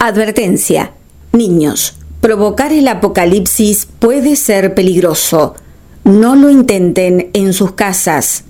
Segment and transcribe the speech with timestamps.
[0.00, 0.92] Advertencia.
[1.32, 5.56] Niños, provocar el apocalipsis puede ser peligroso.
[6.04, 8.44] No lo intenten en sus casas.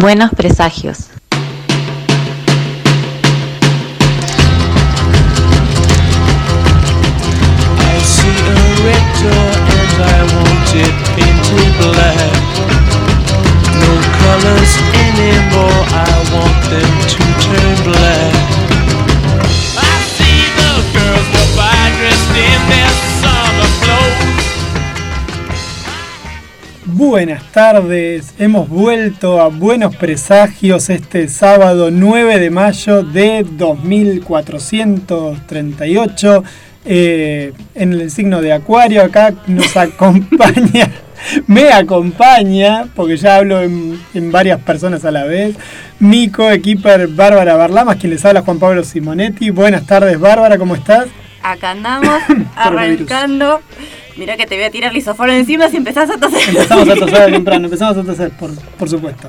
[0.00, 1.11] Buenos presagios.
[14.62, 18.32] Colors anymore, I want them to turn black.
[19.76, 19.78] I
[20.14, 24.46] see the girls go by dressed in their summer clothes.
[26.84, 36.44] Buenas tardes, hemos vuelto a Buenos Presagios este sábado 9 de mayo de 2438
[36.84, 39.02] eh, en el signo de Acuario.
[39.02, 40.90] Acá nos acompaña,
[41.46, 45.56] me acompaña, porque ya hablo en, en varias personas a la vez,
[45.98, 49.50] mi coequiper Bárbara Barlamas, quien les habla Juan Pablo Simonetti.
[49.50, 51.06] Buenas tardes Bárbara, ¿cómo estás?
[51.42, 52.22] Acá andamos,
[52.56, 53.60] arrancando.
[54.16, 56.48] Mirá que te voy a tirar lisoforo encima si empezás a toser.
[56.48, 59.28] Empezamos a toser temprano, empezamos a toser, por, por supuesto.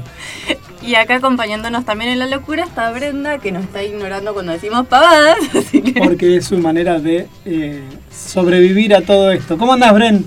[0.81, 4.85] Y acá acompañándonos también en la locura está Brenda, que nos está ignorando cuando decimos
[4.87, 5.37] pavadas.
[5.55, 6.01] Así que...
[6.01, 9.57] porque es su manera de eh, sobrevivir a todo esto.
[9.57, 10.25] ¿Cómo andás, Bren?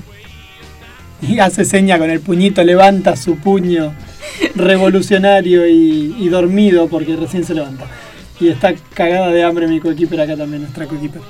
[1.22, 3.94] Y hace seña con el puñito, levanta su puño
[4.54, 7.86] revolucionario y, y dormido porque recién se levanta.
[8.38, 11.22] Y está cagada de hambre mi coequiper acá también, nuestra coequiper.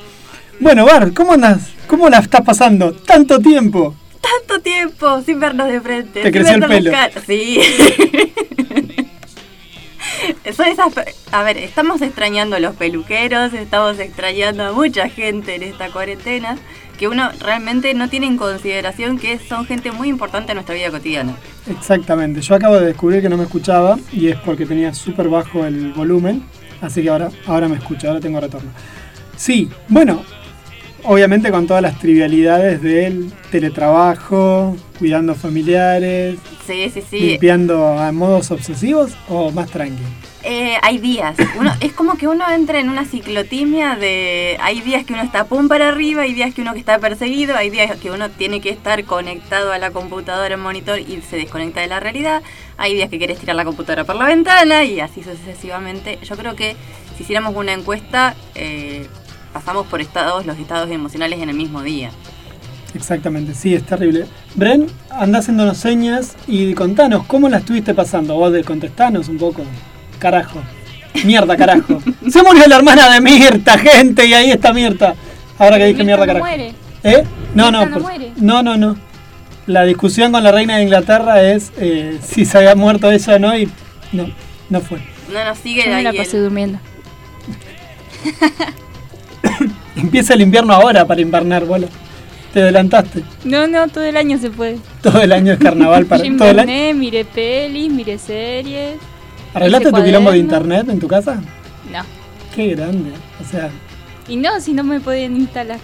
[0.59, 1.69] Bueno, Bar, ¿cómo andás?
[1.87, 2.93] ¿Cómo la estás pasando?
[2.93, 3.95] Tanto tiempo.
[4.21, 6.23] Tanto tiempo sin vernos de frente.
[6.23, 6.91] Te creció el pelo.
[7.27, 7.61] Sí.
[10.57, 15.55] Son esas pe- a ver, estamos extrañando a los peluqueros, estamos extrañando a mucha gente
[15.57, 16.57] en esta cuarentena,
[16.99, 20.91] que uno realmente no tiene en consideración que son gente muy importante en nuestra vida
[20.91, 21.35] cotidiana.
[21.71, 22.41] Exactamente.
[22.41, 25.93] Yo acabo de descubrir que no me escuchaba y es porque tenía súper bajo el
[25.93, 26.43] volumen.
[26.81, 28.71] Así que ahora, ahora me escucho, ahora tengo retorno.
[29.37, 30.23] Sí, bueno,
[31.05, 36.37] obviamente con todas las trivialidades del teletrabajo, cuidando familiares,
[36.67, 37.21] Sí, sí, sí.
[37.21, 40.03] limpiando a modos obsesivos o más tranqui.
[40.49, 41.37] Eh, hay días.
[41.59, 44.57] Uno, es como que uno entra en una ciclotimia de.
[44.61, 47.57] Hay días que uno está pum para arriba, hay días que uno que está perseguido,
[47.57, 51.37] hay días que uno tiene que estar conectado a la computadora, al monitor y se
[51.37, 52.43] desconecta de la realidad.
[52.77, 56.21] Hay días que quieres tirar la computadora por la ventana y así sucesivamente.
[56.23, 56.77] Yo creo que
[57.17, 59.09] si hiciéramos una encuesta, eh,
[59.53, 62.13] pasamos por estados, los estados emocionales en el mismo día.
[62.95, 64.27] Exactamente, sí, es terrible.
[64.55, 68.49] Bren, anda haciéndonos señas y contanos, ¿cómo la estuviste pasando?
[68.49, 69.65] De contestanos un poco.
[70.19, 70.61] Carajo.
[71.25, 72.03] Mierda, carajo.
[72.31, 75.15] Se murió la hermana de Mirta, gente, y ahí está Mirta.
[75.59, 76.47] Ahora que dije Mirta mierda, no carajo.
[76.47, 76.75] muere.
[77.05, 77.25] ¿Eh?
[77.55, 78.33] No, no, Mirta no por- muere.
[78.37, 78.97] no, no, no.
[79.67, 83.39] La discusión con la reina de Inglaterra es eh, si se había muerto ella o
[83.39, 83.69] no y
[84.13, 84.27] no,
[84.71, 84.99] no fue.
[85.33, 86.79] No nos sigue Yo me ahí la pasé durmiendo.
[89.97, 91.89] Empieza el invierno ahora para invernar, boludo.
[92.53, 93.23] Te adelantaste.
[93.45, 94.79] No, no, todo el año se puede.
[95.03, 96.95] Todo el año es carnaval para Yo todo el año.
[96.95, 98.97] miré pelis, miré series.
[99.57, 101.41] ¿Arreglaste tu quilombo de internet en tu casa?
[101.91, 102.03] No.
[102.55, 103.11] Qué grande.
[103.41, 103.71] O sea,
[104.29, 105.79] Y no, si no me podían instalar.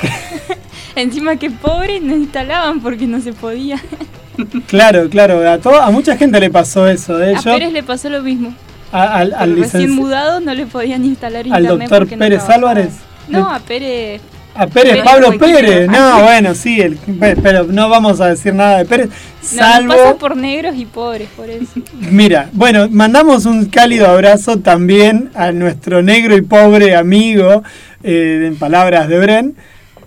[0.96, 3.80] Encima que pobres no instalaban porque no se podía.
[4.66, 5.40] claro, claro.
[5.48, 7.22] A, mucha gente le pasó eso.
[7.22, 7.34] ¿eh?
[7.36, 8.52] A Pérez le pasó lo mismo.
[8.92, 11.68] a- al, al, recién mudado no le podían instalar al internet.
[11.88, 12.70] doctor porque no Pérez trabajaba.
[12.70, 12.94] Álvarez.
[13.28, 14.20] No, a Pérez.
[14.54, 15.88] A Pérez, Pérez Pablo Pérez.
[15.88, 16.98] No, bueno, sí, el-
[17.42, 19.08] pero no vamos a decir nada de Pérez.
[19.08, 19.14] No,
[19.48, 19.88] Salvo.
[19.94, 21.66] pasa por negros y pobres, por eso.
[22.00, 27.62] Mira, bueno, mandamos un cálido abrazo también a nuestro negro y pobre amigo,
[28.02, 29.54] eh, en palabras de Bren,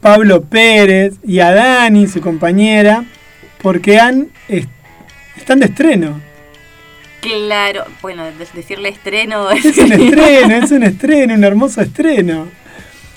[0.01, 3.05] Pablo Pérez, y a Dani, su compañera,
[3.61, 4.67] porque han, es-
[5.37, 6.19] están de estreno.
[7.21, 12.47] Claro, bueno, de- decirle estreno Es un estreno, es un estreno, un hermoso estreno.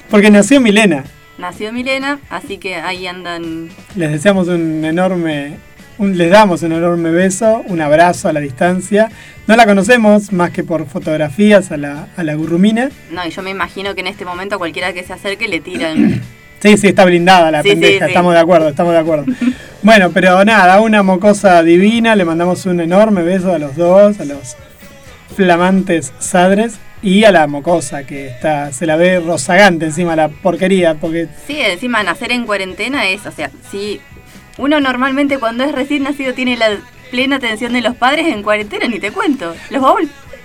[0.08, 1.02] Porque nació Milena.
[1.38, 3.68] Nació Milena, así que ahí andan.
[3.94, 5.56] Les deseamos un enorme,
[5.98, 9.10] un- les damos un enorme beso, un abrazo a la distancia.
[9.46, 12.88] No la conocemos más que por fotografías a la, a la gurrumina.
[13.10, 16.22] No, y yo me imagino que en este momento cualquiera que se acerque le tiran.
[16.58, 18.10] Sí, sí, está blindada la Sí, pendeja, sí, sí.
[18.12, 19.26] estamos de acuerdo, estamos de acuerdo.
[19.82, 24.24] bueno, pero nada, una mocosa divina, le mandamos un enorme beso a los dos, a
[24.24, 24.56] los
[25.36, 30.94] flamantes sadres y a la mocosa que está, se la ve rozagante encima la porquería,
[30.94, 34.00] porque Sí, encima nacer en cuarentena es, o sea, si
[34.58, 36.78] uno normalmente cuando es recién nacido tiene la
[37.12, 39.54] plena atención de los padres en cuarentena, ni te cuento.
[39.70, 39.94] Los va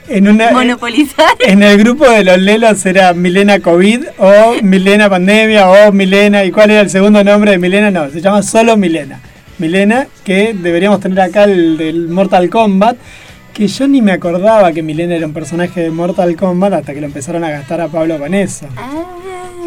[0.08, 1.32] en una monopolizar.
[1.40, 6.52] en el grupo de los lelos era Milena COVID o Milena Pandemia o Milena, ¿y
[6.52, 7.90] cuál era el segundo nombre de Milena?
[7.90, 9.20] No, se llama solo Milena.
[9.58, 12.98] Milena, que deberíamos tener acá el del Mortal Kombat,
[13.54, 17.02] que yo ni me acordaba que Milena era un personaje de Mortal Kombat hasta que
[17.02, 18.66] lo empezaron a gastar a Pablo con eso.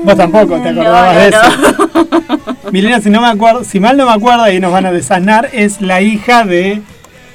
[0.03, 2.71] Vos tampoco te acordabas No, de no, eso.
[2.73, 5.49] Milena, si no me acuerdo, si mal no me acuerdo y nos van a desanar,
[5.53, 6.83] es la hija de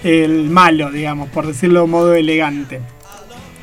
[0.03, 2.79] el malo, digamos, por decirlo de modo elegante.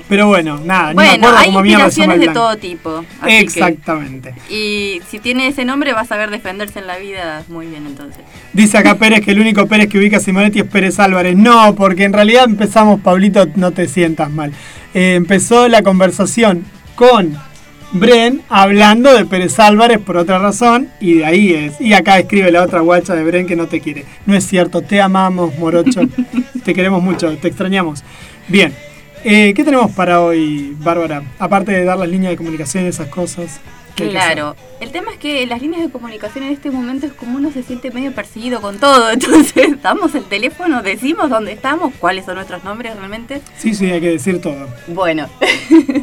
[0.08, 3.04] Pero bueno, nada, ni me acuerdo hay cómo inspiraciones de todo tipo.
[3.20, 4.34] así que- Exactamente.
[4.48, 8.22] y si tiene ese nombre va a saber defenderse en la vida muy bien entonces.
[8.52, 11.36] Dice acá Pérez que el único Pérez que ubica Simonetti es Pérez Álvarez.
[11.36, 14.52] No, porque en realidad empezamos, Pablito, no te sientas mal.
[14.94, 16.64] Eh, empezó la conversación
[16.94, 17.36] con
[17.92, 21.80] Bren hablando de Pérez Álvarez por otra razón y de ahí es.
[21.80, 24.04] Y acá escribe la otra guacha de Bren que no te quiere.
[24.26, 26.02] No es cierto, te amamos, Morocho.
[26.64, 28.02] te queremos mucho, te extrañamos.
[28.48, 28.72] Bien,
[29.28, 31.24] eh, ¿qué tenemos para hoy, Bárbara?
[31.40, 33.58] Aparte de dar las líneas de comunicación y esas cosas.
[33.96, 37.50] Claro, el tema es que las líneas de comunicación en este momento es como uno
[37.50, 42.36] se siente medio perseguido con todo, entonces damos el teléfono, decimos dónde estamos, cuáles son
[42.36, 43.40] nuestros nombres realmente.
[43.58, 44.68] Sí, sí, hay que decir todo.
[44.86, 45.28] Bueno,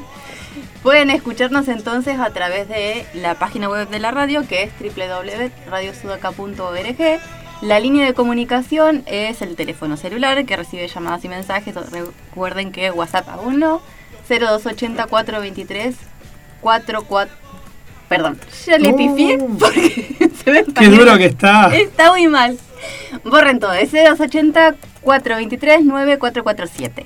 [0.84, 7.22] pueden escucharnos entonces a través de la página web de la radio que es www.radiosudaca.org.
[7.62, 11.74] La línea de comunicación es el teléfono celular que recibe llamadas y mensajes.
[11.76, 13.82] Recuerden que WhatsApp aún no.
[14.30, 15.96] 0280 423
[16.62, 17.36] 44
[18.10, 18.96] Perdón, ya le Oh.
[18.98, 21.74] pifié porque se me Qué duro que está.
[21.76, 22.58] Está muy mal.
[23.24, 23.74] Borren todo.
[23.74, 27.06] Es 0280 423 9447.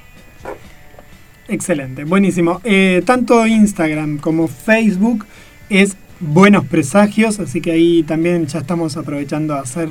[1.48, 2.60] Excelente, buenísimo.
[2.64, 5.26] Eh, tanto Instagram como Facebook
[5.70, 9.88] es Buenos Presagios, así que ahí también ya estamos aprovechando a hacer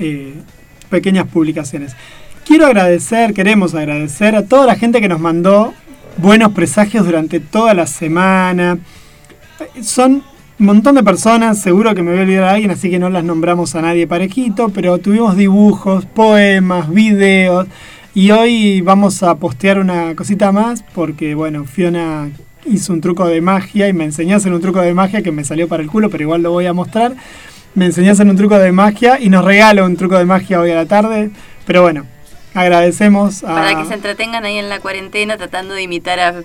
[0.00, 0.34] eh,
[0.88, 1.94] pequeñas publicaciones.
[2.44, 5.72] Quiero agradecer, queremos agradecer a toda la gente que nos mandó
[6.16, 8.78] buenos presagios durante toda la semana.
[9.82, 10.22] Son
[10.58, 13.08] un montón de personas, seguro que me voy a olvidar a alguien, así que no
[13.08, 17.66] las nombramos a nadie parejito, pero tuvimos dibujos, poemas, videos.
[18.14, 22.28] Y hoy vamos a postear una cosita más porque, bueno, Fiona
[22.66, 25.32] hizo un truco de magia y me enseñó a hacer un truco de magia que
[25.32, 27.14] me salió para el culo, pero igual lo voy a mostrar.
[27.74, 30.74] Me hacer un truco de magia y nos regala un truco de magia hoy a
[30.74, 31.30] la tarde.
[31.66, 32.04] Pero bueno,
[32.52, 36.42] agradecemos a, Para que se entretengan ahí en la cuarentena tratando de imitar a...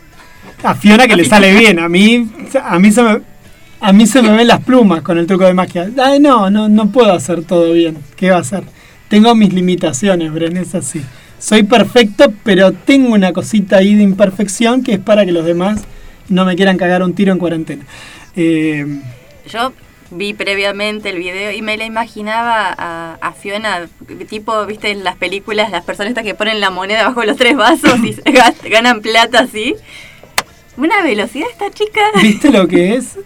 [0.63, 1.80] a Fiona que le sale bien.
[1.80, 2.30] A mí,
[2.63, 3.22] a mí se me,
[3.80, 5.89] a mí se me ven las plumas con el truco de magia.
[6.01, 7.98] Ay, no, no, no puedo hacer todo bien.
[8.16, 8.63] ¿Qué va a hacer?
[9.07, 11.01] Tengo mis limitaciones, Bren, es así.
[11.39, 15.81] Soy perfecto, pero tengo una cosita ahí de imperfección que es para que los demás
[16.30, 17.86] no me quieran cagar un tiro en cuarentena.
[18.36, 19.01] Eh,
[19.50, 19.74] Yo
[20.12, 23.88] vi previamente el video y me la imaginaba a, a Fiona,
[24.30, 27.56] tipo, viste, en las películas, las personas estas que ponen la moneda bajo los tres
[27.56, 28.16] vasos y
[28.69, 29.75] ganan plata así.
[30.78, 32.02] Una velocidad esta chica.
[32.22, 33.18] ¿Viste lo que es?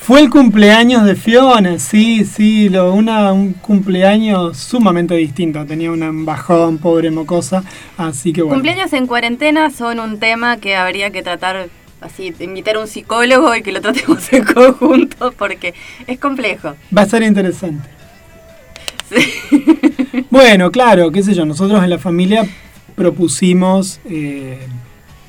[0.00, 5.64] Fue el cumpleaños de Fiona, sí, sí, lo, una, un cumpleaños sumamente distinto.
[5.66, 7.62] Tenía un bajón, pobre mocosa,
[7.96, 8.56] así que bueno.
[8.56, 11.68] Cumpleaños en cuarentena son un tema que habría que tratar
[12.00, 15.74] así, invitar a un psicólogo y que lo tratemos en conjunto porque
[16.06, 16.74] es complejo.
[16.96, 17.88] Va a ser interesante.
[20.30, 22.46] Bueno, claro, qué sé yo, nosotros en la familia
[22.94, 24.58] propusimos, eh,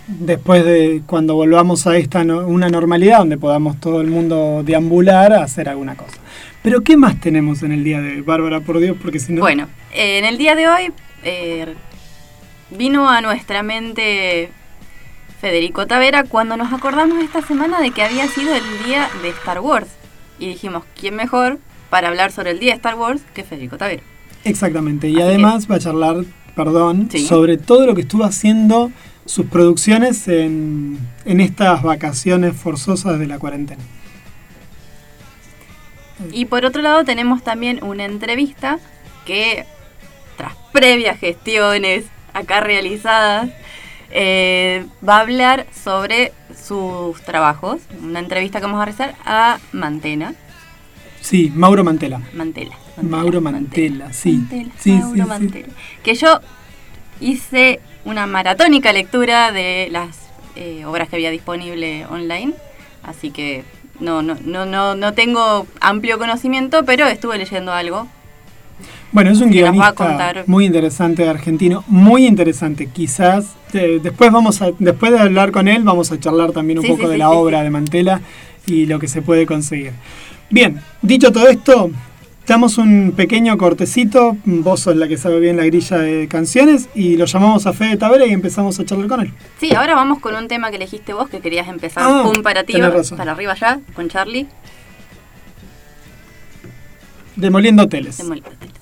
[0.08, 5.34] después de cuando volvamos a esta no- una normalidad donde podamos todo el mundo deambular,
[5.34, 6.18] hacer alguna cosa.
[6.62, 8.96] Pero ¿qué más tenemos en el día de hoy, Bárbara, por Dios?
[9.02, 9.42] Porque si no...
[9.42, 10.92] Bueno, eh, en el día de hoy
[11.24, 11.74] eh,
[12.70, 14.52] vino a nuestra mente
[15.42, 19.60] Federico Tavera cuando nos acordamos esta semana de que había sido el día de Star
[19.60, 19.88] Wars.
[20.38, 21.58] Y dijimos, ¿quién mejor
[21.90, 24.04] para hablar sobre el día de Star Wars que Federico Tavera?
[24.44, 26.18] Exactamente, y Así además va a charlar,
[26.56, 27.26] perdón, Sí.
[27.26, 28.92] sobre todo lo que estuvo haciendo
[29.26, 33.82] sus producciones en, en estas vacaciones forzosas de la cuarentena.
[36.32, 38.78] Y por otro lado tenemos también una entrevista
[39.26, 39.66] que,
[40.38, 43.50] tras previas gestiones acá realizadas,
[44.12, 47.82] eh, va a hablar sobre sus trabajos.
[48.02, 50.34] Una entrevista que vamos a realizar a Mantena.
[51.22, 52.22] Sí, Mauro Mantela.
[52.34, 52.76] Mantela.
[53.02, 54.34] Mauro Mantela, sí.
[54.34, 55.30] Mantela, Sí, Mauro sí.
[55.30, 55.68] Mantela.
[56.04, 56.40] Que yo
[57.20, 60.18] hice una maratónica lectura de las
[60.56, 62.54] eh, obras que había disponible online,
[63.04, 63.64] así que
[64.00, 68.08] no, no, no, no, no tengo amplio conocimiento, pero estuve leyendo algo.
[69.12, 69.94] Bueno, es un guionista
[70.48, 72.88] muy interesante argentino, muy interesante.
[72.88, 76.86] Quizás eh, después vamos a, después de hablar con él, vamos a charlar también un
[76.86, 78.22] Sí, poco sí, de sí, la obra de Mantela
[78.66, 79.92] y lo que se puede conseguir.
[80.50, 81.90] Bien, dicho todo esto,
[82.46, 84.36] damos un pequeño cortecito.
[84.46, 87.96] Vos sos la que sabe bien la grilla de canciones y lo llamamos a Fede
[87.98, 89.34] Tavera y empezamos a charlar con él.
[89.60, 92.30] Sí, ahora vamos con un tema que elegiste vos, que querías empezar Ah,
[92.66, 93.18] tenés razón.
[93.18, 94.48] para arriba ya, con Charlie.
[97.36, 98.18] Demoliendo hoteles.
[98.18, 98.76] Demoliendo hoteles.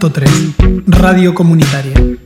[0.00, 2.19] 105.3 Radio Comunitaria.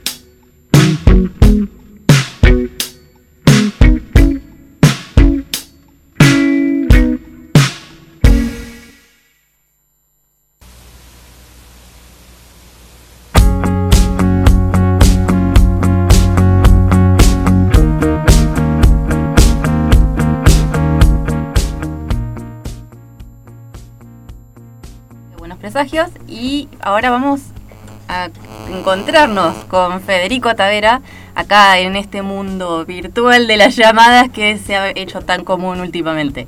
[28.95, 31.01] Encontrarnos con Federico Tavera
[31.35, 36.47] acá en este mundo virtual de las llamadas que se ha hecho tan común últimamente.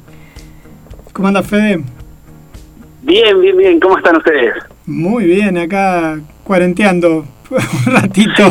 [1.13, 1.83] ¿Cómo anda Fede?
[3.03, 3.81] Bien, bien, bien.
[3.81, 4.55] ¿Cómo están ustedes?
[4.87, 8.45] Muy bien, acá cuarenteando un ratito.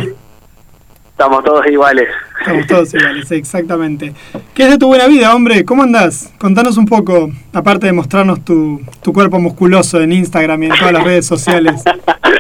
[1.12, 2.10] Estamos todos iguales.
[2.42, 4.14] Estamos todos iguales, exactamente.
[4.54, 5.64] ¿Qué es de tu buena vida, hombre?
[5.64, 6.34] ¿Cómo andás?
[6.38, 10.92] Contanos un poco, aparte de mostrarnos tu, tu cuerpo musculoso en Instagram y en todas
[10.92, 11.82] las redes sociales.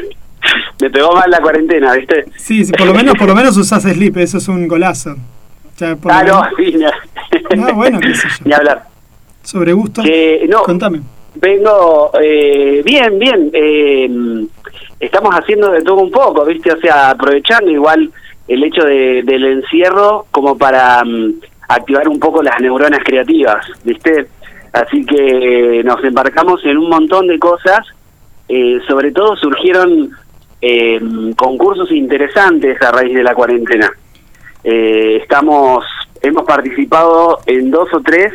[0.85, 2.25] Me pegó mal la cuarentena, ¿viste?
[2.35, 5.15] Sí, sí, por lo menos, por lo menos usás slip, eso es un golazo.
[5.79, 6.75] Ya, por Ah, no, sí,
[7.57, 8.35] No, bueno, qué sé yo.
[8.45, 8.83] Ni hablar.
[9.41, 10.03] Sobre gusto.
[10.47, 11.01] No, Contame.
[11.41, 13.49] vengo eh, bien, bien.
[13.51, 14.45] eh,
[14.99, 16.71] estamos haciendo de todo un poco, ¿viste?
[16.71, 18.11] O sea, aprovechando igual
[18.47, 21.33] el hecho de- del encierro como para mm,
[21.67, 24.27] activar un poco las neuronas creativas, ¿viste?
[24.71, 27.79] Así que nos embarcamos en un montón de cosas.
[28.47, 30.11] eh, sobre todo surgieron
[30.61, 30.99] eh,
[31.37, 33.91] concursos interesantes a raíz de la cuarentena.
[34.63, 35.85] Eh, estamos,
[36.21, 38.33] hemos participado en dos o tres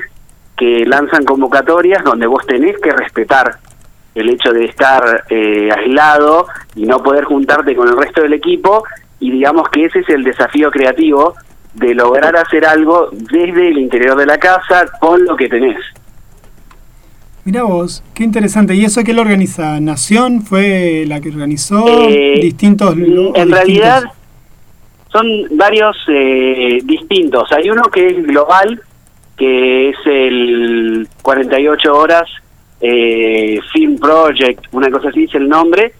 [0.57, 3.59] que lanzan convocatorias donde vos tenés que respetar
[4.15, 8.85] el hecho de estar eh, aislado y no poder juntarte con el resto del equipo
[9.19, 11.35] y digamos que ese es el desafío creativo
[11.75, 15.79] de lograr hacer algo desde el interior de la casa con lo que tenés.
[17.51, 18.77] Mirá vos, qué interesante.
[18.77, 19.81] ¿Y eso qué lo organiza?
[19.81, 21.85] ¿Nación fue la que organizó?
[22.09, 22.93] Eh, ¿Distintos?
[22.93, 23.51] En distintos?
[23.51, 24.05] realidad
[25.11, 25.27] son
[25.57, 27.51] varios eh, distintos.
[27.51, 28.81] Hay uno que es global,
[29.37, 32.31] que es el 48 horas
[32.81, 35.93] eh, Film Project, una cosa así es el nombre.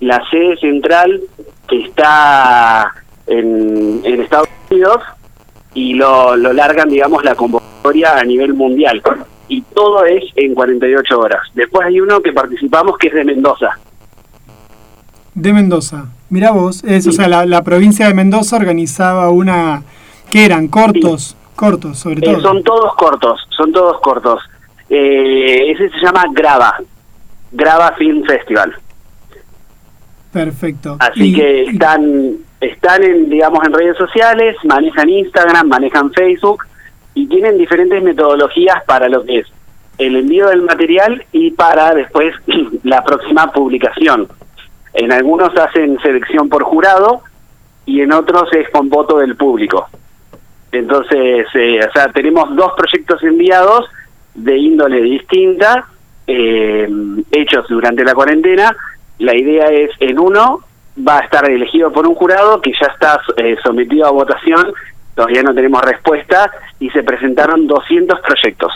[0.00, 1.18] La sede central
[1.66, 2.92] que está
[3.26, 5.02] en, en Estados Unidos
[5.72, 9.00] y lo, lo largan, digamos, la convocatoria a nivel mundial.
[9.50, 11.40] Y todo es en 48 horas.
[11.54, 13.78] Después hay uno que participamos que es de Mendoza.
[15.34, 16.06] De Mendoza.
[16.30, 19.82] Mirá vos, es, o sea, la, la provincia de Mendoza organizaba una...
[20.30, 20.68] ¿Qué eran?
[20.68, 21.36] ¿Cortos?
[21.56, 22.40] cortos, sobre Eh, todo.
[22.40, 24.40] son todos cortos, son todos cortos.
[24.88, 26.78] Eh, ese se llama Grava,
[27.52, 28.74] Grava Film Festival.
[30.32, 30.96] Perfecto.
[31.00, 36.64] Así Y- que están, están en, digamos, en redes sociales, manejan Instagram, manejan Facebook
[37.14, 39.46] y tienen diferentes metodologías para lo que es
[39.98, 42.34] el envío del material y para después
[42.84, 44.28] la próxima publicación.
[44.94, 47.22] En algunos hacen selección por jurado
[47.84, 49.88] y en otros es con voto del público.
[50.72, 53.86] Entonces, eh, o sea, tenemos dos proyectos enviados
[54.34, 55.86] de índole distinta,
[56.26, 56.88] eh,
[57.32, 58.74] hechos durante la cuarentena.
[59.18, 60.60] La idea es, en uno,
[60.96, 64.72] va a estar elegido por un jurado que ya está eh, sometido a votación,
[65.14, 68.72] todavía no tenemos respuesta, y se presentaron 200 proyectos.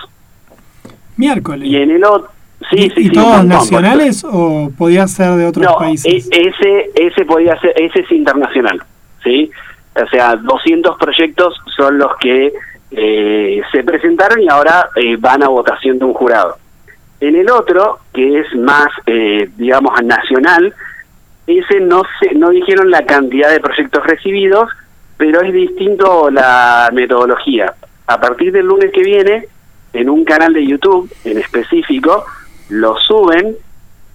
[1.17, 1.69] Miércoles.
[1.69, 2.31] Y en el otro...
[2.71, 6.29] Sí, ¿Y, sí, y sí, todos nacionales o podía ser de otros no, países?
[6.31, 8.83] e- ese, ese podía ser, ese es internacional,
[9.23, 9.51] ¿sí?
[9.95, 12.53] O sea, 200 proyectos son los que
[12.91, 16.57] eh, se presentaron y ahora eh, van a votación de un jurado.
[17.21, 20.75] En el otro, que es más, eh, digamos, nacional,
[21.47, 24.71] ese no se, no dijeron la cantidad de proyectos recibidos,
[25.25, 27.73] pero es distinto la metodología.
[28.07, 29.49] A partir del lunes que viene,
[29.95, 32.27] en un canal de YouTube en específico,
[32.69, 33.57] lo suben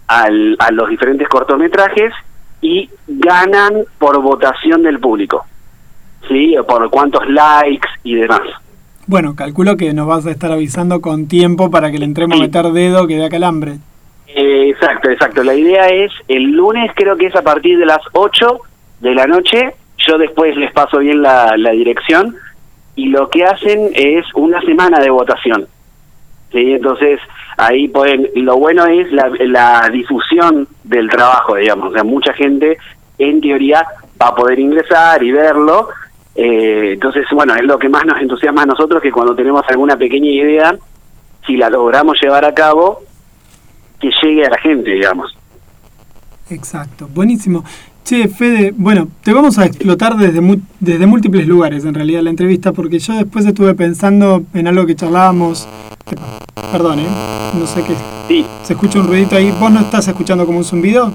[0.06, 2.14] al, a los diferentes cortometrajes
[2.62, 5.48] y ganan por votación del público.
[6.28, 6.56] ¿Sí?
[6.68, 8.42] Por cuántos likes y demás.
[9.08, 12.44] Bueno, calculo que nos vas a estar avisando con tiempo para que le entremos a
[12.44, 13.80] meter dedo que da calambre.
[14.28, 15.42] Eh, exacto, exacto.
[15.42, 18.60] La idea es el lunes, creo que es a partir de las 8
[19.00, 19.74] de la noche.
[20.08, 22.36] Yo después les paso bien la, dirección.
[22.96, 25.68] Y lo que hacen es una semana de votación.
[26.52, 26.74] ¿Sí?
[26.74, 27.20] Entonces,
[27.58, 28.30] ahí pueden.
[28.36, 31.92] Lo bueno es la, la difusión del trabajo, digamos.
[31.92, 32.78] O sea, mucha gente,
[33.18, 33.86] en teoría,
[34.22, 35.90] va a poder ingresar y verlo.
[36.36, 39.98] Eh, entonces, bueno, es lo que más nos entusiasma a nosotros, que cuando tenemos alguna
[39.98, 40.76] pequeña idea,
[41.46, 43.02] si la logramos llevar a cabo,
[44.00, 45.36] que llegue a la gente, digamos.
[46.50, 47.64] Exacto, buenísimo.
[48.04, 50.42] Che, Fede, bueno, te vamos a explotar desde,
[50.80, 54.96] desde múltiples lugares en realidad la entrevista, porque yo después estuve pensando en algo que
[54.96, 55.68] charlábamos.
[56.06, 56.16] que-
[56.72, 57.08] perdón, ¿eh?
[57.60, 57.94] No sé qué.
[58.28, 59.52] Sí, Se escucha un ruidito ahí.
[59.60, 61.12] ¿Vos no estás escuchando como un zumbido?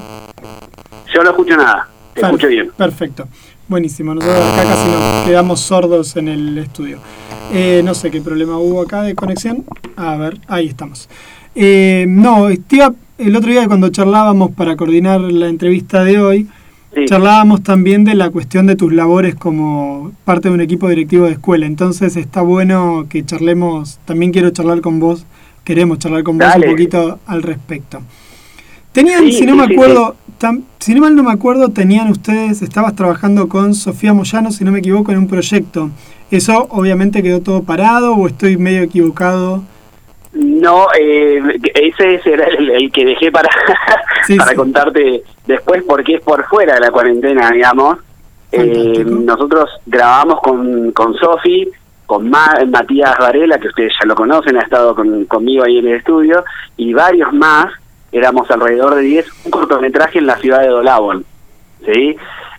[1.12, 2.70] yo no escucho nada, te Per- escucho bien.
[2.76, 3.28] Perfecto.
[3.68, 4.14] Buenísimo.
[4.14, 6.98] Nosotros acá casi nos quedamos sordos en el estudio.
[7.52, 9.64] Eh, no sé qué problema hubo acá de conexión.
[9.96, 11.08] A ver, ahí estamos.
[11.56, 16.48] Eh, no, te iba- el otro día cuando charlábamos para coordinar la entrevista de hoy,
[16.94, 17.04] Sí.
[17.06, 21.32] charlábamos también de la cuestión de tus labores como parte de un equipo directivo de
[21.32, 21.66] escuela.
[21.66, 25.26] Entonces está bueno que charlemos, también quiero charlar con vos,
[25.64, 28.00] queremos charlar con vos un poquito al respecto.
[28.92, 32.08] Tenían, Sí, si no sí, me acuerdo, tam- si no mal no me acuerdo, tenían
[32.10, 35.90] ustedes, estabas trabajando con Sofía Moyano, si no me equivoco, en un proyecto.
[36.30, 39.64] ¿Eso obviamente quedó todo parado o estoy medio equivocado?
[40.34, 41.40] No, eh,
[41.74, 43.48] ese era el, el que dejé para,
[44.26, 44.56] Sí, para sí.
[44.56, 47.98] contarte después porque es por fuera de la cuarentena, digamos.
[48.52, 51.68] Eh, nosotros grabamos con, con Sofi,
[52.06, 55.88] con Ma- Matías Varela, que ustedes ya lo conocen, ha estado con- conmigo ahí en
[55.88, 56.44] el estudio,
[56.76, 57.66] y varios más,
[58.12, 61.24] éramos alrededor de 10, un cortometraje en la ciudad de Dolabon.
[61.84, 62.16] ¿sí?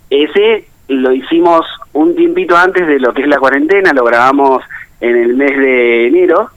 [0.09, 4.63] Ese lo hicimos un tiempito antes de lo que es la cuarentena, lo grabamos
[5.01, 6.49] en el mes de enero,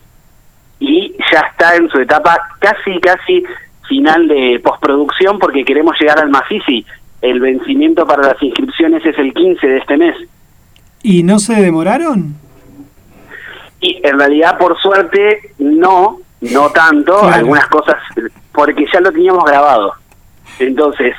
[0.80, 3.44] y ya está en su etapa casi, casi
[3.88, 6.84] final de postproducción porque queremos llegar al Mafisi.
[7.20, 10.14] El vencimiento para las inscripciones es el 15 de este mes.
[11.02, 12.34] ¿Y no se demoraron?
[13.80, 17.34] Y en realidad, por suerte, no, no tanto, Claro.
[17.34, 17.96] algunas cosas,
[18.52, 19.94] porque ya lo teníamos grabado.
[20.58, 21.14] Entonces,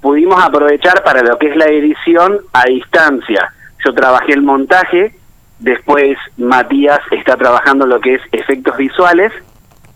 [0.00, 3.52] pudimos aprovechar para lo que es la edición a distancia.
[3.84, 5.14] Yo trabajé el montaje,
[5.58, 9.32] después Matías está trabajando lo que es efectos visuales.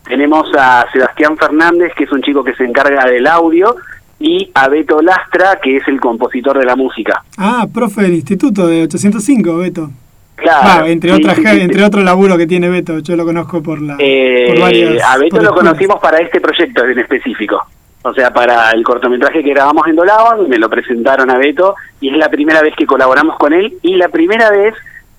[0.03, 3.75] Tenemos a Sebastián Fernández, que es un chico que se encarga del audio,
[4.19, 7.23] y a Beto Lastra, que es el compositor de la música.
[7.37, 9.89] Ah, profe del instituto de 805, Beto.
[10.35, 10.87] Claro.
[10.87, 11.61] Entre, sí, otras, sí, sí, sí.
[11.61, 13.95] entre otro laburo que tiene Beto, yo lo conozco por la...
[13.99, 17.63] Eh, por varias, a Beto por lo conocimos para este proyecto en específico.
[18.03, 22.09] O sea, para el cortometraje que grabamos en Dolabon, me lo presentaron a Beto y
[22.09, 24.73] es la primera vez que colaboramos con él y la primera vez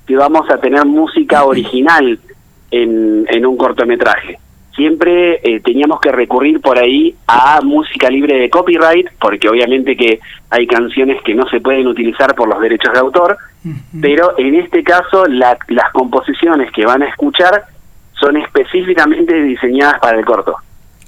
[0.07, 2.19] que vamos a tener música original
[2.71, 4.39] en, en un cortometraje.
[4.75, 10.19] Siempre eh, teníamos que recurrir por ahí a música libre de copyright, porque obviamente que
[10.49, 13.37] hay canciones que no se pueden utilizar por los derechos de autor,
[14.01, 17.65] pero en este caso la- las composiciones que van a escuchar
[18.19, 20.55] son específicamente diseñadas para el corto.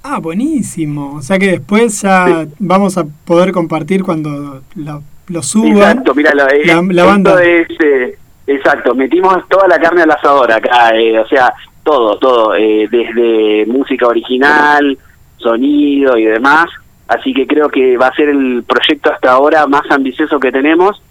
[0.03, 1.15] Ah, buenísimo.
[1.15, 5.73] O sea que después ya vamos a poder compartir cuando lo, lo suban.
[5.99, 7.43] Exacto, mira, la, La- la esto banda.
[7.43, 11.53] es, eh, Exacto, metimos toda la carne al asador acá, eh, o sea,
[11.83, 14.99] todo, todo, eh, desde música original,
[15.39, 16.67] sonido y demás.
[17.09, 21.03] Así que creo que va a ser el proyecto hasta ahora más ambicioso que tenemos.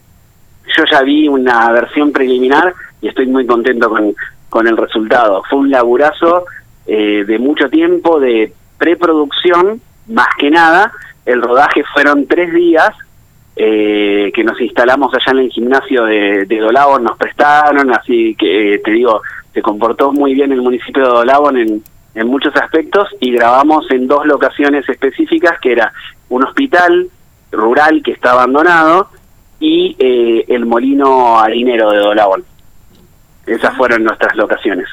[0.75, 4.15] Yo ya vi una versión preliminar y estoy muy contento con,
[4.49, 5.43] con el resultado.
[5.49, 6.45] Fue un laburazo
[6.85, 10.91] eh, de mucho tiempo, de preproducción, más que nada.
[11.25, 12.89] El rodaje fueron tres días
[13.55, 18.73] eh, que nos instalamos allá en el gimnasio de, de Dolabon, nos prestaron, así que
[18.75, 19.21] eh, te digo,
[19.53, 21.83] se comportó muy bien el municipio de Dolabon en,
[22.15, 25.93] en muchos aspectos y grabamos en dos locaciones específicas, que era
[26.29, 27.07] un hospital
[27.51, 29.09] rural que está abandonado
[29.59, 32.43] y eh, el molino harinero de Dolabon.
[33.45, 34.87] Esas fueron nuestras locaciones.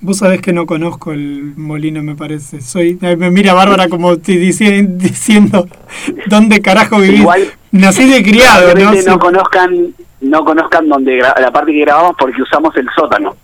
[0.00, 2.60] Vos sabés que no conozco el molino, me parece.
[2.60, 5.66] Soy, me mira Bárbara como te dici- diciendo
[6.26, 7.20] dónde carajo vivís.
[7.20, 8.92] Igual- Nací de criado, ¿no?
[9.06, 13.36] No conozcan, no conozcan donde la parte que grabamos porque usamos el sótano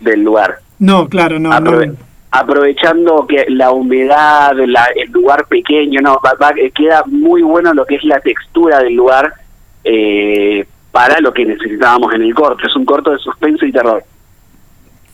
[0.00, 0.58] del lugar.
[0.78, 1.94] No, claro, no, Aprove- no.
[2.30, 7.84] aprovechando que la humedad, la- el lugar pequeño, no, va- va- queda muy bueno lo
[7.86, 9.32] que es la textura del lugar
[9.84, 12.66] eh, para lo que necesitábamos en el corto.
[12.66, 14.02] Es un corto de suspenso y terror.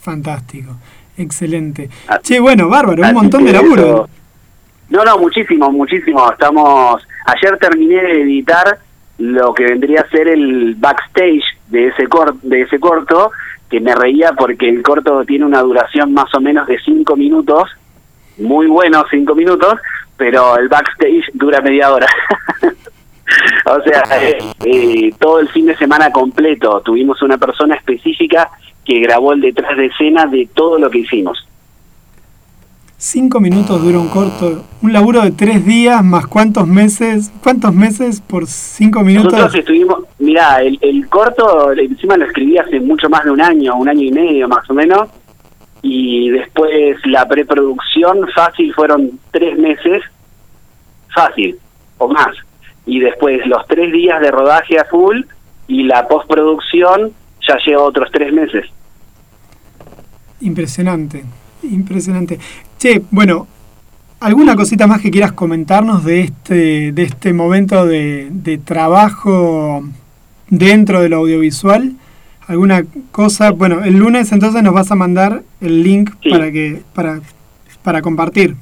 [0.01, 0.73] Fantástico.
[1.17, 1.89] Excelente.
[2.07, 3.83] Ah, Che, bueno, bárbaro, un montón de laburo.
[3.83, 4.09] eso-
[4.91, 6.31] No, no, muchísimo, muchísimo.
[6.33, 7.07] Estamos.
[7.29, 8.79] Ayer terminé de editar
[9.19, 13.33] lo que vendría a ser el backstage de ese cor de ese corto,
[13.69, 17.69] que me reía porque el corto tiene una duración más o menos de cinco minutos,
[18.39, 19.75] muy bueno cinco minutos,
[20.17, 22.07] pero el backstage dura media hora.
[23.67, 28.49] o sea, eh, eh, todo el fin de semana completo tuvimos una persona específica
[28.87, 31.47] que grabó el detrás de escena de todo lo que hicimos.
[33.01, 34.65] Cinco minutos dura un corto.
[34.83, 37.31] Un laburo de tres días más cuántos meses.
[37.45, 39.35] ¿Cuántos meses por cinco minutos?
[39.35, 43.77] Nosotros estuvimos, mirá, el, el corto encima lo escribí hace mucho más de un año,
[43.77, 45.09] un año y medio más o menos,
[45.81, 50.03] y después la preproducción fácil fueron tres meses,
[51.15, 51.57] fácil,
[51.99, 52.35] o más,
[52.85, 55.21] y después los tres días de rodaje a full
[55.69, 57.13] y la postproducción
[57.47, 58.67] ya lleva otros tres meses.
[60.41, 61.25] Impresionante,
[61.63, 62.41] impresionante.
[62.79, 63.47] Che, bueno,
[64.21, 69.83] ¿alguna cosita más que quieras comentarnos de este, de este momento de, de trabajo
[70.49, 71.93] dentro del audiovisual?
[72.47, 73.51] ¿Alguna cosa?
[73.51, 76.31] Bueno, el lunes entonces nos vas a mandar el link Sí.
[76.31, 77.21] para que para,
[77.83, 78.55] para compartir.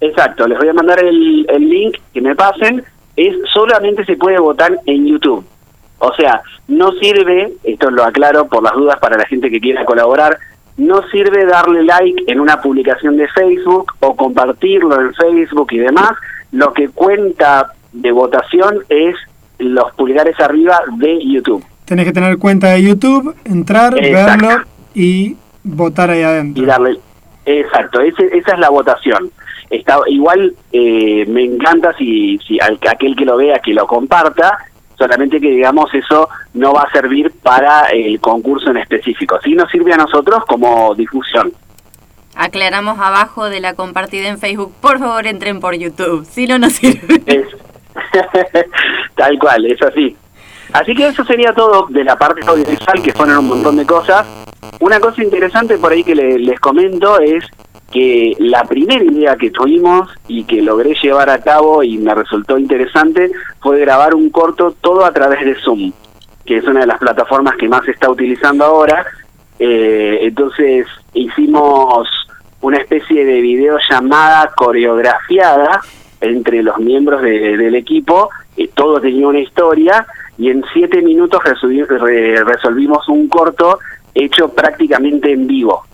[0.00, 2.82] Exacto, les voy a mandar el, el link que me pasen.
[3.16, 5.44] Es solamente se puede votar en YouTube.
[5.98, 9.84] O sea, no sirve, esto lo aclaro por las dudas para la gente que quiera
[9.84, 10.36] colaborar,
[10.76, 16.12] no sirve darle like en una publicación de Facebook o compartirlo en Facebook y demás.
[16.52, 19.14] Lo que cuenta de votación es
[19.58, 21.64] los pulgares arriba de YouTube.
[21.84, 24.46] Tenés que tener cuenta de YouTube, entrar, Exacto.
[24.48, 26.62] verlo y votar ahí adentro.
[26.62, 26.98] y darle
[27.46, 29.30] exacto ese- esa es la votación
[29.68, 34.58] está igual eh, me encanta si si al- aquel que lo vea que lo comparta
[34.98, 39.70] solamente que digamos eso no va a servir para el concurso en específico sí nos
[39.70, 41.52] sirve a nosotros como difusión
[42.36, 44.72] Aclaramos abajo de la compartida en Facebook.
[44.80, 46.26] Por favor, entren por YouTube.
[46.28, 47.22] Si no, no sirve.
[47.26, 47.46] es
[49.14, 50.16] tal cual es así
[50.72, 54.26] así que eso sería todo de la parte audiovisual que fueron un montón de cosas
[54.80, 57.44] una cosa interesante por ahí que le- les comento es
[57.94, 62.58] que la primera idea que tuvimos y que logré llevar a cabo y me resultó
[62.58, 63.30] interesante
[63.60, 65.92] fue grabar un corto todo a través de Zoom,
[66.44, 69.06] que es una de las plataformas que más se está utilizando ahora.
[69.60, 72.08] Eh, entonces hicimos
[72.62, 75.80] una especie de videollamada coreografiada
[76.20, 80.04] entre los miembros de- del equipo, eh, todo tenía una historia
[80.36, 83.78] y en siete minutos resolvi- re- resolvimos un corto
[84.14, 85.84] hecho prácticamente en vivo.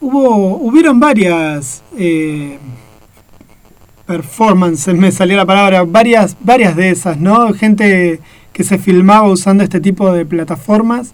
[0.00, 2.58] Hubo, hubieron varias eh,
[4.06, 7.52] performances, me salió la palabra, varias, varias de esas, ¿no?
[7.52, 8.20] Gente
[8.52, 11.12] que se filmaba usando este tipo de plataformas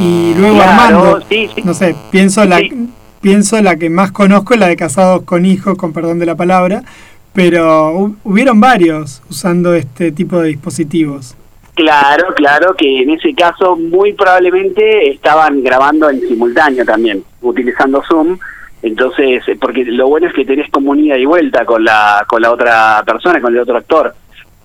[0.00, 1.24] y luego Claro, armando.
[1.28, 1.62] sí, sí.
[1.64, 2.88] No sé, pienso la, Sí.
[3.20, 6.84] pienso la que más conozco, la de casados con hijos, con perdón de la palabra,
[7.32, 11.34] pero hu- hubieron varios usando este tipo de dispositivos.
[11.74, 18.38] Claro, claro, que en ese caso muy probablemente estaban grabando en simultáneo también, utilizando Zoom.
[18.82, 22.26] Entonces, eh, porque lo bueno es que tenés como un ida y vuelta con la,
[22.28, 24.14] con la otra persona, con el otro actor.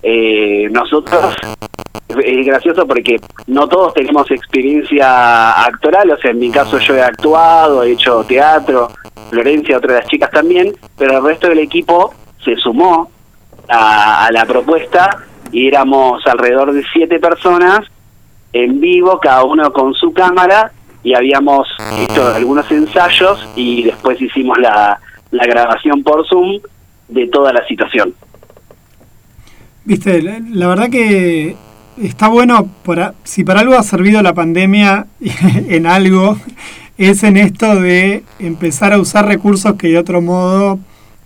[0.03, 1.35] Eh, nosotros,
[2.23, 7.01] es gracioso porque no todos tenemos experiencia actoral, o sea, en mi caso yo he
[7.01, 8.89] actuado, he hecho teatro,
[9.29, 13.09] Florencia, otra de las chicas también, pero el resto del equipo se sumó
[13.67, 17.81] a, a la propuesta y éramos alrededor de siete personas
[18.53, 20.71] en vivo, cada uno con su cámara,
[21.03, 21.67] y habíamos
[21.99, 24.99] hecho algunos ensayos y después hicimos la,
[25.31, 26.59] la grabación por Zoom
[27.07, 28.13] de toda la situación.
[29.85, 31.55] Viste, la, verdad que
[32.01, 36.37] está bueno, para, si para algo ha servido la pandemia en algo,
[36.97, 40.79] es en esto de empezar a usar recursos que de otro modo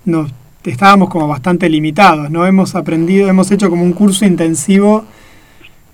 [0.05, 0.31] nos
[0.63, 2.45] estábamos como bastante limitados, ¿no?
[2.45, 5.05] Hemos aprendido, hemos hecho como un curso intensivo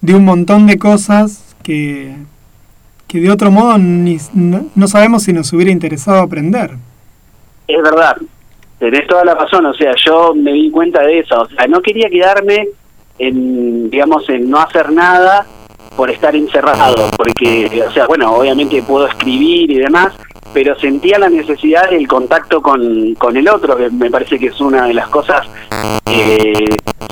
[0.02, 2.16] de un montón de cosas que,
[3.08, 6.72] que de otro modo ni- no, no sabemos si nos hubiera interesado aprender.
[7.68, 8.16] Es verdad,
[8.80, 11.82] tenés toda la razón, o sea, yo me di cuenta de eso, o sea, no
[11.82, 12.68] quería quedarme
[13.20, 15.46] en, digamos, en no hacer nada
[15.96, 20.14] por estar encerrado, porque, o sea, bueno, obviamente puedo escribir y demás,
[20.54, 24.60] pero sentía la necesidad del contacto con, con el otro, que me parece que es
[24.60, 25.46] una de las cosas,
[26.06, 26.66] eh,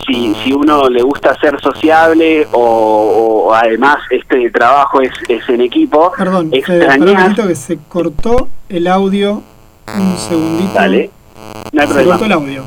[0.07, 5.61] si, si uno le gusta ser sociable o, o además este trabajo es, es en
[5.61, 9.41] equipo, Perdón, extrañas, momentito que se cortó el audio.
[9.95, 10.73] Un segundito.
[10.73, 11.11] dale,
[11.71, 12.13] no hay se problema.
[12.17, 12.63] cortó el audio.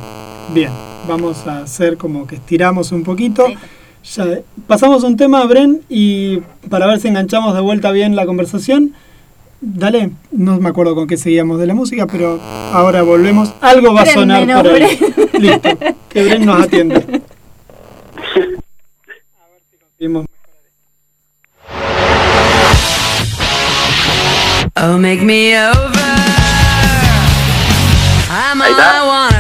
[0.55, 0.71] Bien,
[1.09, 3.47] vamos a hacer como que estiramos un poquito.
[4.15, 4.25] Ya,
[4.67, 6.39] pasamos un tema, Bren, y
[6.71, 8.95] para ver si enganchamos de vuelta bien la conversación.
[9.61, 12.41] Dale, no me acuerdo con qué seguíamos de la música, pero
[12.73, 13.53] ahora volvemos.
[13.61, 14.99] Algo va a sonar por ahí.
[15.39, 15.69] Listo,
[16.09, 16.95] que Bren nos atiende.
[16.97, 17.01] A
[18.21, 20.27] ver si conseguimos
[24.81, 25.91] Oh, make me over.
[28.31, 28.69] I'm all.
[28.69, 29.38] I wanna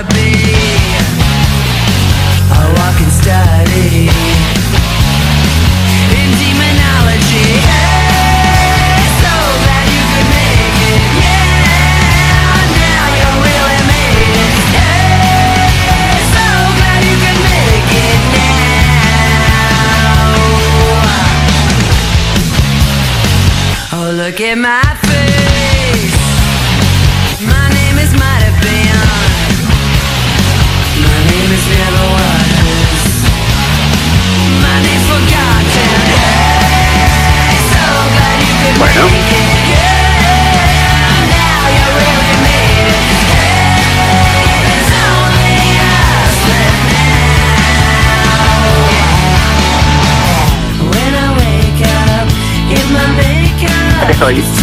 [54.30, 54.57] I.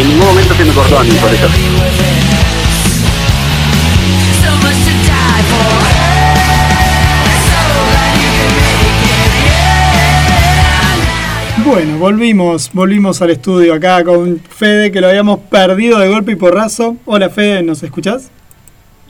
[0.00, 1.46] En, ningún momento se me cortó a mí por eso.
[11.66, 16.36] Bueno, volvimos, volvimos al estudio acá con Fede, que lo habíamos perdido de golpe y
[16.36, 16.96] porrazo.
[17.04, 18.30] Hola Fede, ¿nos escuchás?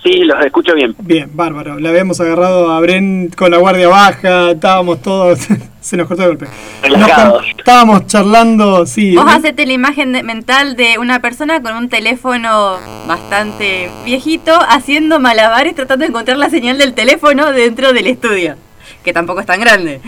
[0.03, 0.95] Sí, los escucho bien.
[1.01, 1.79] Bien, bárbaro.
[1.79, 5.41] Le habíamos agarrado a Bren con la guardia baja, estábamos todos,
[5.83, 6.47] se nos cortó de golpe.
[6.83, 7.45] Relajados.
[7.59, 9.15] estábamos charlando, sí.
[9.15, 9.31] Vos ¿no?
[9.31, 15.75] hacete la imagen de- mental de una persona con un teléfono bastante viejito haciendo malabares
[15.75, 18.57] tratando de encontrar la señal del teléfono dentro del estudio,
[19.05, 20.01] que tampoco es tan grande.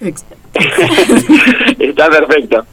[0.00, 0.24] Ex-
[1.78, 2.64] Está perfecto.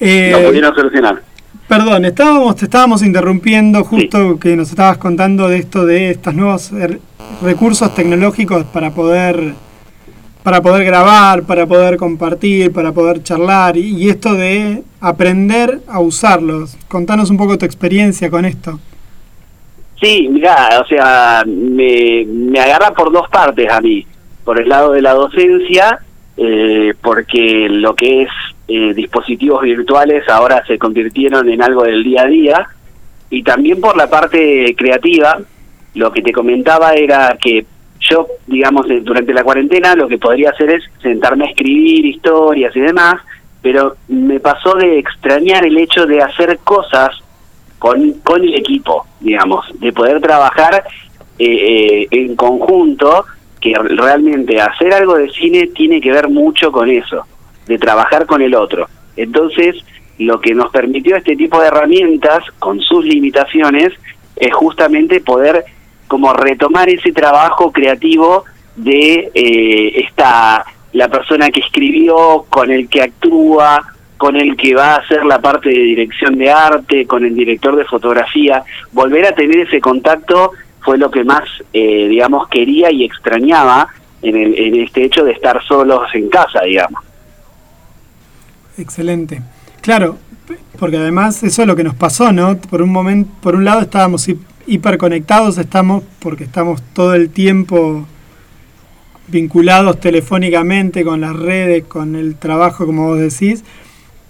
[0.00, 1.22] eh, Lo pudieron solucionar.
[1.70, 6.72] Perdón, estábamos, te estábamos interrumpiendo justo que nos estabas contando de esto de estos nuevos
[6.72, 6.98] er-
[7.42, 9.54] recursos tecnológicos para poder
[10.42, 16.00] para poder grabar, para poder compartir, para poder charlar y, y esto de aprender a
[16.00, 16.76] usarlos.
[16.88, 18.80] Contanos un poco tu experiencia con esto.
[20.02, 24.04] Sí, mira, o sea, me, me agarra por dos partes a mí.
[24.44, 26.00] Por el lado de la docencia,
[26.36, 28.28] eh, porque lo que es
[28.70, 32.68] eh, dispositivos virtuales ahora se convirtieron en algo del día a día,
[33.28, 35.38] y también por la parte creativa,
[35.94, 37.66] lo que te comentaba era que
[38.00, 42.74] yo, digamos, eh, durante la cuarentena lo que podría hacer es sentarme a escribir historias
[42.74, 43.16] y demás,
[43.60, 47.10] pero me pasó de extrañar el hecho de hacer cosas
[47.78, 50.84] con, con el equipo, digamos, de poder trabajar
[51.38, 53.24] eh, eh, en conjunto,
[53.60, 57.26] que realmente hacer algo de cine tiene que ver mucho con eso,
[57.70, 58.88] de trabajar con el otro.
[59.16, 59.76] Entonces,
[60.18, 63.92] lo que nos permitió este tipo de herramientas, con sus limitaciones,
[64.36, 65.64] es justamente poder
[66.08, 73.02] como retomar ese trabajo creativo de eh, esta la persona que escribió, con el que
[73.02, 73.80] actúa,
[74.18, 77.76] con el que va a hacer la parte de dirección de arte, con el director
[77.76, 78.64] de fotografía.
[78.90, 83.86] Volver a tener ese contacto fue lo que más, eh, digamos, quería y extrañaba
[84.20, 87.09] en, el, en este hecho de estar solos en casa, digamos.
[88.80, 89.42] Excelente.
[89.82, 90.16] Claro,
[90.78, 92.56] porque además eso es lo que nos pasó, ¿no?
[92.58, 98.06] Por un momento, por un lado estábamos hi- hiperconectados, estamos porque estamos todo el tiempo
[99.28, 103.62] vinculados telefónicamente con las redes, con el trabajo, como vos decís,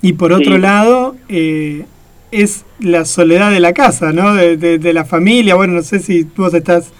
[0.02, 0.60] y por otro Sí.
[0.60, 1.84] lado eh,
[2.30, 4.34] es la soledad de la casa, ¿no?
[4.34, 5.54] De, de- de la familia.
[5.54, 6.92] Bueno, no sé si vos estás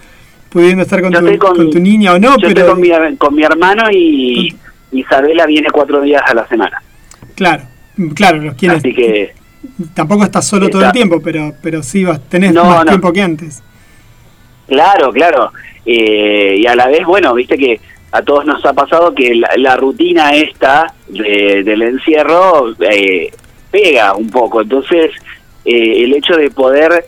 [0.49, 3.35] pudiendo estar con, tu, con tu niña o no, Yo pero estoy con mi, con
[3.35, 4.53] mi hermano y
[4.91, 6.81] Isabela viene cuatro días a la semana.
[7.41, 7.63] Claro,
[8.15, 9.33] claro, los quienes Así que
[9.95, 12.91] tampoco estás solo todo el Está- tiempo, pero pero sí vas, tenés No, más no.
[12.91, 13.63] tiempo que antes.
[14.67, 15.51] Claro, claro.
[15.85, 17.79] Eh, y a la vez, bueno, viste que
[18.11, 23.31] a todos nos ha pasado que la, la rutina esta de- del encierro eh,
[23.71, 24.61] pega un poco.
[24.61, 25.11] Entonces,
[25.65, 27.05] eh, el hecho de poder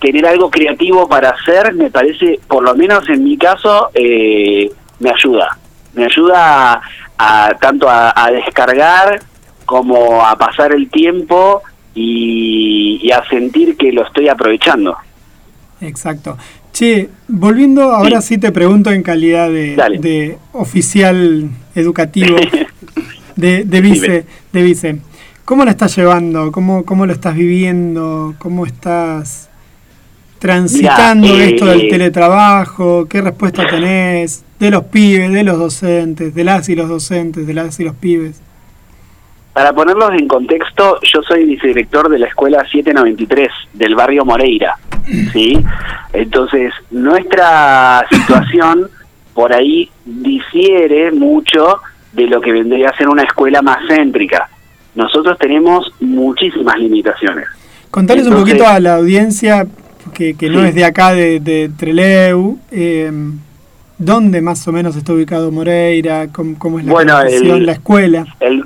[0.00, 5.10] tener algo creativo para hacer, me parece, por lo menos en mi caso, eh, me
[5.10, 5.56] ayuda.
[5.94, 6.80] Me ayuda
[7.22, 9.20] a, tanto a, a descargar
[9.64, 11.62] como a pasar el tiempo
[11.94, 14.96] y, y a sentir que lo estoy aprovechando.
[15.80, 16.36] Exacto.
[16.72, 22.36] Che, volviendo, ahora sí, te pregunto en calidad de oficial educativo
[23.36, 24.98] de, de vice, de vice.
[25.44, 26.50] ¿Cómo lo estás llevando?
[26.50, 28.34] ¿Cómo, ¿Cómo lo estás viviendo?
[28.38, 29.50] ¿Cómo estás
[30.42, 33.06] transitando Mirá, eh, esto del teletrabajo?
[33.08, 37.54] ¿Qué respuesta tenés de los pibes, de los docentes, de las y los docentes, de
[37.54, 38.42] las y los pibes?
[39.52, 44.76] Para ponerlos en contexto, yo soy vicedirector de la escuela 793 del barrio Moreira,
[45.32, 45.64] ¿sí?
[46.12, 48.90] Entonces, nuestra situación
[49.34, 51.80] por ahí difiere mucho
[52.12, 54.48] de lo que vendría a ser una escuela más céntrica.
[54.96, 57.46] Nosotros tenemos muchísimas limitaciones.
[57.92, 59.66] Contales un poquito a la audiencia
[60.14, 62.58] que, que no es de acá, de, de Treleu.
[62.70, 63.10] eh,
[63.98, 66.26] ¿Dónde más o menos está ubicado Moreira?
[66.32, 68.26] ¿Cómo, cómo es la Bueno, el- la escuela?
[68.40, 68.64] El,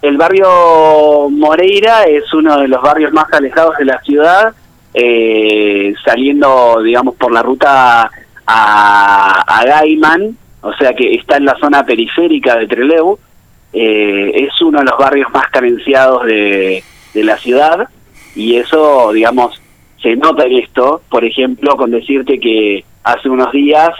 [0.00, 4.54] el barrio Moreira es uno de los barrios más alejados de la ciudad,
[4.94, 8.10] eh, saliendo, digamos, por la ruta
[8.46, 13.18] a, a Gaiman, o sea que está en la zona periférica de Trelew.
[13.72, 16.82] Eh, es uno de los barrios más carenciados de,
[17.14, 17.88] de la ciudad
[18.34, 19.60] y eso, digamos,
[20.02, 23.90] se nota en esto, por ejemplo, con decirte que hace unos días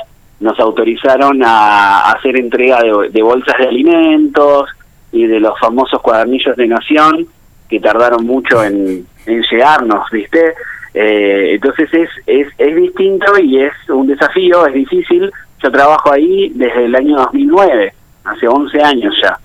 [0.40, 4.70] nos autorizaron a hacer entrega de, bolsas de alimentos
[5.12, 7.26] y de los famosos cuadernillos de nación
[7.68, 10.54] que tardaron mucho en, en llegarnos, ¿viste?
[10.94, 15.30] Eh, entonces es, es, es distinto y es un desafío, es difícil.
[15.62, 17.92] Yo trabajo ahí desde el año 2009,
[18.24, 19.38] hace 11 años ya.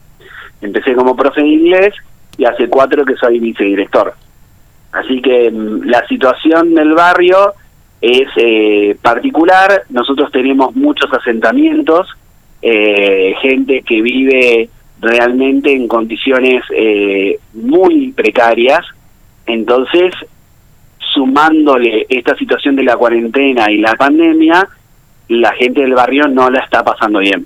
[0.61, 1.93] Empecé como profe de inglés
[2.37, 4.13] y hace cuatro que soy vicedirector.
[4.95, 7.53] Así que mm, la situación del barrio
[7.99, 9.83] es eh, particular.
[9.89, 12.07] Nosotros tenemos muchos asentamientos,
[12.61, 14.69] eh, gente que vive
[15.01, 18.85] realmente en condiciones eh, muy precarias.
[19.45, 20.13] Entonces,
[21.13, 24.67] sumándole esta situación de la cuarentena y la pandemia,
[25.27, 27.45] la gente del barrio no la está pasando bien.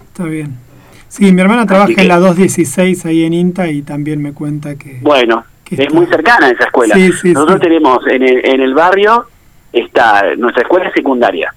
[0.00, 0.67] Está bien.
[1.08, 4.76] Sí, mi hermana trabaja que- en la 216 ahí en INTA y también me cuenta
[4.76, 4.98] que...
[5.02, 6.94] Bueno, Que es está- muy cercana esa escuela.
[6.94, 7.68] Sí, sí, Nosotros sí.
[7.68, 9.24] tenemos en el, en el barrio,
[9.72, 11.52] está nuestra escuela es secundaria,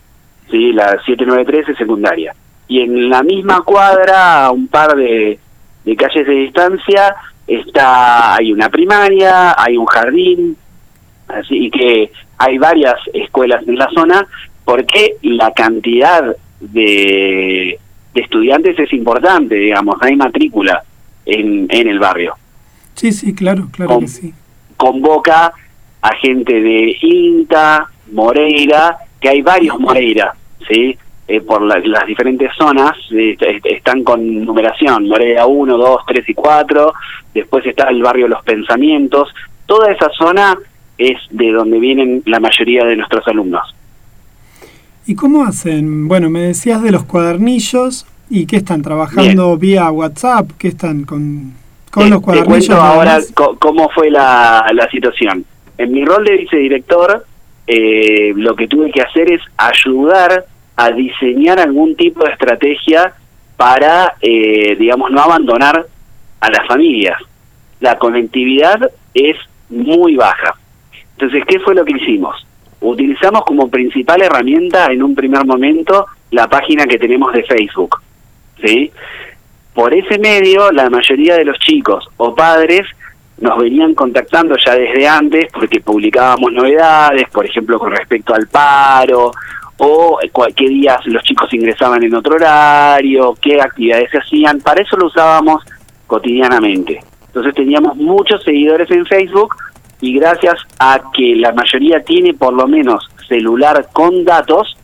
[0.49, 0.71] ¿sí?
[0.73, 2.33] la 793 es secundaria.
[2.67, 5.37] Y en la misma cuadra, a un par de,
[5.83, 7.15] de calles de distancia,
[7.47, 10.55] está hay una primaria, hay un jardín,
[11.27, 14.25] así que hay varias escuelas en la zona,
[14.63, 17.77] porque la cantidad de,
[18.13, 20.83] de estudiantes es importante, digamos, hay matrícula
[21.25, 22.35] en, en el barrio
[22.95, 24.33] Sí, sí, claro, claro Con- que sí.
[24.77, 25.53] convoca
[26.01, 30.33] a gente de INTA, Moreira, que hay varios Moreira,
[30.69, 30.97] ¿sí?
[31.27, 36.27] Eh, por la- las diferentes zonas eh, est- están con numeración, Moreira 1, 2, 3
[36.27, 36.93] y 4,
[37.33, 39.29] después está el barrio Los Pensamientos,
[39.65, 40.57] toda esa zona
[40.97, 43.73] es de donde vienen la mayoría de nuestros alumnos.
[45.05, 46.07] ¿Y cómo hacen?
[46.07, 51.53] Bueno, me decías de los cuadernillos y que están trabajando vía WhatsApp, que están con,
[51.89, 52.67] con Te- los te cuadernillos.
[52.67, 53.19] cuento nada ahora
[53.59, 55.43] cómo fue la, la situación.
[55.77, 57.25] En mi rol de vicedirector,
[57.67, 60.45] eh, lo que tuve que hacer es ayudar
[60.75, 63.13] a diseñar algún tipo de estrategia
[63.57, 65.85] para, eh, digamos, no abandonar
[66.39, 67.17] a las familias.
[67.79, 68.79] La conectividad
[69.13, 69.35] es
[69.69, 70.55] muy baja.
[71.13, 72.45] Entonces, ¿qué fue lo que hicimos?
[72.81, 78.01] Utilizamos como principal herramienta en un primer momento la página que tenemos de Facebook.
[78.63, 78.91] ¿sí?
[79.73, 82.87] Por ese medio, la mayoría de los chicos o padres
[83.39, 89.31] nos venían contactando ya desde antes porque publicábamos novedades, por ejemplo, con respecto al paro,
[89.77, 90.19] o
[90.55, 94.59] qué días los chicos ingresaban en otro horario, qué actividades se hacían.
[94.59, 95.63] Para eso lo usábamos
[96.05, 96.99] cotidianamente.
[97.27, 99.55] Entonces teníamos muchos seguidores en Facebook
[100.01, 104.75] y gracias a que la mayoría tiene por lo menos celular con datos,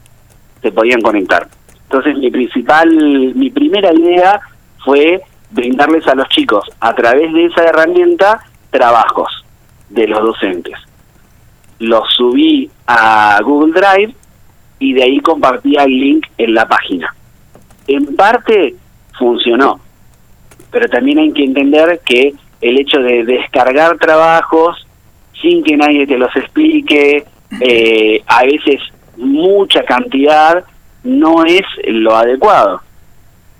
[0.61, 1.47] se podían conectar.
[1.84, 2.89] Entonces mi principal,
[3.36, 4.39] mi primera idea
[4.86, 8.39] fue brindarles a los chicos a través de esa herramienta
[8.70, 9.45] trabajos
[9.89, 10.78] de los docentes.
[11.80, 14.15] Los subí a Google Drive
[14.80, 17.13] y de ahí compartía el link en la página.
[17.88, 18.76] En parte
[19.18, 19.80] funcionó,
[20.72, 24.86] pero también hay que entender que el hecho de descargar trabajos
[25.41, 27.25] sin que nadie te los explique,
[27.61, 28.81] eh, a veces
[29.17, 30.63] mucha cantidad,
[31.03, 32.81] no es lo adecuado.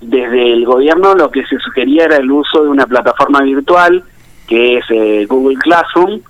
[0.02, 4.04] Desde el gobierno lo que se sugería era el uso de una plataforma virtual
[4.48, 6.22] que es eh, Google Classroom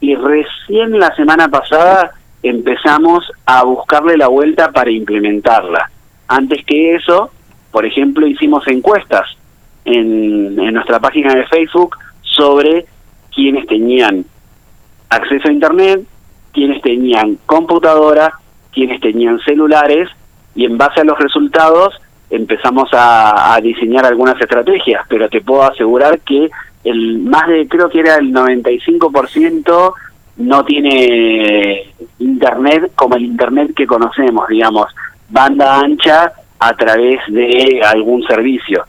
[0.00, 5.90] y recién la semana pasada empezamos a buscarle la vuelta para implementarla.
[6.26, 7.30] Antes que eso,
[7.70, 9.26] por ejemplo, hicimos encuestas
[9.84, 12.86] en, en nuestra página de Facebook sobre
[13.34, 14.24] quienes tenían
[15.10, 16.02] acceso a Internet,
[16.52, 18.32] quienes tenían computadora,
[18.72, 20.08] quienes tenían celulares
[20.54, 21.94] y en base a los resultados
[22.30, 26.48] empezamos a, a diseñar algunas estrategias, pero te puedo asegurar que
[26.84, 29.94] el más de, creo que era el 95%
[30.36, 34.86] no tiene internet como el internet que conocemos, digamos,
[35.28, 38.84] banda ancha a través de algún servicio.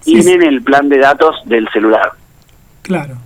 [0.00, 2.12] Sí, Tienen el plan de datos del celular.
[2.82, 3.16] Claro.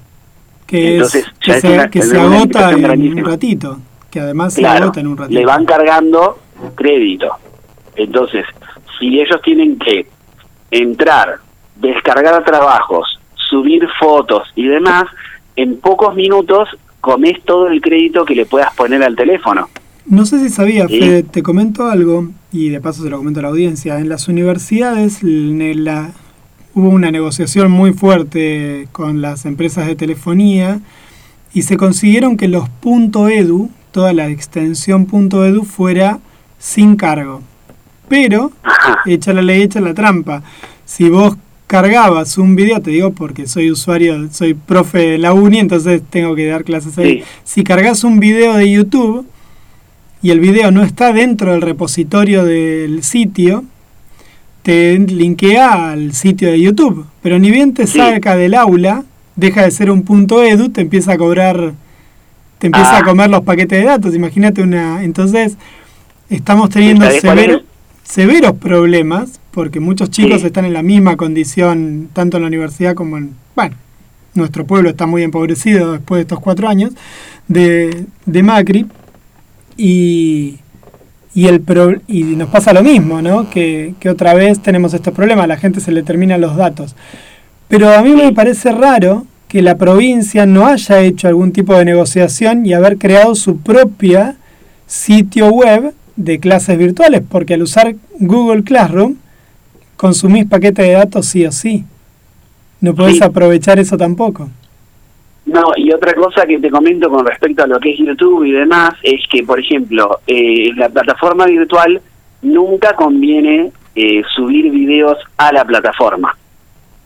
[0.66, 3.78] Que, Entonces, es, que se, una- que es se una agota en un ratito.
[4.10, 5.38] Que además se agota en un ratito.
[5.38, 6.38] le van cargando
[6.74, 7.28] crédito.
[7.96, 8.44] Entonces,
[8.98, 10.06] si ellos tienen que
[10.70, 11.36] entrar,
[11.76, 15.04] descargar trabajos, subir fotos y demás,
[15.56, 16.68] en pocos minutos
[17.00, 19.68] comes todo el crédito que le puedas poner al teléfono.
[20.06, 20.98] No sé si sabía, Sí.
[21.00, 23.98] Fede, te comento algo, y de paso se lo comento a la audiencia.
[23.98, 26.10] En las universidades en la-
[26.76, 30.80] hubo una negociación muy fuerte con las empresas de telefonía
[31.54, 36.18] y se consiguieron que los .edu, toda la extensión .edu fuera
[36.58, 37.40] sin cargo.
[38.08, 38.52] Pero,
[39.06, 40.42] echa la ley, echa la trampa.
[40.84, 45.60] Si vos cargabas un video, te digo porque soy usuario, soy profe de la uni,
[45.60, 47.20] entonces tengo que dar clases ahí.
[47.20, 47.24] Sí.
[47.44, 49.26] Si cargas un video de YouTube
[50.20, 53.64] y el video no está dentro del repositorio del sitio,
[54.66, 57.06] te linkea al sitio de YouTube.
[57.22, 57.98] Pero ni bien te Sí.
[57.98, 59.04] saca del aula,
[59.36, 61.74] deja de ser un punto edu, te empieza a cobrar,
[62.58, 62.98] te empieza Ah.
[62.98, 64.12] a comer los paquetes de datos.
[64.16, 65.04] Imagínate una.
[65.04, 65.56] Entonces,
[66.28, 67.06] estamos teniendo
[68.02, 70.48] severos problemas porque muchos chicos Sí.
[70.48, 73.34] están en la misma condición, tanto en la universidad como en.
[73.54, 73.76] Bueno,
[74.34, 76.90] nuestro pueblo está muy empobrecido después de estos cuatro años
[77.46, 78.86] de, de Macri.
[79.76, 80.56] Y,
[81.36, 83.48] y, el pro- y nos pasa lo mismo, ¿no?
[83.50, 86.96] Que, que otra vez tenemos estos problemas, a la gente se le terminan los datos.
[87.68, 91.84] Pero a mí me parece raro que la provincia no haya hecho algún tipo de
[91.84, 94.36] negociación y haber creado su propia
[94.86, 99.16] sitio web de clases virtuales, porque al usar Google Classroom
[99.96, 101.84] consumís paquetes de datos sí o sí.
[102.80, 103.24] No podés Sí.
[103.24, 104.48] aprovechar eso tampoco.
[105.46, 108.52] No, y otra cosa que te comento con respecto a lo que es YouTube y
[108.52, 112.00] demás, es que, por ejemplo, eh, la plataforma virtual
[112.42, 116.36] nunca conviene eh, subir videos a la plataforma.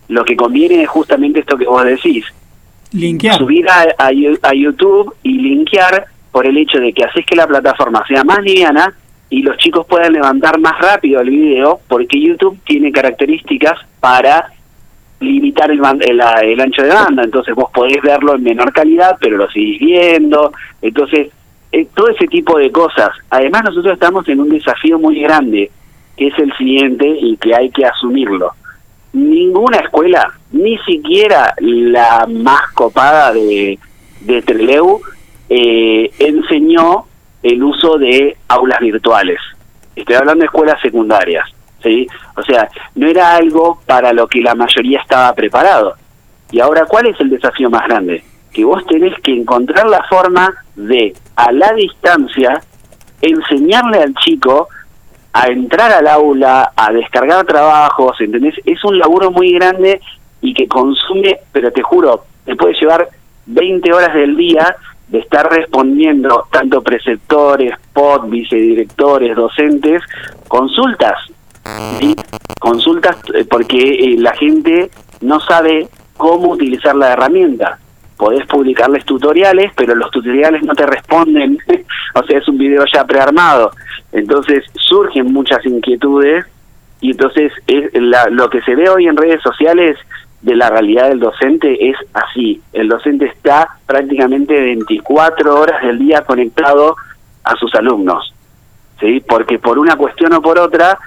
[0.07, 2.25] Lo que conviene es justamente esto que vos decís,
[2.91, 3.37] Linkear.
[3.37, 7.47] subir a, a a YouTube y linkear por el hecho de que haces que la
[7.47, 8.93] plataforma sea más liviana
[9.29, 14.51] y los chicos puedan levantar más rápido el video, porque YouTube tiene características para
[15.21, 19.37] limitar el, el, el ancho de banda, entonces vos podés verlo en menor calidad, pero
[19.37, 20.51] lo seguís viendo,
[20.81, 21.29] entonces
[21.71, 23.09] eh, todo ese tipo de cosas.
[23.29, 25.71] Además nosotros estamos en un desafío muy grande,
[26.17, 28.51] que es el siguiente y que hay que asumirlo.
[29.13, 33.77] Ninguna escuela, ni siquiera la más copada de,
[34.21, 35.01] de Treleu,
[35.49, 37.05] eh, enseñó
[37.43, 39.39] el uso de aulas virtuales.
[39.95, 41.45] Estoy hablando de escuelas secundarias,
[41.83, 42.07] ¿sí?
[42.35, 45.95] O sea, no era algo para lo que la mayoría estaba preparado.
[46.51, 48.23] Y ahora, ¿cuál es el desafío más grande?
[48.51, 52.61] Que vos tenés que encontrar la forma de, a la distancia,
[53.21, 54.67] enseñarle al chico
[55.33, 58.55] a entrar al aula, a descargar trabajos, ¿entendés?
[58.65, 60.01] Es un laburo muy grande
[60.41, 63.07] y que consume, pero te juro, te puede llevar
[63.45, 64.75] 20 horas del día
[65.07, 70.01] de estar respondiendo tanto preceptores, POT, vicedirectores, docentes,
[70.47, 71.17] consultas,
[72.59, 74.89] consultas eh, porque eh, la gente
[75.21, 75.87] no sabe
[76.17, 77.79] cómo utilizar la herramienta.
[78.17, 81.57] Podés publicarles tutoriales, pero los tutoriales no te responden,
[82.15, 83.71] o sea, es un video ya prearmado.
[84.11, 86.45] Entonces surgen muchas inquietudes
[86.99, 89.97] y entonces es la- lo que se ve hoy en redes sociales
[90.41, 92.61] de la realidad del docente es así.
[92.73, 96.95] El docente está prácticamente 24 horas del día conectado
[97.43, 98.33] a sus alumnos,
[98.99, 99.23] ¿sí?
[99.27, 100.97] Porque por una cuestión o por otra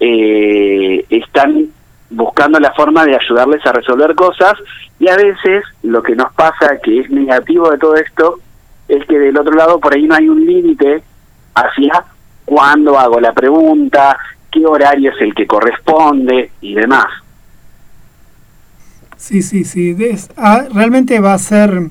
[0.00, 1.66] eh, están
[2.10, 4.54] buscando la forma de ayudarles a resolver cosas
[4.98, 8.40] y a veces lo que nos pasa que es negativo de todo esto
[8.88, 11.02] es que del otro lado por ahí no hay un límite
[11.54, 12.04] hacia
[12.44, 14.16] cuándo hago la pregunta,
[14.50, 17.06] qué horario es el que corresponde y demás.
[19.16, 19.96] Sí, sí, sí.
[20.36, 21.88] Ah, realmente va a ser,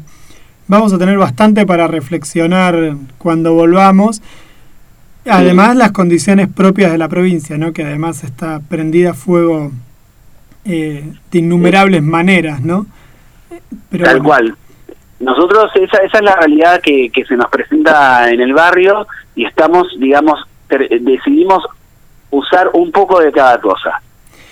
[0.67, 4.21] vamos a tener bastante para reflexionar cuando volvamos.
[5.25, 7.73] Además, las condiciones propias de la provincia, ¿no?
[7.73, 9.71] Que además está prendida a fuego
[10.65, 12.85] eh, de innumerables maneras, ¿no?
[13.89, 14.57] Pero Tal bueno, cual.
[15.19, 19.45] Nosotros, esa, esa es la realidad que, que se nos presenta en el barrio y
[19.45, 21.63] estamos, digamos, decidimos
[22.31, 24.01] usar un poco de cada cosa.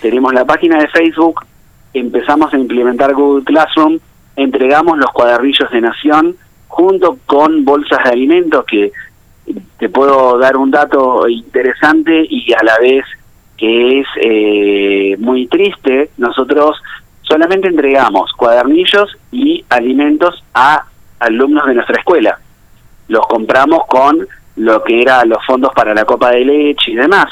[0.00, 1.44] Tenemos la página de Facebook,
[1.92, 3.98] empezamos a implementar Google Classroom,
[4.36, 6.36] entregamos los cuadernillos de Nación
[6.68, 8.92] junto con bolsas de alimentos que
[9.78, 13.04] te puedo dar un dato interesante y a la vez
[13.56, 16.10] que es eh, muy triste.
[16.16, 16.80] Nosotros
[17.22, 20.84] solamente entregamos cuadernillos y alimentos a
[21.20, 22.38] alumnos de nuestra escuela.
[23.08, 24.26] Los compramos con
[24.56, 27.26] lo que era los fondos para la copa de leche y demás.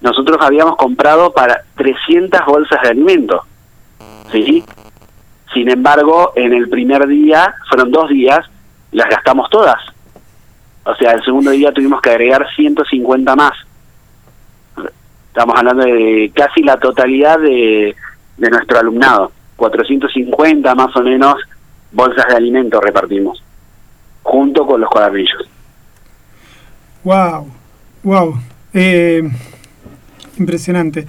[0.00, 3.40] Nosotros habíamos comprado para 300 bolsas de alimentos.
[4.30, 4.64] ¿Sí?
[5.52, 8.40] Sin embargo, en el primer día, fueron dos días,
[8.90, 9.80] las gastamos todas.
[10.86, 13.52] O sea, el segundo día tuvimos que agregar 150 más.
[15.28, 17.94] Estamos hablando de casi la totalidad de,
[18.36, 19.32] de nuestro alumnado.
[19.56, 21.36] 450 más o menos
[21.92, 23.42] bolsas de alimentos repartimos,
[24.22, 25.48] junto con los cuadernillos.
[27.04, 27.46] Wow,
[28.02, 28.34] wow.
[28.72, 29.22] Eh,
[30.38, 31.06] impresionante.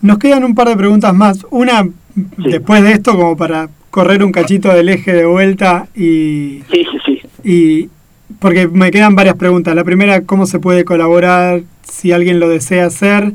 [0.00, 1.46] Nos quedan un par de preguntas más.
[1.50, 6.84] Una, después de esto, como para correr un cachito del eje de vuelta y, Sí,
[6.90, 7.22] sí, sí.
[7.44, 7.90] y
[8.42, 9.74] porque me quedan varias preguntas.
[9.74, 13.32] La primera, ¿cómo se puede colaborar si alguien lo desea hacer?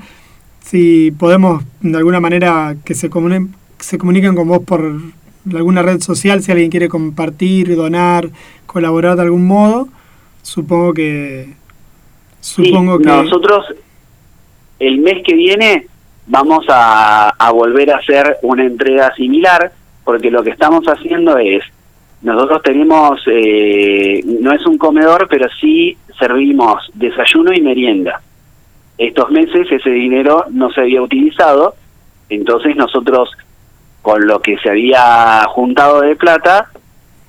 [0.60, 5.00] Si podemos, de alguna manera, que se, comuni- que se comuniquen con vos por
[5.56, 8.30] alguna red social, si alguien quiere compartir, donar,
[8.66, 9.88] colaborar de algún modo.
[10.44, 11.54] Supongo que...
[12.42, 13.10] Supongo Sí, que...
[13.10, 13.66] nosotros
[14.80, 15.88] el mes que viene
[16.28, 19.72] vamos a, a volver a hacer una entrega similar,
[20.04, 21.64] porque lo que estamos haciendo es,
[22.22, 28.22] nosotros tenemos, eh, no es un comedor, pero sí servimos desayuno y merienda.
[28.98, 31.76] Estos meses ese dinero no se había utilizado,
[32.30, 33.30] entonces nosotros
[34.02, 36.70] con lo que se había juntado de plata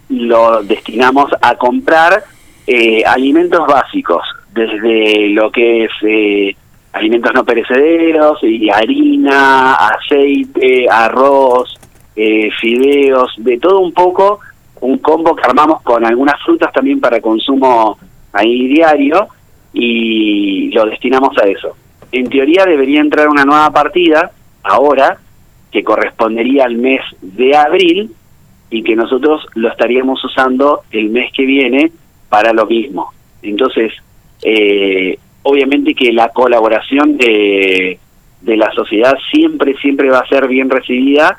[0.08, 2.24] lo destinamos a comprar
[2.66, 4.22] eh, alimentos básicos,
[4.52, 6.56] desde lo que es eh,
[6.92, 11.78] alimentos no perecederos, y harina, aceite, arroz,
[12.16, 14.40] eh, fideos, de todo un poco,
[14.80, 17.98] un combo que armamos con algunas frutas también para consumo
[18.32, 19.28] ahí diario
[19.72, 21.76] y lo destinamos a eso.
[22.10, 24.30] En teoría debería entrar una nueva partida
[24.62, 25.18] ahora
[25.70, 28.12] que correspondería al mes de abril
[28.70, 31.92] y que nosotros lo estaríamos usando el mes que viene
[32.28, 33.12] para lo mismo.
[33.42, 33.92] Entonces,
[34.42, 37.98] eh, obviamente que la colaboración de,
[38.40, 41.38] de la sociedad siempre, siempre va a ser bien recibida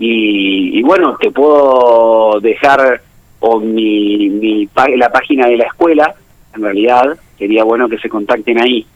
[0.00, 3.02] y, y bueno, te puedo dejar
[3.40, 6.14] o mi, mi la página de la escuela,
[6.54, 8.86] en realidad, sería bueno que se contacten ahí,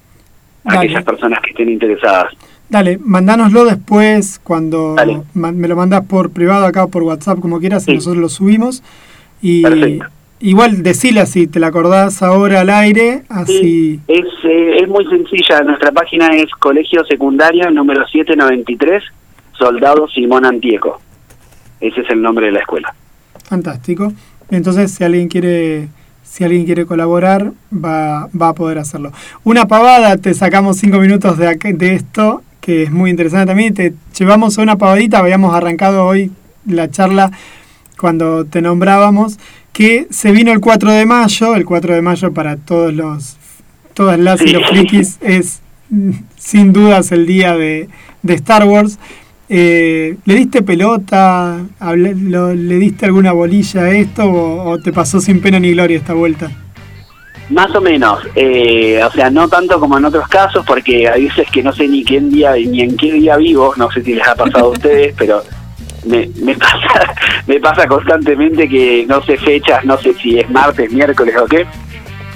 [0.65, 0.79] Dale.
[0.79, 2.33] aquellas personas que estén interesadas.
[2.69, 4.97] Dale, mandánoslo después cuando
[5.35, 8.83] me lo mandas por privado acá o por WhatsApp, como quieras, y nosotros lo subimos.
[9.43, 10.07] Y Perfecto.
[10.41, 13.59] igual decila si te la acordás ahora al aire, así.
[13.59, 15.61] Sí, es, eh, es muy sencilla.
[15.61, 19.03] Nuestra página es Colegio Secundario número 793,
[19.59, 21.01] Soldado Simón Antieco.
[21.81, 22.95] Ese es el nombre de la escuela.
[23.45, 24.13] Fantástico.
[24.51, 25.89] Entonces, si alguien quiere,
[26.23, 29.13] si alguien quiere colaborar, va, va a poder hacerlo.
[29.43, 33.75] Una pavada, te sacamos cinco minutos de, de esto, que es muy interesante también.
[33.75, 36.31] Te llevamos a una pavadita, habíamos arrancado hoy
[36.67, 37.31] la charla
[37.99, 39.39] cuando te nombrábamos,
[39.73, 43.37] que se vino el 4 de mayo, el 4 de mayo para todos los,
[43.93, 45.61] todas las y los frikis es
[46.37, 47.89] sin dudas el día de,
[48.23, 48.99] de Star Wars.
[49.49, 51.59] Eh, ¿Le diste pelota?
[51.79, 55.73] Hablé- lo- ¿Le diste alguna bolilla a esto o, o te pasó sin pena ni
[55.73, 56.51] gloria esta vuelta?
[57.51, 61.47] Más o menos, eh, o sea, no tanto como en otros casos, porque hay veces
[61.51, 64.27] que no sé ni qué día ni en qué día vivo, no sé si les
[64.27, 65.43] ha pasado a ustedes, pero
[66.07, 67.15] me, me pasa
[67.47, 71.67] me pasa constantemente que no sé fechas, no sé si es martes, miércoles o qué,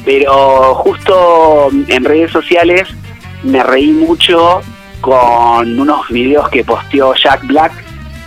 [0.05, 2.87] pero justo en redes sociales
[3.45, 4.61] me reí mucho
[5.01, 7.73] con unos videos que posteó Jack Black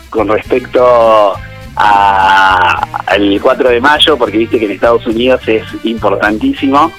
[0.09, 1.33] con respecto
[1.75, 6.91] al 4 de mayo, porque viste que en Estados Unidos es importantísimo.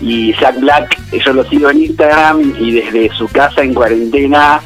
[0.00, 4.60] Y Jack Black, yo lo sigo en Instagram y desde su casa en cuarentena,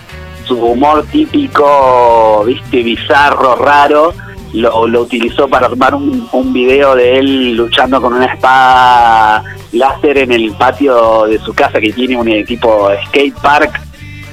[0.46, 4.12] su humor típico, viste, bizarro, raro,
[4.52, 10.18] lo, lo utilizó para armar un, un video de él luchando con una espada láser
[10.18, 13.80] en el patio de su casa que tiene un tipo skate park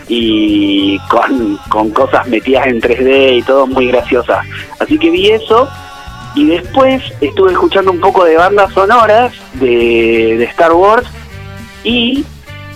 [0.10, 4.45] y con, con cosas metidas en 3D y todo muy graciosas.
[4.80, 5.70] Así que vi eso
[6.36, 11.07] y después estuve escuchando un poco de bandas sonoras de, de Star Wars
[11.84, 12.26] y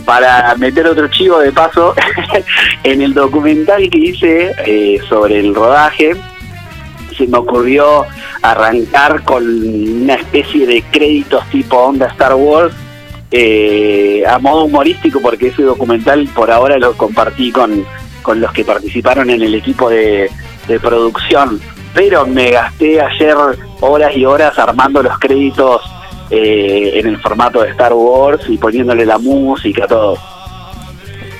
[0.05, 1.95] para meter otro chivo de paso,
[2.83, 6.13] en el documental que hice eh, sobre el rodaje,
[7.17, 8.05] se me ocurrió
[8.41, 12.73] arrancar con una especie de créditos tipo onda Star Wars
[13.35, 17.83] eh, a modo humorístico porque ese documental por ahora lo compartí con,
[18.21, 20.29] con los que participaron en el equipo de,
[20.67, 21.59] de producción
[21.95, 23.35] pero me gasté ayer
[23.81, 25.81] horas y horas armando los créditos
[26.29, 30.15] eh, en el formato de Star Wars y poniéndole la música todo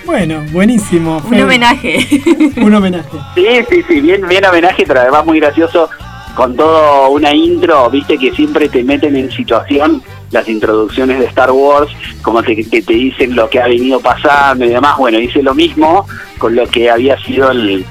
[0.03, 1.21] Bueno, buenísimo.
[1.29, 2.05] Un homenaje.
[2.57, 3.17] Un homenaje.
[3.35, 5.89] Sí, sí, sí, bien, bien homenaje, pero además muy gracioso
[6.35, 10.01] con todo una intro, viste que siempre te meten en situación
[10.33, 11.89] las introducciones de Star Wars,
[12.21, 14.97] como que, que te dicen lo que ha venido pasando y demás.
[14.97, 16.05] Bueno, hice lo mismo
[16.39, 17.85] con lo que había sido el,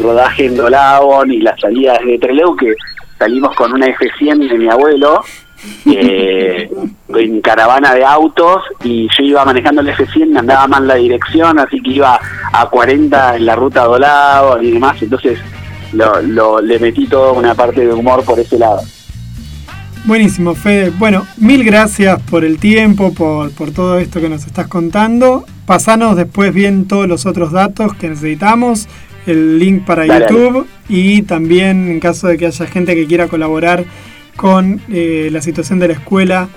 [0.00, 2.74] rodaje en Dolabon y las salidas de Trelew, que
[3.18, 5.22] salimos con una F100 de mi abuelo,
[5.86, 6.68] eh,
[7.14, 11.58] en caravana de autos, y yo iba manejando el F100, me andaba mal la dirección,
[11.58, 12.18] así que iba
[12.52, 15.38] a 40 en la ruta Dolabon y demás, entonces
[15.92, 18.80] lo, lo- le metí toda una parte de humor por ese lado.
[20.04, 20.90] Buenísimo, Fede.
[20.90, 25.46] Bueno, mil gracias por el tiempo, por, por todo esto que nos estás contando.
[25.64, 28.86] Pasanos después bien todos los otros datos que necesitamos,
[29.26, 33.28] el link para Dale, YouTube y también en caso de que haya gente que quiera
[33.28, 33.86] colaborar
[34.36, 36.48] con eh, la situación de la escuela,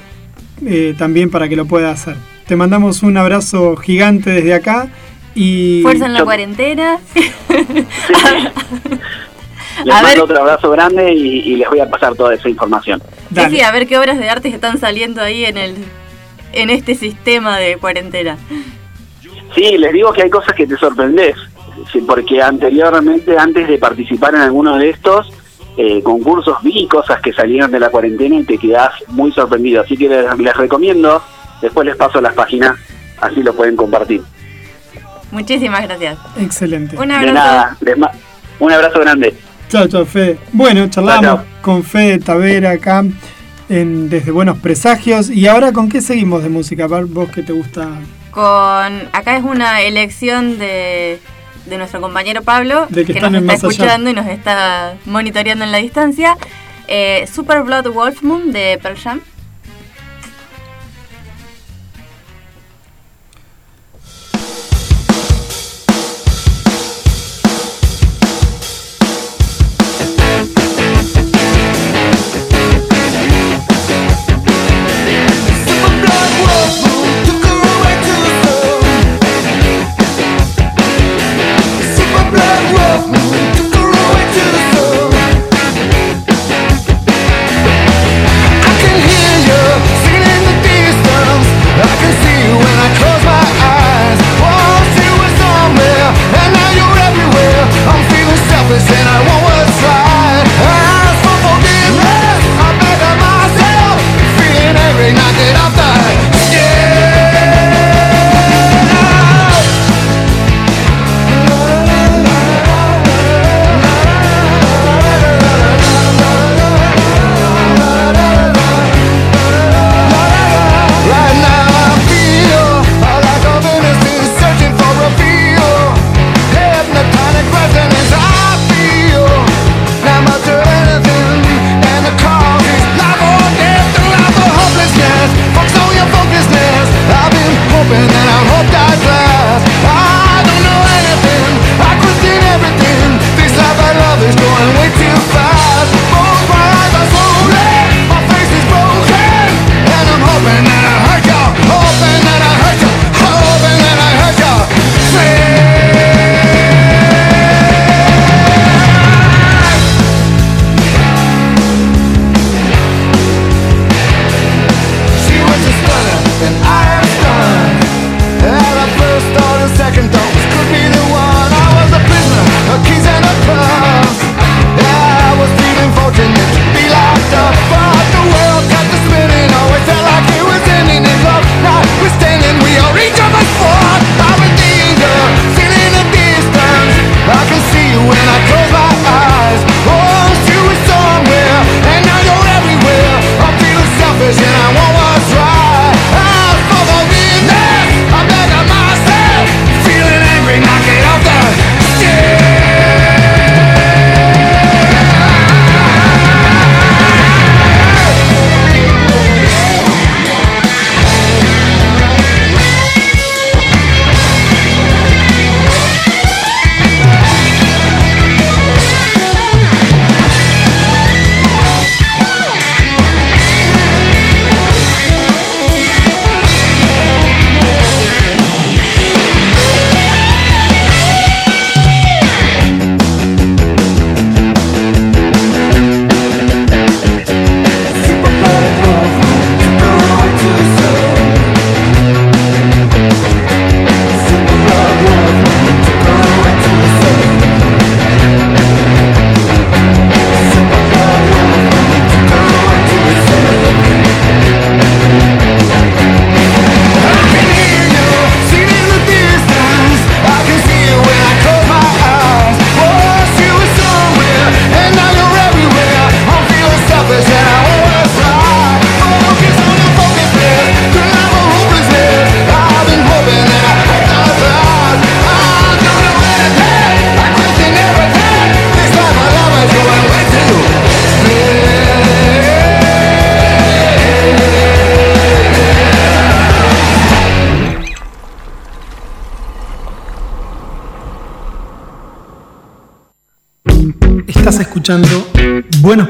[0.65, 2.17] eh, también para que lo pueda hacer.
[2.47, 4.89] Te mandamos un abrazo gigante desde acá
[5.35, 5.79] y...
[5.83, 6.99] Fuerza en la cuarentena.
[9.85, 10.19] Les A mando ver.
[10.21, 13.01] otro abrazo grande y, y les voy a pasar toda esa información.
[13.33, 15.75] Sí, sí, a ver qué obras de arte están saliendo ahí en el
[16.53, 18.37] en este sistema de cuarentena.
[19.55, 21.35] Sí, les digo que hay cosas que te sorprendes,
[21.91, 25.31] sí, porque anteriormente, antes de participar en alguno de estos
[25.77, 29.81] eh, concursos, vi cosas que salieron de la cuarentena y te quedás muy sorprendido.
[29.81, 31.21] Así que les, les recomiendo,
[31.61, 32.77] después les paso las páginas,
[33.21, 34.21] así lo pueden compartir.
[35.31, 36.17] Muchísimas gracias.
[36.39, 36.97] Excelente.
[36.97, 37.33] Un De abrazo.
[37.33, 38.11] nada, les ma-
[38.59, 39.35] un abrazo grande.
[39.69, 40.37] Chao, chao, Fede.
[40.53, 43.03] Bueno, charlamos con Fede Tavera acá
[43.69, 45.29] en Desde Buenos Presagios.
[45.29, 46.87] ¿Y ahora con qué seguimos de música?
[46.87, 47.89] Vos que te gusta.
[48.31, 48.45] Con
[49.11, 51.19] acá es una elección de,
[51.65, 53.53] de nuestro compañero Pablo, De que nos está Allá.
[53.55, 56.37] escuchando y nos está monitoreando en la distancia.
[56.87, 59.19] Eh, Super Blood Wolf Moon de Pearl Jam.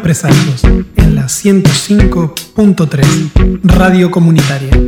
[0.07, 4.86] En la 105.3 Radio Comunitaria.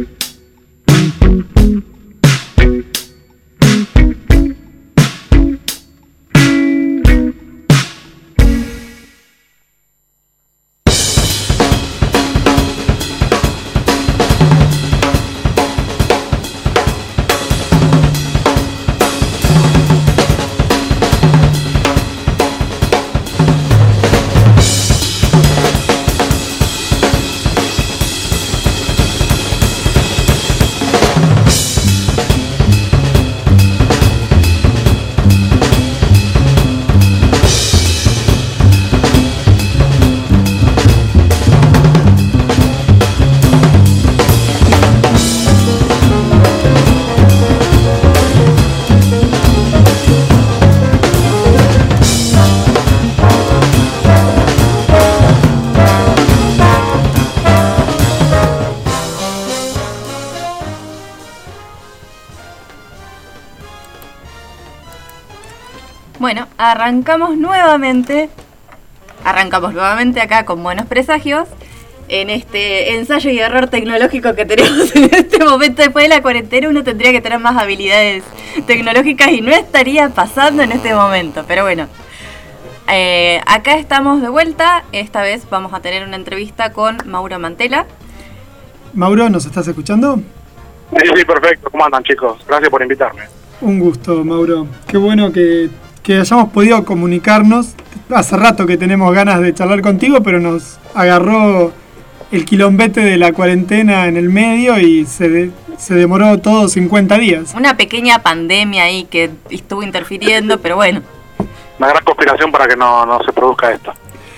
[66.71, 68.29] Arrancamos nuevamente.
[69.23, 71.47] Arrancamos nuevamente acá con buenos presagios.
[72.07, 76.69] En este ensayo y error tecnológico que tenemos en este momento después de la cuarentena,
[76.69, 78.23] uno tendría que tener más habilidades
[78.65, 81.43] tecnológicas y no estaría pasando en este momento.
[81.47, 81.87] Pero bueno,
[82.87, 84.83] eh, acá estamos de vuelta.
[84.91, 87.85] Esta vez vamos a tener una entrevista con Mauro Mantela.
[88.93, 90.17] Mauro, ¿nos estás escuchando?
[90.97, 91.69] Sí, sí, perfecto.
[91.69, 92.43] ¿Cómo andan, chicos?
[92.47, 93.23] Gracias por invitarme.
[93.61, 94.67] Un gusto, Mauro.
[94.87, 95.69] Qué bueno que,
[96.09, 97.75] que hayamos podido comunicarnos.
[98.09, 101.71] Hace rato que tenemos ganas de charlar contigo, pero nos agarró
[102.31, 107.15] el quilombete de la cuarentena en el medio y se, de- se demoró todo 50
[107.19, 107.53] días.
[107.55, 111.03] Una pequeña pandemia ahí que estuvo interfiriendo, pero bueno.
[111.77, 113.93] Una gran conspiración para que no, no se produzca esto.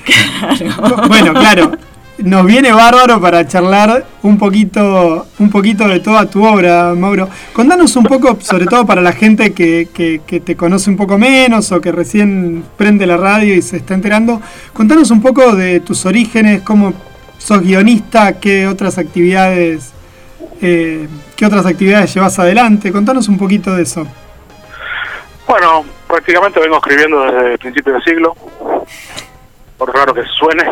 [1.08, 1.72] Bueno, claro,
[2.24, 7.30] nos viene bárbaro para charlar un poquito, un poquito de toda tu obra, Mauro.
[7.54, 11.72] Contanos un poco, sobre todo para la gente que, que- te conoce un poco menos
[11.72, 14.42] o que recién prende la radio y se está enterando.
[14.74, 16.94] Contanos un poco de tus orígenes, cómo
[17.38, 19.92] sos guionista, qué otras actividades,
[20.62, 22.92] eh, qué otras actividades llevas adelante.
[22.92, 24.08] Contanos un poquito de eso.
[25.48, 28.36] Bueno, prácticamente vengo escribiendo desde el principio del siglo.
[29.78, 30.64] Por raro que suene.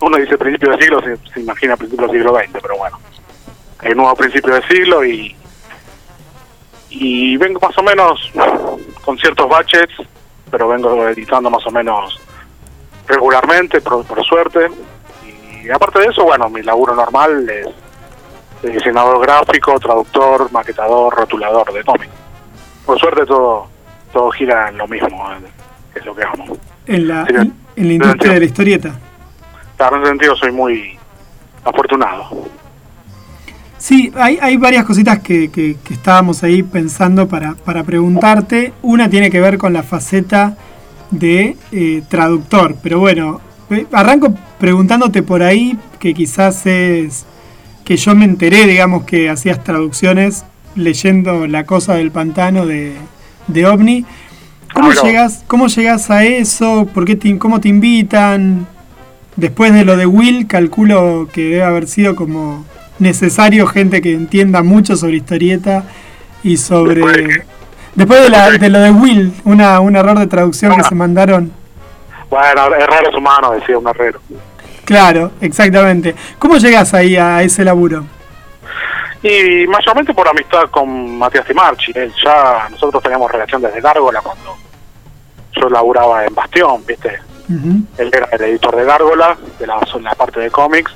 [0.00, 2.98] Uno dice principio del siglo, se, se imagina principio del siglo XX, pero bueno.
[3.78, 5.34] Hay un nuevo principio del siglo y,
[6.90, 8.30] y vengo más o menos
[9.04, 9.88] con ciertos baches,
[10.50, 12.20] pero vengo editando más o menos
[13.06, 14.68] regularmente, por, por suerte.
[15.64, 17.66] Y aparte de eso, bueno, mi laburo normal es
[18.62, 22.12] de diseñador gráfico, traductor, maquetador, rotulador de cómics.
[22.84, 23.68] Por suerte todo
[24.12, 25.28] todo gira en lo mismo,
[25.92, 26.56] que es lo que amo.
[26.86, 27.26] En la,
[27.76, 28.98] en la industria de la historieta.
[29.80, 30.98] Claro, en ese sentido soy muy
[31.64, 32.46] afortunado.
[33.78, 38.74] Sí, hay, hay varias cositas que, que- que estábamos ahí pensando para, para preguntarte.
[38.82, 40.54] Una tiene que ver con la faceta
[41.10, 47.24] de eh, traductor, pero bueno, eh, arranco preguntándote por ahí, que quizás es
[47.82, 52.96] que yo me enteré, digamos, que hacías traducciones leyendo La Cosa del Pantano de,
[53.46, 54.04] de OVNI.
[54.74, 56.86] ¿Cómo Ah, llegas, ¿Cómo llegas a eso?
[56.92, 58.66] ¿Por qué te, ¿Cómo te invitan?
[59.40, 62.64] Después de lo de Will, calculo que debe haber sido como
[62.98, 65.84] necesario gente que entienda mucho sobre historieta
[66.42, 66.96] y sobre...
[67.00, 67.42] Después de qué?
[67.94, 71.52] Después de, la- de lo de Will, una, un error de traducción que se mandaron.
[72.28, 74.20] Bueno, errores humanos, decía un herrero.
[74.84, 76.14] Claro, exactamente.
[76.38, 78.04] ¿Cómo llegas ahí a ese laburo?
[79.22, 81.92] Y mayormente por amistad con Matías Timarchi.
[81.94, 84.56] Él ya, nosotros teníamos relación desde Gárgola cuando
[85.56, 87.18] yo laburaba en Bastión, ¿viste?
[87.98, 90.92] Él era el editor de Gárgola, de la, en la parte de cómics.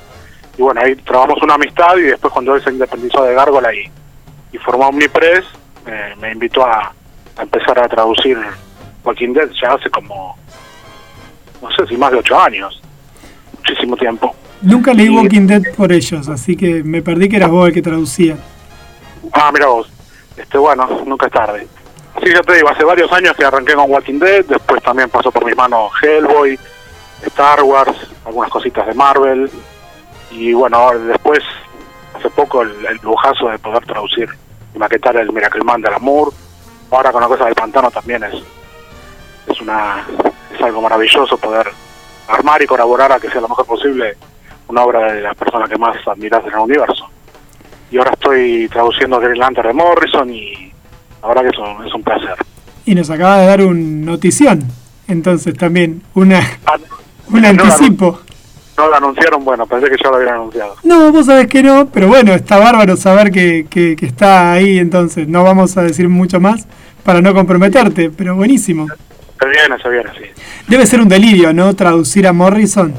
[0.57, 3.89] Y bueno, ahí trabajamos una amistad y después cuando él se independizó de Gárgola y,
[4.53, 5.43] y formó Omnipress,
[5.85, 6.93] eh, me invitó a,
[7.37, 8.37] a empezar a traducir
[9.03, 10.37] Walking Dead ya hace como,
[11.61, 12.81] no sé si más de ocho años.
[13.57, 14.33] Muchísimo tiempo.
[14.61, 17.73] Nunca leí Y- Walking Dead por ellos, así que me perdí que eras vos el
[17.73, 18.37] que traducía.
[19.33, 19.89] Ah, mira vos.
[20.37, 21.67] Este, bueno, nunca es tarde.
[22.23, 25.31] Sí, ya te digo, hace varios años que arranqué con Walking Dead, después también pasó
[25.31, 26.57] por mis manos Hellboy,
[27.23, 27.95] Star Wars,
[28.25, 29.49] algunas cositas de Marvel,
[30.31, 31.39] y bueno, después,
[32.13, 34.29] hace poco, el, el lujazo de poder traducir
[34.73, 36.31] y maquetar el Miracle Man de Amour,
[36.91, 38.35] ahora con la cosa del pantano también es,
[39.47, 40.05] es una
[40.53, 41.67] es algo maravilloso poder
[42.27, 44.17] armar y colaborar a que sea lo mejor posible
[44.67, 47.07] una obra de las personas que más admiras en el universo.
[47.91, 50.73] Y ahora estoy traduciendo Green Lantern de Morrison y
[51.27, 52.35] la verdad que es un, es un placer.
[52.85, 54.63] Y nos acaba de dar un notición
[55.07, 56.77] Entonces también una Ah,
[57.29, 58.19] un no, anticipo.
[58.77, 60.75] No lo anunciaron, bueno, pensé que ya lo habían anunciado.
[60.83, 64.77] No, vos sabés que no, pero bueno, está bárbaro saber que, que, que está ahí,
[64.77, 66.67] entonces no vamos a decir mucho más
[67.03, 68.87] para no comprometerte, pero buenísimo.
[69.39, 70.25] Se viene, se viene, sí.
[70.67, 71.73] Debe ser un delirio, ¿no?
[71.75, 72.93] Traducir a Morrison.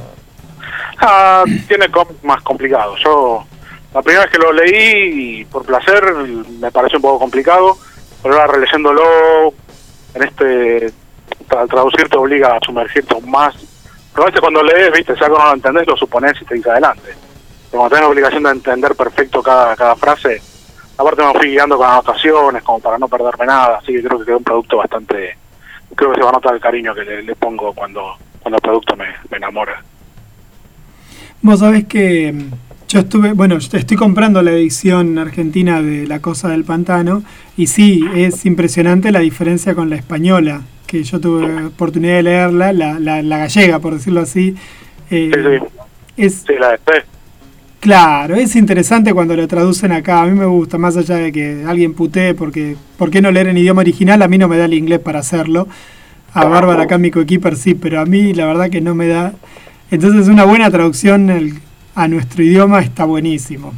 [0.99, 2.99] Ah, tiene cómics más complicados.
[3.05, 3.45] Yo,
[3.93, 6.03] la primera vez que lo leí, por placer,
[6.59, 7.77] me pareció un poco complicado,
[8.27, 9.55] pero ahora releyéndolo,
[10.15, 10.93] en este,
[11.57, 13.55] al traducir te obliga a sumergirte aún más.
[14.13, 16.57] Pero a veces cuando lees, viste, si algo no lo entendés, lo suponés y te
[16.57, 17.15] dice adelante.
[17.71, 20.43] Pero cuando tenés la obligación de entender perfecto cada, cada frase,
[20.99, 24.25] aparte me fui guiando con anotaciones, como para no perderme nada, así que creo que
[24.25, 25.39] quedó un producto bastante,
[25.95, 28.97] creo que se va a notar el cariño que le, pongo cuando, cuando el producto
[28.97, 29.81] me, me enamora.
[31.43, 32.35] Vos sabés que
[32.89, 37.23] yo estuve, bueno, estoy comprando la edición argentina de La Cosa del Pantano
[37.57, 42.73] y sí, es impresionante la diferencia con la española, que yo tuve oportunidad de leerla,
[42.73, 44.55] la, la, la gallega, por decirlo así.
[45.11, 45.83] Eh, Sí, sí.
[46.17, 46.79] Es, Sí, la de.
[47.81, 50.23] Claro, es interesante cuando lo traducen acá.
[50.23, 53.49] A mí me gusta, más allá de que alguien putee, porque ¿por qué no leer
[53.49, 54.23] en idioma original?
[54.23, 55.69] A mí no me da el inglés para hacerlo.
[56.33, 59.35] A Bárbara acá, mi coequiper, sí, pero a mí la verdad que no me da.
[59.91, 61.55] Entonces, una buena traducción el-
[61.97, 63.73] a nuestro idioma está buenísimo.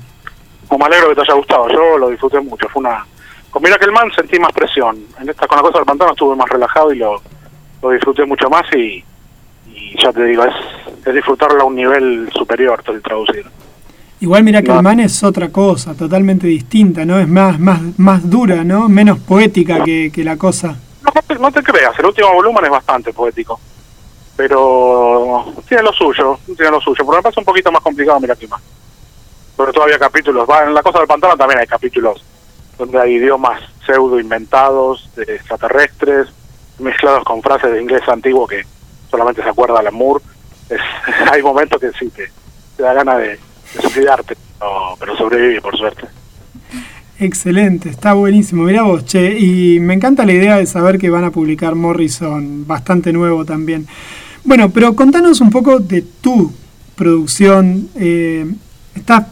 [0.67, 2.69] Como me alegro que te haya gustado, yo lo disfruté mucho.
[2.69, 3.07] Fue una.
[3.51, 4.99] Con Mira que el man sentí más presión.
[5.19, 7.23] En esta, con la cosa del pantano estuve más relajado y lo,
[7.83, 8.65] lo disfruté mucho más.
[8.75, 9.03] Y,
[9.73, 10.55] y ya te digo, es,
[11.07, 13.47] es disfrutarlo a un nivel superior, el traducir.
[14.21, 14.79] Igual mira que No.
[14.79, 17.19] el man es otra cosa, totalmente distinta, ¿no?
[17.21, 18.89] Es más, más, más dura, ¿no?
[18.89, 20.77] Menos poética que, que la cosa.
[21.39, 23.61] No te creas, el último volumen es bastante poético.
[24.39, 27.05] Pero tiene lo suyo, tiene lo suyo.
[27.05, 28.63] Pero me pasa un poquito más complicado, mira que más.
[29.57, 30.49] Pero todavía capítulos.
[30.49, 32.25] Va, en la cosa del pantano también hay capítulos
[32.79, 36.29] donde hay idiomas pseudo inventados, de extraterrestres,
[36.79, 38.65] mezclados con frases de inglés antiguo que
[39.11, 40.23] solamente se acuerda Lamour.
[40.71, 40.81] Es,
[41.33, 42.31] hay momentos que sí te,
[42.81, 43.41] da ganas de,
[43.81, 46.07] suicidarte, pero, pero sobrevive por suerte.
[47.19, 48.63] Excelente, está buenísimo.
[48.63, 52.69] Mirá vos, che, y me encanta la idea de saber que van a publicar Morrison,
[52.69, 53.89] bastante nuevo también.
[54.45, 56.53] Bueno, pero contanos un poco de tu
[56.97, 57.89] producción.
[57.97, 58.47] Eh,
[58.95, 59.29] está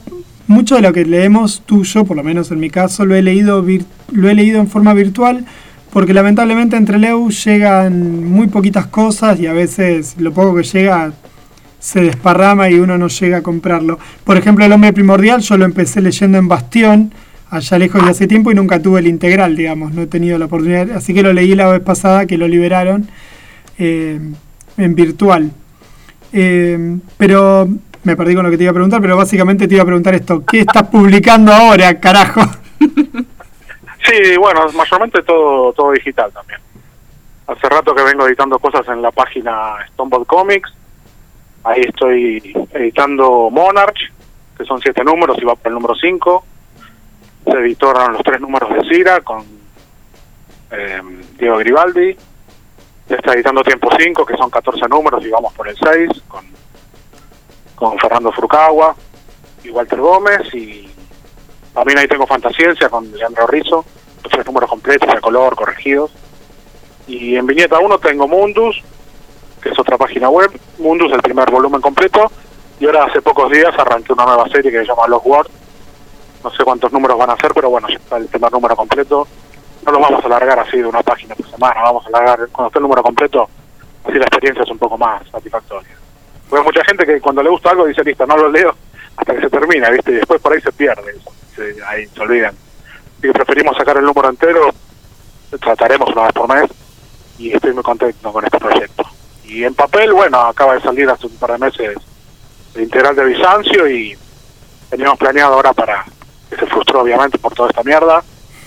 [0.46, 3.64] mucho de lo que leemos tuyo, por lo menos en mi caso, lo he leído
[4.12, 5.44] lo he leído en forma virtual,
[5.92, 11.12] porque lamentablemente entre Leu llegan muy poquitas cosas y a veces lo poco que llega
[11.80, 13.98] se desparrama y uno no llega a comprarlo.
[14.24, 17.12] Por ejemplo, El hombre primordial yo lo empecé leyendo en Bastión,
[17.50, 20.46] allá lejos de hace tiempo, y nunca tuve el integral, digamos, no he tenido la
[20.46, 23.08] oportunidad, así que lo leí la vez pasada que lo liberaron
[23.78, 24.20] eh,
[24.76, 25.50] en virtual.
[26.32, 27.68] Eh, pero
[28.04, 30.14] me perdí con lo que te iba a preguntar, pero básicamente te iba a preguntar
[30.14, 32.40] esto, ¿qué estás publicando ahora, carajo?
[34.06, 36.60] Sí, bueno, mayormente todo todo digital también.
[37.48, 40.72] Hace rato que vengo editando cosas en la página Stonebot Comics.
[41.64, 43.98] Ahí estoy editando Monarch,
[44.56, 46.44] que son siete números y va por el número 5.
[47.44, 49.44] Se editaron los tres números de Cira con
[50.70, 51.02] eh,
[51.38, 52.16] Diego Gribaldi.
[53.08, 56.44] Está editando Tiempo 5, que son 14 números y vamos por el 6 con,
[57.76, 58.96] con Fernando Frucagua
[59.62, 60.52] y Walter Gómez.
[60.54, 60.90] Y
[61.72, 63.84] también ahí tengo Fantasciencia con Leandro Rizzo,
[64.24, 66.10] los tres números completos de color, corregidos.
[67.06, 68.82] Y en Viñeta 1 tengo Mundus,
[69.62, 70.50] que es otra página web.
[70.78, 72.30] Mundus, el primer volumen completo.
[72.80, 75.48] Y ahora hace pocos días arranqué una nueva serie que se llama Los Word.
[76.42, 79.26] No sé cuántos números van a ser, pero bueno, ya está el primer número completo.
[79.86, 82.66] No los vamos a alargar así de una página por semana, vamos a alargar cuando
[82.66, 83.48] esté el número completo,
[84.04, 85.96] así la experiencia es un poco más satisfactoria.
[86.48, 88.74] Porque hay mucha gente que cuando le gusta algo dice, listo, no lo leo
[89.16, 90.10] hasta que se termina, ¿viste?
[90.10, 91.14] Y después por ahí se pierde,
[91.86, 92.54] ahí se olvidan.
[93.18, 94.74] Así preferimos sacar el número entero,
[95.60, 96.70] trataremos una vez por mes,
[97.38, 99.04] y estoy muy contento con este proyecto.
[99.44, 101.96] Y en papel, bueno, acaba de salir hace un par de meses
[102.74, 104.18] el integral de Bizancio y
[104.90, 106.04] teníamos planeado ahora para,
[106.50, 108.22] que se frustró obviamente por toda esta mierda,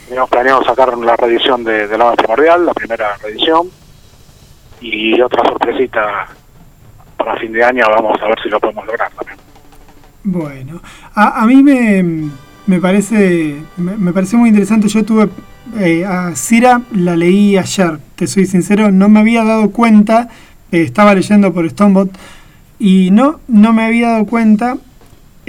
[0.09, 3.67] teníamos planeado sacar la reedición de, de la primordial, la primera reedición,
[4.81, 6.27] y otra sorpresita
[7.15, 9.37] para fin de año, vamos a ver si lo podemos lograr también.
[10.23, 10.81] Bueno,
[11.13, 12.29] a, a mí me,
[12.65, 14.87] me parece me, pareció muy interesante.
[14.87, 15.29] Yo tuve
[15.79, 20.27] eh, a Cira la leí ayer, te soy sincero, no me había dado cuenta,
[20.71, 22.09] eh, estaba leyendo por Stonebot
[22.79, 24.77] y no no me había dado cuenta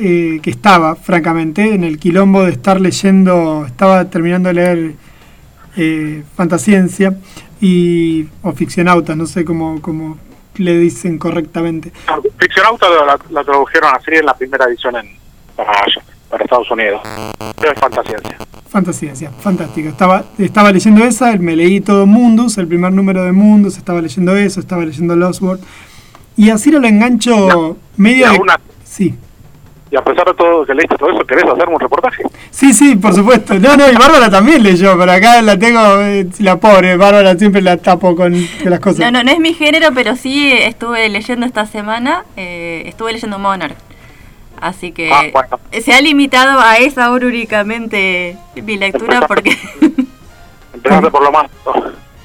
[0.01, 4.93] eh, que estaba, francamente, en el quilombo de estar leyendo, estaba terminando de leer
[5.77, 7.17] eh, Fantasciencia
[7.61, 10.19] y o Ficcionauta, no sé cómo, cómo
[10.57, 11.93] le dicen correctamente.
[12.39, 15.07] Ficcionauta la, la tradujeron así en la primera edición en,
[15.55, 15.71] para,
[16.31, 17.01] para Estados Unidos,
[17.61, 18.37] pero es fantasciencia.
[18.69, 19.89] fantasía, fantástico.
[19.89, 24.35] Estaba, estaba leyendo esa, me leí todo Mundus, el primer número de Mundus, estaba leyendo
[24.37, 25.63] eso, estaba leyendo Lost World.
[26.37, 28.17] Y así lo engancho medio...
[28.27, 29.15] Y de- aún a- Sí.
[29.93, 32.23] Y a pesar de todo que leíste todo eso, ¿querés hacer un reportaje?
[32.53, 33.55] Sí, sí, por supuesto.
[33.55, 37.61] No, no, y Bárbara también leyó, pero acá la tengo, eh, la pobre, Bárbara siempre
[37.61, 38.33] la tapo con
[38.65, 39.01] las cosas.
[39.01, 43.39] No, no, no es mi género, pero sí estuve leyendo esta semana, eh, estuve leyendo
[43.41, 43.77] Monarch.
[44.61, 45.59] Así que Ah, bueno.
[45.83, 49.57] se ha limitado a esa hora únicamente mi lectura porque
[50.75, 51.47] Empezaste por lo más...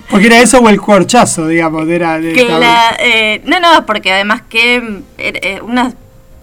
[0.09, 4.11] Porque era eso o el corchazo, digamos, era de que la, eh, no, no, porque
[4.13, 5.93] además que mm, er- eh, una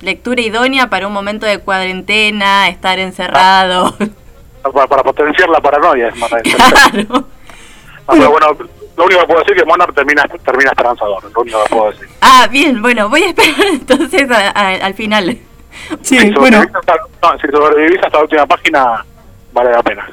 [0.03, 3.95] lectura idónea para un momento de cuarentena, estar encerrado.
[4.73, 7.25] para, para potenciar la paranoia, es más claro.
[8.07, 8.47] Ah, pero bueno,
[8.97, 11.91] lo único que puedo decir es que Monarch termina, termina esperanzador, lo único que puedo
[11.93, 12.09] decir.
[12.21, 15.39] Ah, bien, bueno, voy a esperar entonces a- a- al final.
[16.03, 19.05] Sí, Si bueno, sobrevivís hasta, no, si sobrevivís hasta la última página,
[19.53, 20.07] vale la pena.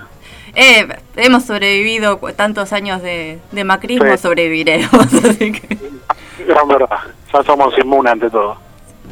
[0.55, 4.17] Eh, hemos sobrevivido tantos años de, de macrismo, Sí.
[4.17, 4.93] sobreviviremos.
[5.25, 6.99] así que- Es verdad,
[7.33, 8.57] ya somos inmunes ante todo.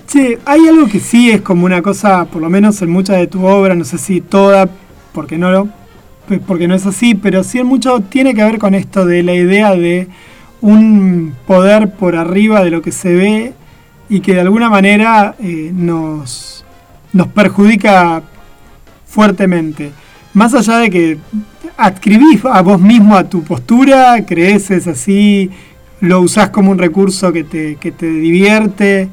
[0.08, 3.28] Sí, hay algo que sí es como una cosa, por lo menos en mucha de
[3.28, 4.70] tu obra, no sé si toda,
[5.12, 5.68] porque no lo,
[6.30, 9.22] pues porque no es así, pero sí en mucho tiene que ver con esto de
[9.22, 10.08] la idea de
[10.62, 13.54] un poder por arriba de lo que se ve
[14.08, 16.64] y que de alguna manera eh, nos,
[17.12, 18.24] nos perjudica
[19.06, 19.92] fuertemente.
[20.34, 21.18] Más allá de que
[21.76, 25.52] adscribís a vos mismo a tu postura, crees es así,
[26.00, 29.10] lo usás como un recurso que te, que te divierte.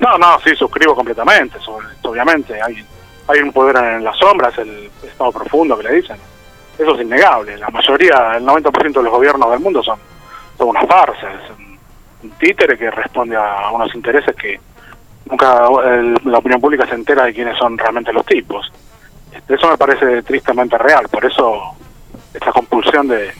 [0.00, 1.58] No, no, sí, suscribo completamente,
[2.02, 2.60] obviamente.
[2.60, 2.84] Hay,
[3.28, 6.16] hay un poder en las sombras, el estado profundo que le dicen.
[6.78, 7.56] Eso es innegable.
[7.56, 9.98] La mayoría, el 90% de los gobiernos del mundo son,
[10.58, 11.28] son una farsa,
[12.22, 14.58] un, títere que responde a unos intereses que
[15.26, 15.68] nunca
[16.24, 18.72] la opinión pública se entera de quiénes son realmente los tipos.
[19.30, 21.76] Este, Eso me parece tristemente real, por eso
[22.32, 23.30] esta compulsión de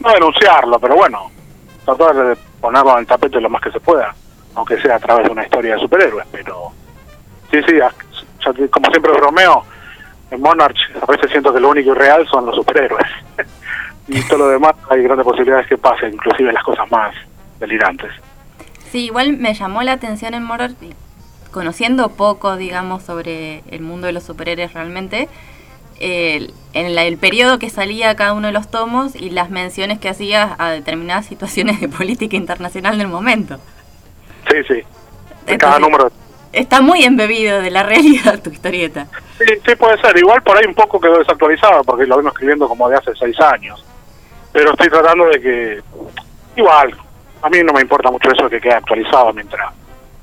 [0.00, 1.30] no denunciarlo, pero bueno,
[1.84, 4.14] tratar de ponerlo en el tapete lo más que se pueda,
[4.54, 6.72] aunque sea a través de una historia de superhéroes, pero
[7.50, 7.78] sí, sí,
[8.70, 9.64] como siempre bromeo,
[10.30, 13.06] en Monarch a veces siento que lo único irreal son los superhéroes.
[14.08, 17.14] y todo lo demás hay grandes posibilidades que pase, inclusive las cosas más
[17.58, 18.10] delirantes.
[18.90, 20.94] Sí, igual me llamó la atención en Monarch, y
[21.52, 25.28] conociendo poco, digamos, sobre el mundo de los superhéroes realmente,
[26.00, 30.08] el, en el periodo que salía cada uno de los tomos y las menciones que
[30.08, 33.58] hacía a determinadas situaciones de política internacional del momento.
[34.50, 34.56] Sí,
[35.46, 35.56] sí.
[35.58, 36.10] Cada número.
[36.52, 39.06] Está muy embebido de la realidad tu historieta.
[39.38, 40.16] Sí, sí, puede ser.
[40.18, 43.38] Igual por ahí un poco quedó desactualizado porque lo vengo escribiendo como de hace seis
[43.40, 43.84] años.
[44.52, 45.82] Pero estoy tratando de que.
[46.56, 46.94] Igual,
[47.42, 49.72] a mí no me importa mucho eso que quede actualizado mientras.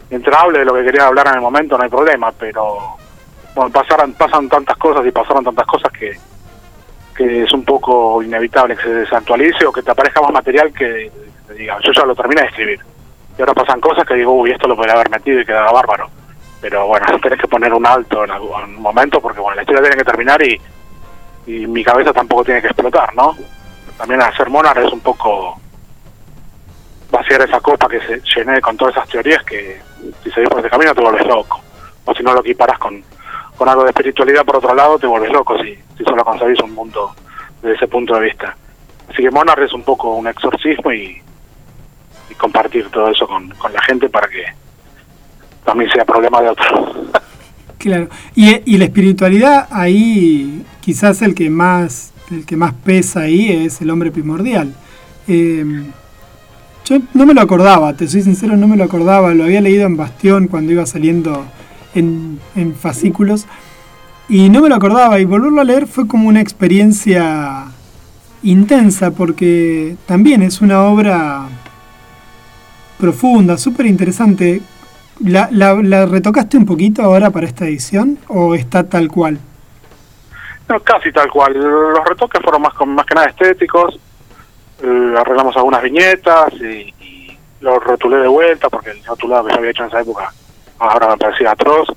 [0.10, 2.98] Mientras hable de lo que quería hablar en el momento no hay problema, pero.
[3.56, 6.18] Bueno, pasaron, pasan tantas cosas y pasaron tantas cosas que.
[7.16, 11.10] que es un poco inevitable que se desactualice o que te aparezca más material que.
[11.48, 12.97] que diga, yo ya lo terminé de escribir.
[13.38, 16.10] Y ahora pasan cosas que digo, uy, esto lo podría haber metido y quedaba bárbaro
[16.62, 19.98] pero bueno, tenés que poner un alto en algún momento porque bueno, la historia tiene
[19.98, 20.60] que terminar y,
[21.46, 23.36] y mi cabeza tampoco tiene que explotar, ¿no?
[23.98, 25.60] También hacer Monarch es un poco
[27.10, 29.80] vaciar esa copa que se llené con todas esas teorías que
[30.24, 31.62] si seguís por ese camino te vuelves loco.
[32.06, 33.04] O si no lo equiparas con,
[33.58, 36.74] con algo de espiritualidad por otro lado, te vuelves loco si, si solo concebís un
[36.74, 37.14] mundo
[37.62, 38.56] desde ese punto de vista.
[39.10, 41.22] Así que Monarch es un poco un exorcismo y,
[42.30, 44.44] y compartir todo eso con, con la gente para que
[45.66, 46.96] también sea problema de otro.
[47.78, 48.10] Claro.
[48.36, 53.80] Y, y la espiritualidad ahí, quizás el que más, el que más pesa ahí es
[53.82, 54.74] el hombre primordial.
[55.28, 55.64] Eh,
[56.86, 59.34] yo no me lo acordaba, te soy sincero, no me lo acordaba.
[59.36, 61.46] Lo había leído en Bastión cuando iba saliendo
[61.94, 63.46] en, en fascículos.
[64.28, 65.20] Y no me lo acordaba.
[65.20, 67.66] Y volverlo a leer fue como una experiencia
[68.42, 71.48] intensa porque también es una obra
[72.98, 74.62] profunda, súper interesante.
[75.20, 79.40] ¿La, la, la retocaste un poquito ahora para esta edición o está tal cual?
[80.70, 81.54] No, casi tal cual.
[81.54, 84.00] Los retoques fueron más, más que nada estéticos.
[84.84, 89.58] Eh, arreglamos algunas viñetas y, y lo rotulé de vuelta porque el rotulado que yo
[89.58, 90.32] había hecho en esa época
[90.78, 91.88] ahora me parecía atroz.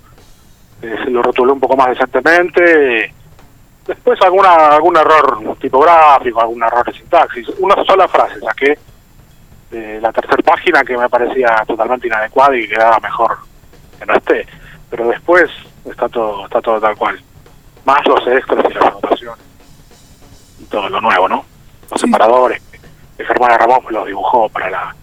[0.80, 3.12] Eh, lo rotulé un poco más decentemente.
[3.86, 7.48] Después alguna algún error tipográfico, algún error de sintaxis.
[7.58, 8.78] Una sola frase saqué
[9.70, 13.38] de la tercera página que me parecía totalmente inadecuada y quedaba mejor
[13.98, 14.46] que no esté.
[14.90, 15.50] Pero después
[15.84, 17.20] está todo está todo tal cual
[17.84, 19.44] más los extras y las anotaciones
[20.60, 21.44] y todo lo nuevo, ¿no?
[21.90, 22.60] Los separadores
[23.16, 24.94] que Germán Ramón los dibujó para la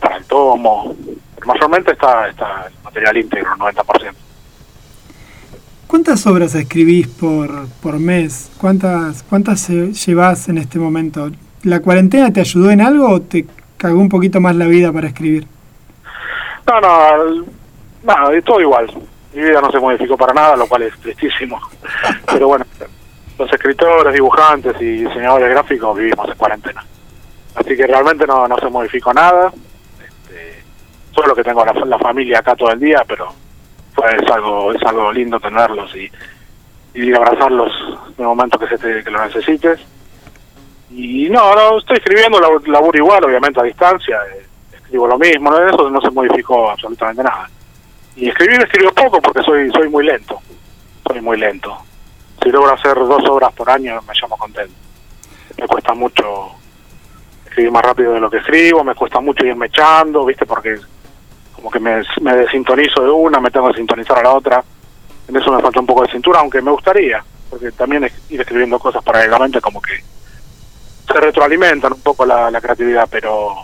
[0.00, 0.96] para el tomo.
[1.34, 4.14] Pero mayormente está, está el material íntegro, 90%.
[5.86, 8.50] ¿Cuántas obras escribís por, por mes?
[8.58, 11.30] ¿Cuántas, ¿Cuántas llevas en este momento?
[11.62, 13.44] ¿La cuarentena te ayudó en algo o te
[13.80, 15.46] cagó un poquito más la vida para escribir?
[16.66, 17.44] No, no,
[18.02, 18.86] no, todo igual.
[19.32, 21.58] Mi vida no se modificó para nada, lo cual es tristísimo.
[22.26, 22.66] Pero bueno,
[23.38, 26.84] los escritores, dibujantes y diseñadores gráficos vivimos en cuarentena.
[27.54, 29.50] Así que realmente no, no se modificó nada.
[29.98, 30.62] Este,
[31.12, 33.32] solo que tengo la, la familia acá todo el día, pero
[33.94, 36.10] pues, es algo es algo lindo tenerlos y,
[36.94, 37.72] y abrazarlos
[38.18, 39.80] en el momento que, se te, que lo necesites.
[40.92, 45.50] Y no, no, estoy escribiendo, lab- laburo igual, obviamente a distancia, eh, escribo lo mismo,
[45.50, 45.68] ¿no?
[45.68, 47.48] eso no se modificó absolutamente nada.
[48.16, 50.40] Y escribir escribo poco porque soy soy muy lento,
[51.06, 51.76] soy muy lento.
[52.42, 54.74] Si logro hacer dos obras por año me llamo contento.
[55.58, 56.24] Me cuesta mucho
[57.46, 60.44] escribir más rápido de lo que escribo, me cuesta mucho irme echando, ¿viste?
[60.46, 60.76] Porque
[61.54, 64.64] como que me, me desintonizo de una, me tengo que sintonizar a la otra.
[65.28, 68.78] En eso me falta un poco de cintura, aunque me gustaría, porque también ir escribiendo
[68.78, 69.92] cosas paralelamente como que
[71.12, 73.54] se retroalimentan un poco la, la creatividad, pero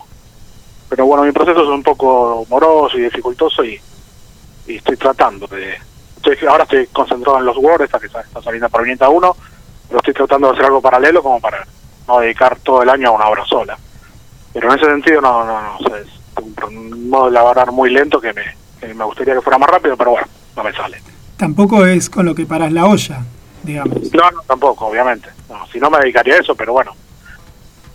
[0.89, 3.81] pero bueno, mi proceso es un poco moroso y dificultoso y,
[4.69, 5.75] y estoy tratando de...
[6.17, 9.37] estoy- ahora estoy concentrado en los Word, esta que está, saliendo para Orienta 1,
[9.89, 11.67] pero estoy tratando de hacer algo paralelo como para
[12.07, 13.77] no dedicar todo el año a una obra sola.
[14.53, 16.09] Pero en ese sentido no, no, no, o sea, es
[16.71, 18.45] un, modo de laborar muy lento que me,
[18.81, 21.01] que me gustaría que fuera más rápido, pero bueno, no me sale.
[21.37, 23.25] Tampoco es con lo que paras la olla,
[23.65, 24.13] digamos.
[24.15, 25.29] No, no, tampoco, obviamente.
[25.49, 26.93] No, si no me dedicaría a eso, pero bueno.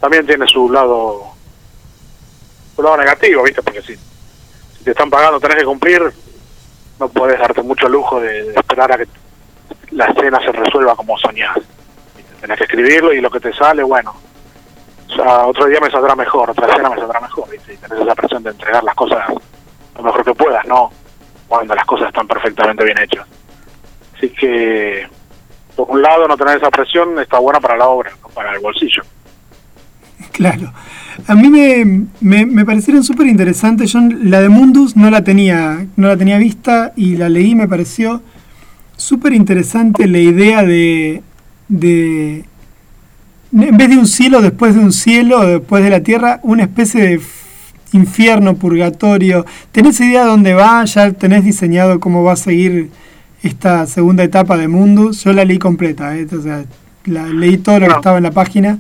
[0.01, 1.31] También tiene su lado
[2.75, 3.61] su lado negativo, ¿viste?
[3.61, 6.01] Porque si, si te están pagando, tenés que cumplir,
[6.99, 9.07] no podés darte mucho lujo de, de esperar a que
[9.91, 11.55] la escena se resuelva como soñás.
[12.15, 12.33] ¿viste?
[12.41, 14.15] Tenés que escribirlo y lo que te sale, bueno.
[15.09, 17.73] O sea, otro día me saldrá mejor, otra escena me saldrá mejor, ¿viste?
[17.73, 19.27] Y tenés esa presión de entregar las cosas
[19.95, 20.89] lo mejor que puedas, ¿no?
[21.47, 23.27] Cuando las cosas están perfectamente bien hechas.
[24.15, 25.07] Así que,
[25.75, 28.59] por un lado, no tener esa presión está buena para la obra, no para el
[28.59, 29.03] bolsillo.
[30.31, 30.71] Claro.
[31.27, 33.91] A mí me, me, me parecieron súper interesantes.
[33.91, 37.67] Yo la de Mundus no la tenía, no la tenía vista y la leí, me
[37.67, 38.21] pareció
[39.01, 41.21] súper interesante la idea de,
[41.67, 42.45] de,
[43.51, 47.01] en vez de un cielo, después de un cielo, después de la tierra, una especie
[47.01, 47.21] de
[47.93, 49.45] infierno, purgatorio.
[49.71, 50.85] ¿Tenés idea de dónde va?
[50.85, 52.89] ¿Ya tenés diseñado cómo va a seguir
[53.43, 55.23] esta segunda etapa de Mundus?
[55.23, 56.27] Yo la leí completa, ¿eh?
[56.31, 56.63] o sea,
[57.05, 58.79] la, leí todo lo que estaba en la página.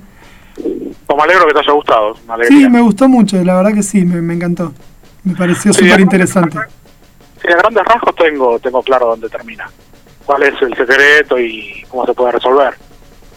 [1.11, 2.15] Pues me alegro que te haya gustado.
[2.47, 4.71] Sí, me gustó mucho, la verdad que sí, me, me encantó.
[5.25, 6.57] Me pareció súper interesante.
[7.41, 9.69] Sí, a grandes rasgos tengo, tengo claro dónde termina.
[10.25, 12.75] Cuál es el secreto y cómo se puede resolver.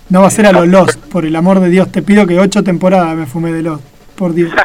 [0.08, 1.90] No va a ser a los Lost, por el amor de Dios.
[1.90, 3.82] Te pido que ocho temporadas me fumé de Lost,
[4.14, 4.52] por Dios.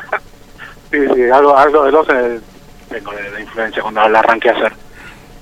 [0.91, 2.40] Sí, sí, algo, algo de los eh,
[2.90, 4.73] tengo de, de influencia cuando la arranqué a hacer.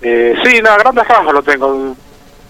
[0.02, 1.96] Eh, sí, no, a grandes rasgos lo tengo.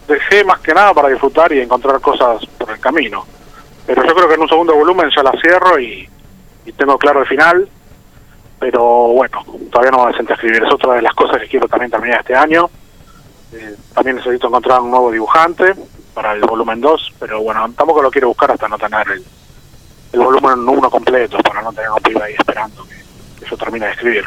[0.08, 3.26] Dejé más que nada para disfrutar y encontrar cosas por el camino.
[3.88, 6.08] Pero yo creo que en un segundo volumen ya la cierro y,
[6.66, 7.68] y tengo claro el final.
[8.60, 10.64] Pero bueno, todavía no me senté a escribir.
[10.64, 12.70] Es otra de las cosas que quiero también terminar este año.
[13.54, 15.74] Eh, también necesito encontrar un nuevo dibujante
[16.14, 17.14] para el volumen 2.
[17.20, 19.24] Pero bueno, tampoco lo quiero buscar hasta no tener el,
[20.12, 22.96] el volumen 1 completo, para no tener un pibe ahí esperando que,
[23.40, 24.26] que yo termine de escribir.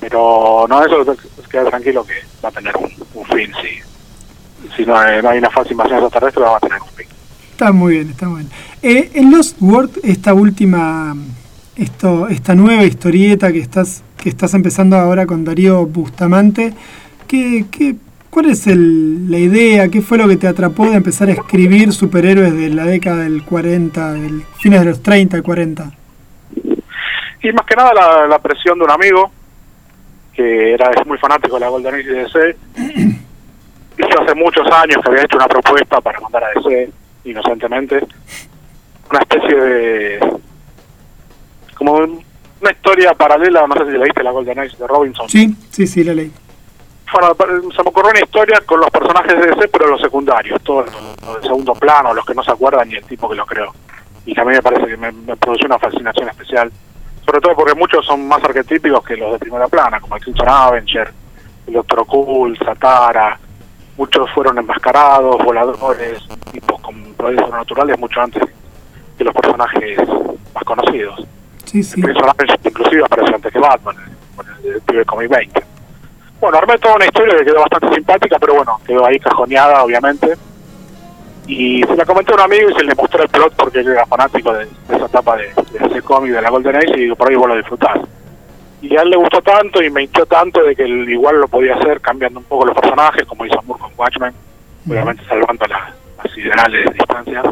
[0.00, 2.14] Pero no, eso es queda tranquilo que
[2.44, 3.52] va a tener un, un fin.
[3.62, 7.06] Si, si no, hay, no hay una falsa invasión extraterrestre, va a tener un fin.
[7.52, 8.52] Está muy bien, está muy bien.
[8.86, 11.14] Eh, en Lost World, esta última,
[11.74, 16.74] esto, esta nueva historieta que estás, que estás empezando ahora con Darío Bustamante,
[17.26, 17.94] ¿qué, qué,
[18.28, 19.88] ¿cuál es el- la idea?
[19.88, 23.42] ¿Qué fue lo que te atrapó de empezar a escribir superhéroes de la década del
[23.42, 25.90] 40, del fines de los 30 y 40?
[27.42, 29.30] Y más que nada la, la presión de un amigo,
[30.34, 32.56] que era es muy fanático de la Golden Age y DC.
[33.96, 36.90] Y yo hace muchos años que había hecho una propuesta para mandar a DC,
[37.26, 38.00] inocentemente,
[39.14, 40.38] una especie de...
[41.76, 42.24] como un-
[42.60, 45.28] una historia paralela, no sé si leíste la Golden Age de Robinson.
[45.28, 46.32] Sí, sí, sí, la ley.
[47.12, 47.34] Bueno,
[47.70, 51.42] se me ocurrió una historia con los personajes de DC, pero los secundarios, todos los,
[51.42, 53.70] de segundo plano, los que no se acuerdan y el tipo que lo creó.
[54.24, 56.72] Y que a mí me parece que me, me produce una fascinación especial.
[57.26, 60.48] Sobre todo porque muchos son más arquetípicos que los de primera plana, como el Crimson
[60.48, 61.12] Avenger,
[61.66, 63.38] el Doctor Occult, Satara.
[63.98, 66.18] Muchos fueron enmascarados, voladores,
[66.50, 68.42] tipos con poderes sobrenaturales mucho antes
[69.24, 69.98] que los personajes
[70.54, 71.26] más conocidos.
[71.64, 72.00] Sí, sí.
[72.00, 73.96] El Avenger inclusive apareció antes que Batman,
[74.36, 75.62] con el, pibe Comic 20.
[76.40, 80.34] Bueno, armé toda una historia que quedó bastante simpática, pero bueno, quedó ahí cajoneada, obviamente.
[81.46, 83.88] Y se la comenté a un amigo y se le mostró el plot porque él
[83.88, 87.00] era fanático de, de esa etapa de, de ese cómic de la Golden Age y
[87.00, 87.98] digo, por ahí vos lo disfrutás.
[88.80, 91.48] Y a él le gustó tanto y me hinchó tanto de que él igual lo
[91.48, 94.32] podía hacer cambiando un poco los personajes, como hizo Moore con Watchmen.
[94.88, 95.92] obviamente salvando la-
[96.22, 97.44] las siderales distancias.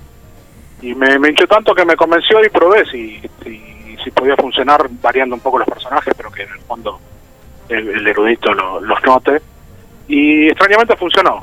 [0.83, 5.35] Y me, me hinchó tanto que me convenció y probé si, si, podía funcionar variando
[5.37, 6.99] un poco los personajes, pero que en el fondo
[7.69, 9.41] el, erudito lo- los note.
[10.09, 11.41] Y extrañamente funcionó.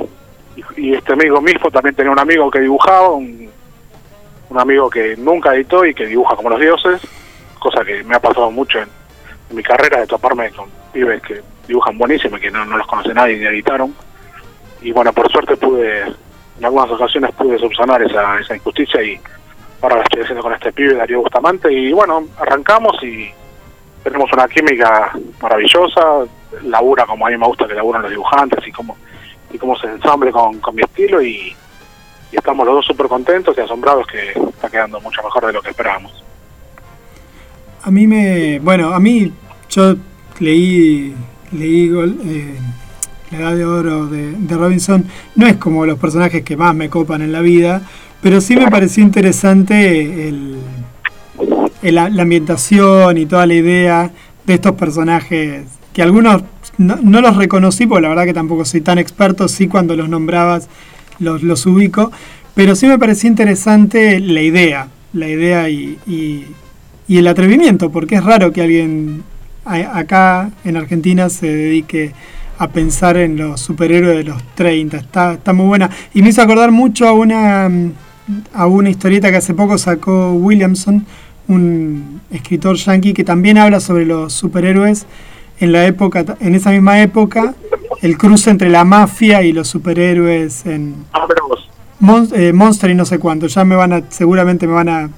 [0.75, 3.49] Y, este amigo Milfo también tenía un amigo que dibujaba, un,
[4.49, 7.01] un amigo que nunca editó y que dibuja como los dioses,
[7.59, 8.89] cosa que me ha pasado mucho en,
[9.49, 12.87] en mi carrera de toparme con pibes que dibujan buenísimo y que no, no los
[12.87, 13.95] conoce nadie ni editaron.
[14.81, 16.03] Y bueno, por suerte pude,
[16.59, 19.19] en algunas ocasiones pude subsanar esa, esa injusticia y
[19.81, 23.29] ahora lo estoy haciendo con este pibe, Darío Bustamante, y bueno, arrancamos y
[24.03, 26.25] tenemos una química maravillosa,
[26.63, 28.97] labura como a mí me gusta que laburan los dibujantes y cómo,
[29.51, 31.55] y cómo se ensamble con, con mi estilo y,
[32.31, 35.71] estamos los dos súper contentos y asombrados que está quedando mucho mejor de lo que
[35.71, 36.23] esperábamos.
[37.81, 38.59] A mí me.
[38.59, 39.33] Bueno, a mí.
[39.69, 39.95] Yo
[40.39, 41.15] leí.
[41.51, 42.59] Leí eh,
[43.31, 45.05] La Edad de Oro de, Robinson.
[45.35, 47.81] No es como los personajes que más me copan en la vida.
[48.21, 50.57] Pero sí me pareció interesante el,
[51.83, 54.11] la, ambientación y toda la idea
[54.45, 55.65] de estos personajes.
[55.93, 56.43] Que algunos
[56.77, 59.47] no, los reconocí, porque la verdad que tampoco soy tan experto.
[59.47, 60.67] Sí, cuando los nombrabas
[61.19, 62.11] los, los ubico.
[62.55, 64.87] Pero sí me pareció interesante la idea.
[65.13, 66.45] La idea y, y-
[67.07, 69.23] el atrevimiento, porque es raro que alguien
[69.65, 72.11] acá en Argentina se dedique
[72.59, 74.97] a pensar en los superhéroes de los 30.
[74.97, 75.89] Está, está muy buena.
[76.13, 77.91] Y me hizo acordar mucho a una, mm,
[78.53, 81.05] a una historieta que hace poco sacó Williamson,
[81.47, 85.07] un escritor yankee que también habla sobre los superhéroes
[85.59, 87.55] en la época, en esa misma época,
[88.01, 90.95] el cruce entre la mafia y los superhéroes en
[91.99, 93.47] Mon- eh, Monster y no sé cuánto.
[93.47, 95.09] Ya me van a, seguramente me van a,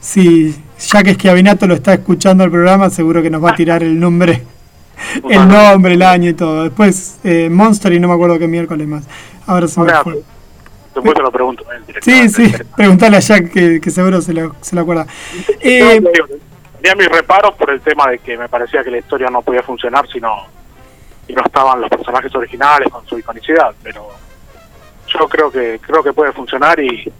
[0.00, 0.54] si
[0.90, 3.98] ya que Schiavinato lo está escuchando el programa, seguro que nos va a tirar el
[3.98, 4.42] nombre,
[5.28, 6.64] el nombre, el año y todo.
[6.64, 9.04] Después eh, Monster y no me acuerdo qué miércoles más.
[9.46, 10.22] Ahora se me Ahora, fue.
[10.94, 11.64] Después te lo pregunto.
[11.72, 15.06] él Sí, sí, preguntale a Jack que, que seguro se lo, se lo acuerda.
[15.60, 16.26] Eh, No, digo,
[16.84, 19.62] Tenía mis reparos por el tema de que me parecía que la historia no podía
[19.62, 20.44] funcionar si no,
[21.26, 24.06] si no estaban los personajes originales con su iconicidad, pero
[25.06, 27.10] yo creo que creo que puede funcionar y,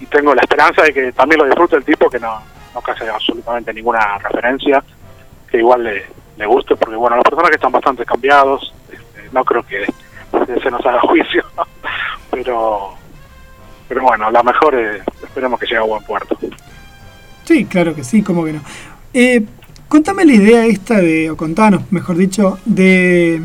[0.00, 2.42] y tengo la esperanza de que también lo disfrute el tipo que no,
[2.74, 4.82] no case absolutamente ninguna referencia,
[5.48, 6.06] que igual le,
[6.36, 9.84] le guste, porque bueno, los personajes están bastante cambiados, este, no creo que
[10.62, 11.44] se nos haga juicio,
[12.30, 12.94] pero
[13.88, 16.36] pero bueno, la mejor es, esperemos que llegue a buen puerto.
[17.44, 18.60] Sí, claro que sí, cómo que no.
[19.12, 19.44] Eh,
[19.88, 23.40] contame la idea esta de, o contanos, mejor dicho, de...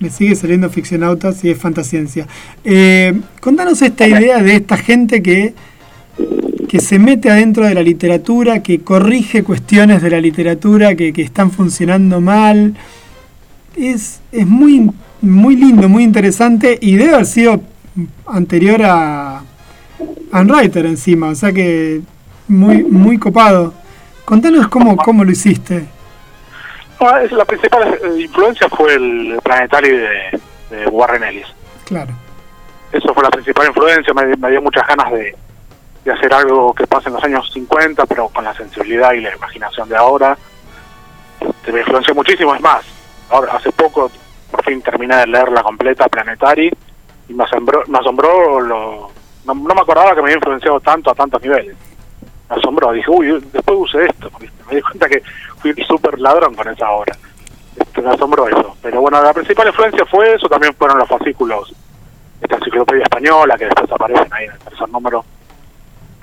[0.00, 2.28] Me sigue saliendo ficcionautas y es fantasciencia.
[2.62, 5.54] Eh, contanos esta idea de esta gente que,
[6.68, 11.22] que se mete adentro de la literatura, que corrige cuestiones de la literatura que, que
[11.22, 12.74] están funcionando mal.
[13.76, 14.90] Es, es muy,
[15.20, 17.60] muy lindo, muy interesante y debe haber sido
[18.26, 19.42] anterior a
[20.32, 22.00] Unwriter encima, o sea que
[22.46, 23.74] muy, muy copado.
[24.24, 25.86] Contanos cómo, cómo lo hiciste.
[27.00, 30.40] No, es- la principal eh, influencia fue el Planetary de,
[30.70, 31.46] de Warren Ellis.
[31.84, 32.12] Claro.
[32.92, 35.34] Eso fue la principal influencia, me, me dio muchas ganas de,
[36.08, 39.34] de hacer algo que pase en los años 50, pero con la sensibilidad y la
[39.34, 40.38] imaginación de ahora.
[41.38, 42.82] Este, me influenció muchísimo, es más,
[43.28, 44.10] ahora hace poco
[44.50, 46.72] por fin terminé de leerla completa, Planetary,
[47.28, 49.10] y me asombró, me asombró lo,
[49.44, 51.76] no, no me acordaba que me había influenciado tanto a tantos niveles.
[52.48, 54.30] Me asombró, dije, uy, después usé esto,
[54.70, 55.22] me di cuenta que
[55.58, 57.14] fui súper ladrón con esa obra.
[57.76, 58.74] Este, me asombró eso.
[58.80, 61.74] Pero bueno, la principal influencia fue eso, también fueron los fascículos,
[62.40, 65.22] esta enciclopedia española que después aparecen ahí en el tercer número.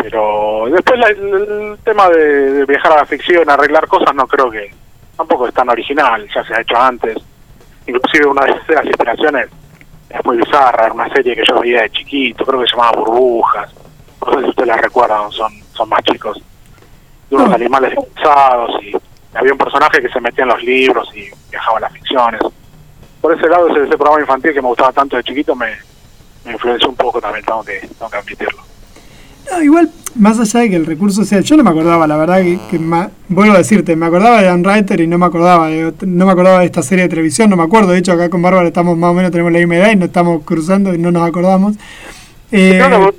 [0.09, 4.51] Pero después la- el, tema de, de viajar a la ficción, arreglar cosas, no creo
[4.51, 4.71] que
[5.17, 7.17] tampoco es tan original, ya se ha hecho antes.
[7.87, 9.47] Inclusive una de las inspiraciones
[10.09, 12.97] es muy bizarra, era una serie que yo veía de chiquito, creo que se llamaba
[12.99, 13.73] Burbujas.
[14.25, 16.39] No sé si ustedes la recuerdan, son, son más chicos.
[17.29, 18.95] De unos animales disfrazados y
[19.33, 22.41] había un personaje que se metía en los libros y viajaba a las ficciones.
[23.21, 25.75] Por ese lado, ese, ese programa infantil que me gustaba tanto de chiquito me,
[26.45, 28.61] me influenció un poco también, tengo que, tengo que admitirlo.
[29.51, 32.41] No, igual, más allá de que el recurso sea, yo no me acordaba, la verdad
[32.41, 35.93] que, que ma- vuelvo a decirte, me acordaba de Unwriter y no me acordaba de,
[36.05, 38.41] no me acordaba de esta serie de televisión, no me acuerdo, de hecho acá con
[38.41, 41.11] Bárbara estamos más o menos, tenemos la misma edad y nos estamos cruzando y no
[41.11, 41.75] nos acordamos.
[42.51, 43.13] Eh, pero,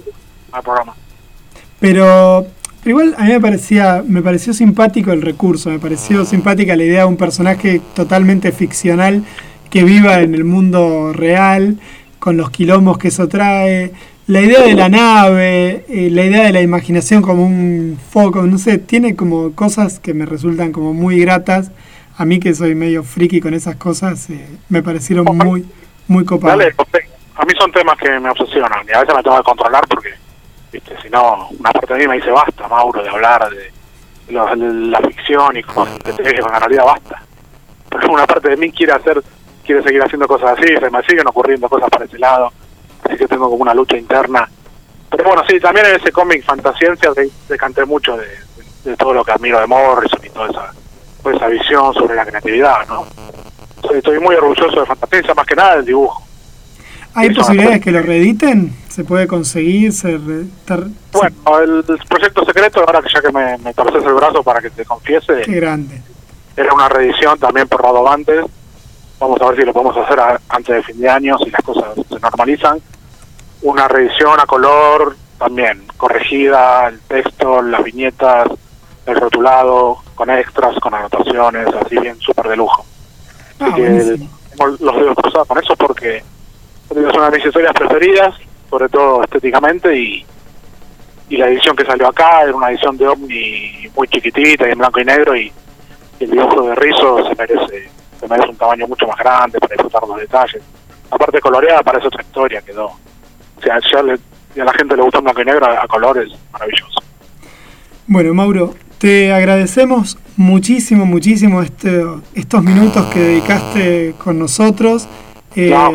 [1.79, 2.47] pero
[2.85, 7.01] igual a mí me parecía, me pareció simpático el recurso, me pareció simpática la idea
[7.01, 9.23] de un personaje totalmente ficcional
[9.71, 11.79] que viva en el mundo real,
[12.19, 13.93] con los quilombos que eso trae,
[14.29, 18.59] la idea de la nave, eh, la idea de la imaginación como un foco, no
[18.59, 21.71] sé, tiene como cosas que me resultan como muy gratas.
[22.19, 25.65] A mí que soy medio friki con esas cosas, eh, me parecieron muy,
[26.09, 26.59] muy copadas.
[26.59, 26.75] Dale,
[27.37, 30.11] a mí son temas que me obsesionan y a veces me tengo que controlar porque,
[30.73, 34.57] viste, si no, una parte de mí me dice basta, Mauro, de hablar de, lo-
[34.57, 37.23] de la ficción y como de que en realidad basta.
[37.91, 39.23] Pero una parte de mí quiere hacer,
[39.65, 42.51] quiere seguir haciendo cosas así, se me siguen ocurriendo cosas para ese lado,
[43.07, 44.49] así que tengo como una lucha interna.
[45.11, 47.11] Pero bueno, sí, también en ese cómic Fantasciencia
[47.49, 50.73] decanté mucho de, todo lo que admiro de Morrison y toda esa,
[51.23, 53.07] toda esa visión sobre la creatividad, ¿no?
[53.83, 56.23] Estoy, estoy muy orgulloso de Fantasciencia, más que nada del dibujo.
[57.15, 58.77] ¿Hay posibilidades que lo reediten?
[58.91, 59.93] ¿Se puede conseguir?
[59.93, 64.13] Se re- tar- Bueno, el proyecto secreto, ahora que ya que me, me torces el
[64.13, 66.03] brazo para que te confiese, Qué grande.
[66.57, 68.45] era una reedición también por Rodobantes.
[69.19, 71.63] Vamos a ver si lo podemos hacer a- antes de fin de año, si las
[71.63, 72.81] cosas se normalizan.
[73.63, 78.49] Una reedición a color, también corregida, el texto, las viñetas,
[79.07, 82.85] el rotulado, con extras, con anotaciones, así bien súper de lujo.
[83.61, 84.19] Ah, Así que
[84.59, 88.35] los dedos cruzados con eso porque es una de mis historias preferidas,
[88.71, 90.27] sobre todo estéticamente, y,
[91.29, 94.79] y la edición que salió acá era una edición de Omni muy chiquitita y en
[94.79, 95.53] blanco y negro, y
[96.21, 97.91] el dibujo de Rizzo se merece,
[98.21, 100.63] se merece un tamaño mucho más grande para disfrutar los detalles.
[101.11, 102.87] Aparte coloreada parece otra historia, quedó.
[102.87, 104.19] O sea, ya le-
[104.61, 107.01] a la gente le gusta blanco y negro, a, a colores, maravilloso.
[108.07, 115.09] Bueno, Mauro, te agradecemos muchísimo, muchísimo este, estos minutos que dedicaste con nosotros.
[115.55, 115.93] Eh, No,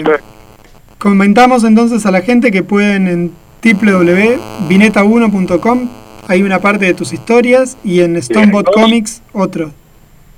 [1.00, 3.32] comentamos entonces a la gente que pueden en
[3.64, 5.90] www.vineta1.com
[6.28, 8.72] hay una parte de tus historias y en Stonebot.
[8.74, 9.72] Comics otro.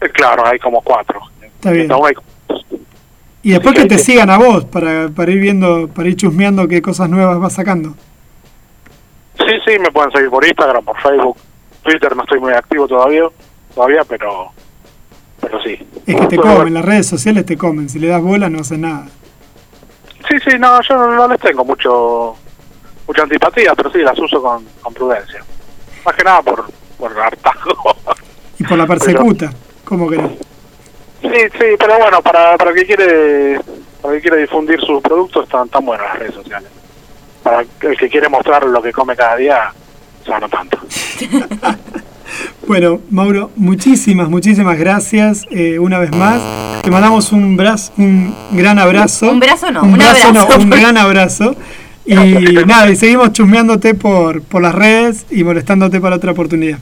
[0.02, 1.20] eh, claro, hay como cuatro.
[1.64, 1.90] Está bien.
[3.42, 6.82] Y después que te sigan a vos para, para ir viendo, para ir chusmeando qué
[6.82, 7.94] cosas nuevas vas sacando.
[9.38, 11.38] Sí, sí, me pueden seguir por Instagram, por Facebook,
[11.82, 13.24] Twitter, no estoy muy activo todavía,
[13.74, 14.52] todavía, pero
[15.40, 15.78] pero sí.
[16.06, 17.90] Es que te comen, las redes sociales te comen.
[17.90, 19.08] Si le das bola no hace nada.
[20.30, 22.36] Sí, sí, no, yo no, no les tengo mucho
[23.08, 25.44] mucha antipatía, pero sí, las uso con, con prudencia.
[26.06, 26.66] Más que nada por,
[26.98, 27.96] por hartazgo.
[28.60, 29.54] Y por la persecuta,
[29.84, 30.53] ¿cómo querés?
[31.24, 33.60] Sí, sí, pero bueno, para, para el que quiere
[34.02, 36.70] para el que quiere difundir sus productos están tan buenas las redes sociales.
[37.42, 39.74] Para el que quiere mostrar lo que come cada día,
[40.26, 40.78] ya no tanto.
[42.66, 46.82] Bueno, Mauro, muchísimas, muchísimas gracias eh, una vez más.
[46.82, 49.30] Te mandamos un, brazo, un gran abrazo.
[49.30, 50.62] Un brazo no, un un brazo no, abrazo.
[50.62, 51.56] un gran abrazo.
[52.06, 56.78] Y nada, y seguimos chusmeándote por, por las redes y molestándote para otra oportunidad.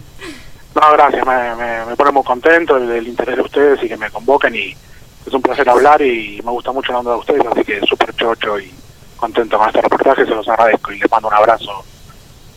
[0.76, 3.98] No, gracias, me, me, me pone muy contento el, el interés de ustedes y que
[3.98, 4.76] me convoquen y
[5.26, 8.14] es un placer hablar y me gusta mucho la onda de ustedes, así que súper
[8.16, 8.72] chocho y
[9.18, 11.72] contento con este reportaje, se los agradezco y les mando un abrazo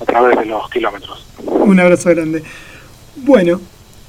[0.00, 1.26] a través de los kilómetros.
[1.44, 2.42] Un abrazo grande.
[3.16, 3.60] Bueno,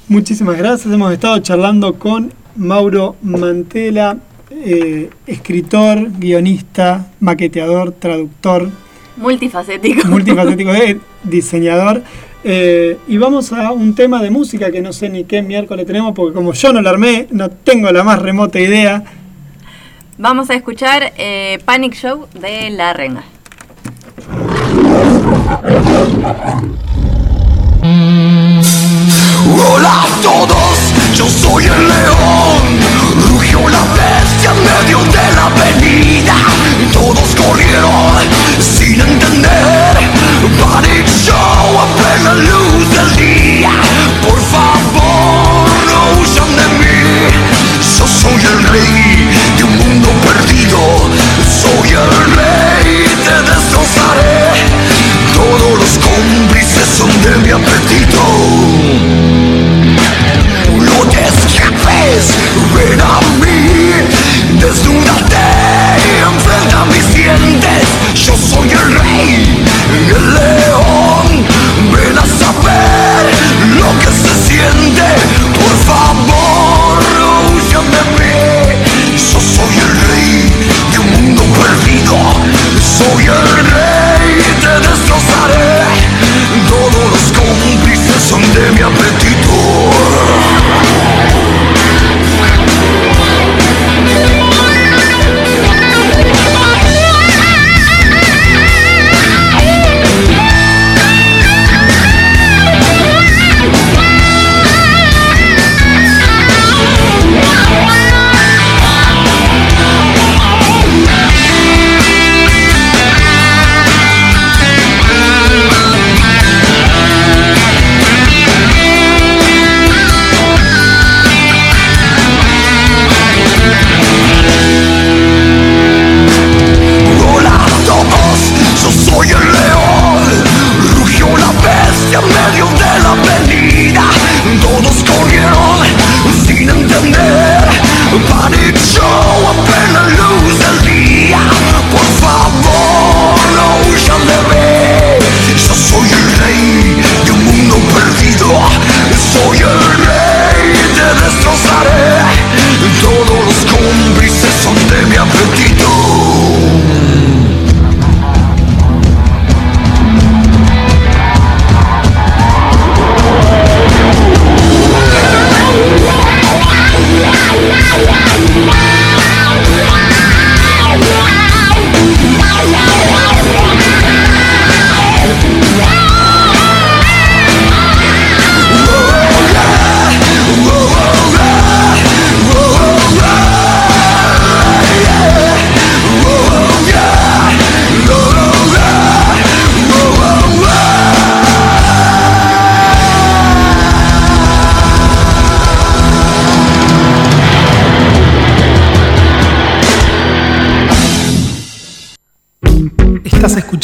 [0.08, 0.92] muchísimas gracias.
[0.92, 4.16] Hemos estado charlando con Mauro Mantela,
[4.50, 8.70] eh, escritor, guionista, maqueteador, traductor,
[9.18, 10.08] Multifacético.
[10.08, 12.02] multifacético, eh, diseñador.
[12.48, 16.14] Eh, y vamos a un tema de música que no sé ni qué miércoles tenemos,
[16.14, 19.02] porque como yo no la armé, no tengo la más remota idea.
[20.16, 23.24] Vamos a escuchar eh, Panic Show de La Renga.
[29.72, 32.62] Hola a todos, yo soy el león.
[33.28, 36.65] Rugió la bestia en medio de la avenida.
[36.92, 38.16] Todos corrieron
[38.60, 39.96] sin entender.
[40.60, 43.70] Panic show a plena luz del día.
[44.22, 47.00] Por favor, no huyan de mí.
[47.98, 50.78] Yo soy el rey de un mundo perdido.
[51.62, 54.36] Soy el rey, te destrozaré.
[55.34, 58.22] Todos los cómplices son de mi apetito.
[60.78, 62.34] No te escapes,
[62.74, 63.56] ven a mí
[64.58, 65.35] Desnúdate,
[67.26, 69.64] Yo soy el rey,
[70.14, 71.44] el león.
[71.92, 73.26] Ven a saber
[73.80, 75.02] lo que se siente.
[75.58, 77.02] Por favor,
[77.52, 78.65] huyan de mí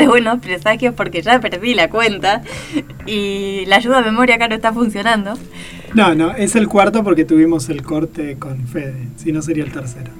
[0.00, 2.42] De buenos presagios porque ya perdí la cuenta
[3.06, 5.34] y la ayuda a memoria acá no está funcionando.
[5.94, 9.72] No, no, es el cuarto porque tuvimos el corte con Fede, si no sería el
[9.72, 10.10] tercero.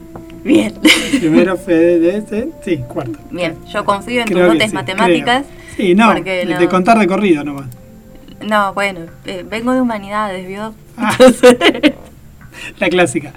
[0.44, 0.74] Bien.
[1.19, 3.19] Primero Fede de este, sí, cuarto.
[3.31, 5.44] Bien, yo confío en tus Creo que dotes sí, matemáticas.
[5.77, 7.66] Sí, no, de contar de corrido nomás.
[8.47, 10.74] No, bueno, eh, vengo de humanidades, ¿vio?
[10.97, 11.16] Ah.
[12.78, 13.32] La clásica.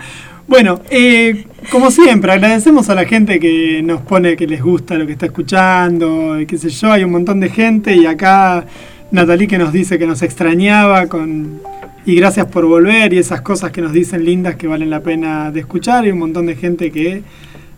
[0.49, 5.05] Bueno, eh, como siempre, agradecemos a la gente que nos pone que les gusta lo
[5.05, 8.65] que está escuchando, y qué sé yo, hay un montón de gente y acá
[9.11, 11.61] Natalie que nos dice que nos extrañaba con
[12.03, 15.51] y gracias por volver y esas cosas que nos dicen lindas que valen la pena
[15.51, 17.21] de escuchar y un montón de gente que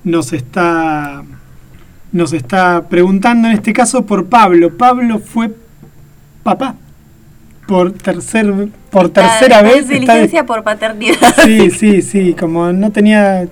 [0.06, 1.23] nos está
[2.14, 4.77] nos está preguntando en este caso por Pablo.
[4.77, 5.52] Pablo fue
[6.41, 6.77] papá
[7.72, 11.18] por tercer por tercera vez licencia por paternidad.
[11.45, 13.48] Sí, sí, sí, como no tenía...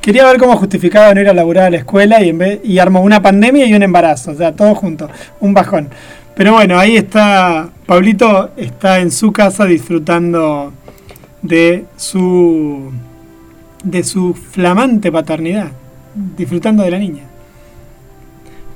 [0.00, 2.78] Quería ver cómo justificaba no ir a laburar a la escuela y, en vez, y
[2.78, 5.10] armó una pandemia y un embarazo, o sea, todo junto,
[5.40, 5.88] un bajón.
[6.36, 10.72] Pero bueno, ahí está, Pablito está en su casa disfrutando
[11.42, 12.92] de su,
[13.82, 15.72] de su flamante paternidad,
[16.14, 17.24] disfrutando de la niña.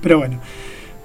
[0.03, 0.41] Pero bueno.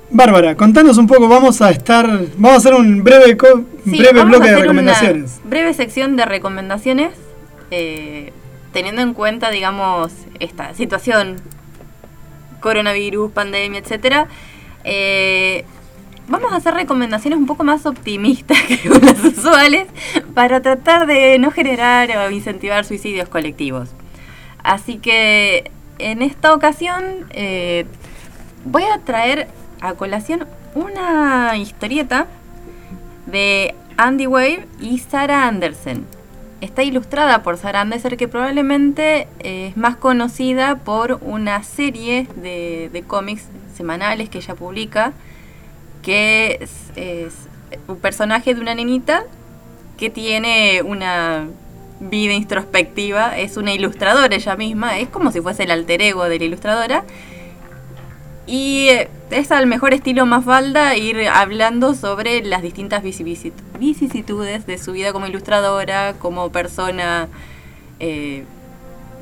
[0.09, 2.07] Bárbara, contanos un poco, vamos a estar,
[2.37, 3.37] vamos a hacer un breve,
[3.83, 5.39] Sí, breve bloque de recomendaciones.
[5.41, 7.11] Una breve sección de recomendaciones,
[7.71, 8.31] eh,
[8.71, 11.37] teniendo en cuenta, digamos, esta situación,
[12.61, 14.27] coronavirus, pandemia, etcétera.
[14.83, 15.65] eh,
[16.27, 19.87] vamos a hacer recomendaciones un poco más optimistas que las usuales
[20.33, 23.89] para tratar de no generar o incentivar suicidios colectivos.
[24.63, 27.85] Así que en esta ocasión eh,
[28.65, 29.47] voy a traer
[29.81, 32.27] a colación una historieta
[33.25, 36.05] de Andy Wave y Sarah Anderson.
[36.61, 42.89] Está ilustrada por Sarah Anderson que probablemente eh, es más conocida por una serie de,
[42.91, 45.13] de cómics semanales que ella publica,
[46.01, 47.33] que es, es
[47.87, 49.23] un personaje de una nenita
[49.97, 51.47] que tiene una
[51.99, 56.39] vida introspectiva, es una ilustradora ella misma, es como si fuese el alter ego de
[56.39, 57.03] la ilustradora.
[58.47, 64.77] Y eh, es al mejor estilo Mafalda ir hablando sobre las distintas vicisitu- vicisitudes de
[64.77, 67.27] su vida como ilustradora, como persona
[67.99, 68.43] eh,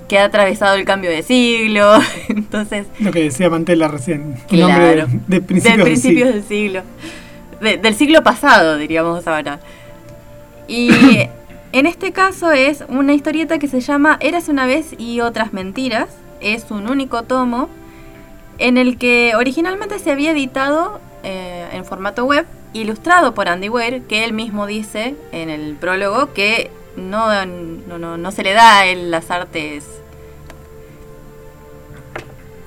[0.09, 1.93] que ha atravesado el cambio de siglo.
[2.27, 4.35] Entonces, Lo que decía Mantela recién.
[4.49, 5.07] Claro.
[5.07, 6.33] de, de principios, de del principios siglo.
[6.33, 6.81] del siglo.
[7.61, 9.61] De- del siglo pasado, diríamos ahora.
[10.67, 10.89] Y
[11.71, 16.09] en este caso es una historieta que se llama Eras una vez y otras mentiras.
[16.41, 17.69] Es un único tomo
[18.63, 24.03] en el que originalmente se había editado eh, en formato web, ilustrado por Andy Weir,
[24.03, 28.85] que él mismo dice en el prólogo que no, no, no, no se le da
[28.87, 29.85] en las artes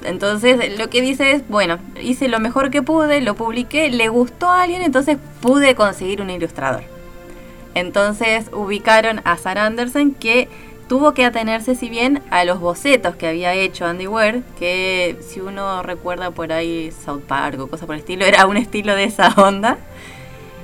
[0.07, 4.49] entonces lo que dice es, bueno, hice lo mejor que pude, lo publiqué, le gustó
[4.49, 6.85] a alguien, entonces pude conseguir un ilustrador.
[7.75, 10.49] Entonces ubicaron a Sarah Anderson que
[10.89, 15.41] tuvo que atenerse si bien a los bocetos que había hecho Andy Weir, que si
[15.41, 19.05] uno recuerda por ahí South Park o cosas por el estilo, era un estilo de
[19.05, 19.79] esa onda.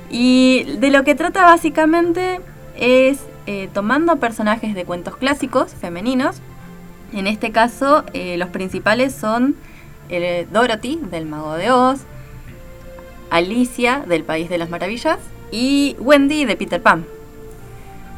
[0.09, 2.39] Y de lo que trata básicamente
[2.77, 6.41] es eh, tomando personajes de cuentos clásicos femeninos,
[7.13, 9.55] en este caso, eh, los principales son
[10.09, 11.99] eh, Dorothy, del Mago de Oz,
[13.29, 15.19] Alicia, del País de las Maravillas,
[15.51, 17.05] y Wendy, de Peter Pan.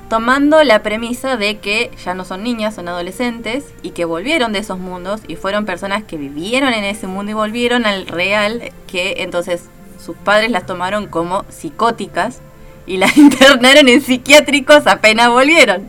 [0.09, 4.59] Tomando la premisa de que ya no son niñas, son adolescentes, y que volvieron de
[4.59, 9.15] esos mundos, y fueron personas que vivieron en ese mundo y volvieron al real, que
[9.19, 9.63] entonces
[10.03, 12.41] sus padres las tomaron como psicóticas,
[12.85, 15.87] y las internaron en psiquiátricos apenas volvieron.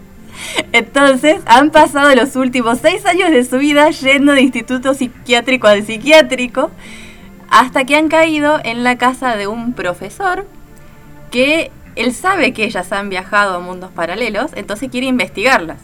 [0.72, 5.84] Entonces, han pasado los últimos seis años de su vida yendo de instituto psiquiátrico al
[5.84, 6.70] psiquiátrico,
[7.51, 10.47] hasta que han caído en la casa de un profesor
[11.30, 15.78] que él sabe que ellas han viajado a mundos paralelos, entonces quiere investigarlas.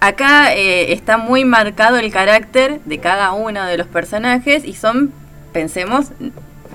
[0.00, 5.12] Acá eh, está muy marcado el carácter de cada uno de los personajes y son,
[5.52, 6.12] pensemos,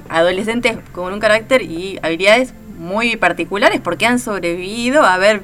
[0.10, 5.44] adolescentes con un carácter y habilidades muy particulares porque han sobrevivido a haber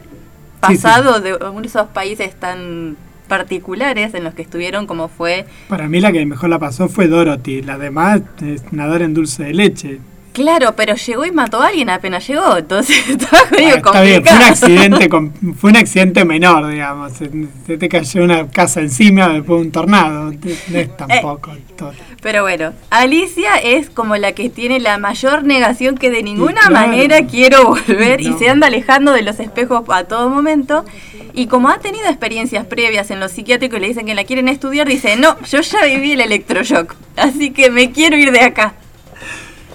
[0.66, 0.92] Sí, sí.
[0.92, 2.98] pasado de uno de esos países tan
[3.30, 7.08] particulares en los que estuvieron, como fue Para mí la que mejor la pasó fue
[7.08, 7.62] Dorothy.
[7.62, 10.02] La demás es nadar en dulce de leche.
[10.34, 14.24] Claro, pero llegó y mató a alguien apenas llegó, entonces estaba Ah, medio está bien,
[14.24, 14.52] fue un complicado.
[14.52, 17.14] accidente, con- fue un accidente menor, digamos.
[17.14, 17.30] Se,
[17.66, 20.32] se te cayó una casa encima después de un tornado.
[20.32, 21.52] No es tampoco.
[21.78, 21.94] todo.
[22.22, 26.74] Pero bueno, Alicia es como la que tiene la mayor negación que de ninguna claro.
[26.88, 30.86] manera quiero volver y se anda alejando de los espejos a todo momento.
[31.34, 34.48] Y como ha tenido experiencias previas en los psiquiátricos y le dicen que la quieren
[34.50, 38.74] estudiar, dice, no, yo ya viví el electroshock, así que me quiero ir de acá.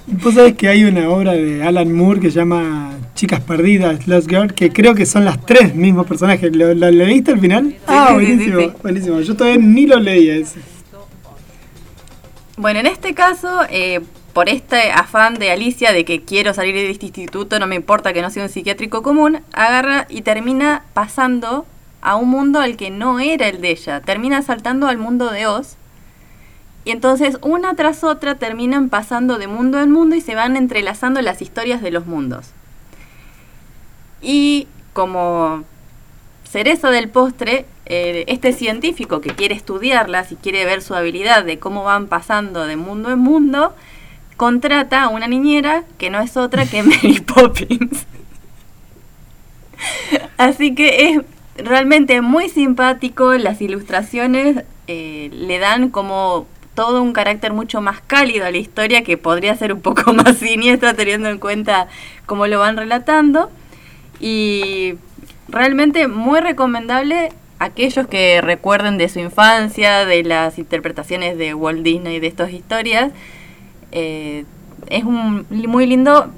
[0.23, 4.29] Vos sabés que hay una obra de Alan Moore que se llama Chicas Perdidas, Lost
[4.29, 6.55] Girl, que creo que son las tres mismos personajes.
[6.55, 7.77] ¿Lo, lo leíste al final?
[7.87, 8.73] ah, sí, buenísimo, sí.
[8.83, 9.21] buenísimo.
[9.21, 10.61] Yo todavía ni lo leí ese.
[12.57, 14.01] Bueno, en este caso, eh,
[14.33, 18.13] por este afán de Alicia de que quiero salir de este instituto, no me importa
[18.13, 21.67] que no sea un psiquiátrico común, agarra y termina pasando
[22.03, 24.01] a un mundo al que no era el de ella.
[24.03, 25.77] Termina saltando al mundo de Oz.
[26.85, 31.23] Y entonces una tras otra terminan pasando de mundo en mundo y se van entrelazando
[31.23, 32.51] las historias de los mundos.
[34.21, 35.65] Y como
[36.51, 41.59] cereza del postre, eh, este científico que quiere estudiarlas y quiere ver su habilidad de
[41.59, 43.75] cómo van pasando de mundo en mundo,
[44.37, 48.07] contrata a una niñera que no es otra que Mary Poppins.
[50.37, 51.21] Así que es
[51.57, 58.47] realmente muy simpático, las ilustraciones eh, le dan como todo un carácter mucho más cálido
[58.47, 61.89] a la historia que podría ser un poco más siniestra teniendo en cuenta
[62.27, 63.51] cómo lo van relatando.
[64.21, 64.95] Y
[65.49, 72.21] realmente muy recomendable aquellos que recuerden de su infancia, de las interpretaciones de Walt Disney
[72.21, 73.13] de estas historias.
[73.93, 74.45] Eh,
[74.89, 76.31] es un muy lindo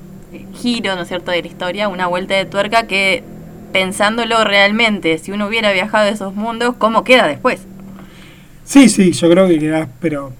[0.54, 3.24] giro, ¿no es cierto?, de la historia, una vuelta de tuerca que
[3.72, 7.66] pensándolo realmente, si uno hubiera viajado a esos mundos, ¿cómo queda después?
[8.66, 10.32] Sí, sí, yo creo que quedás, pero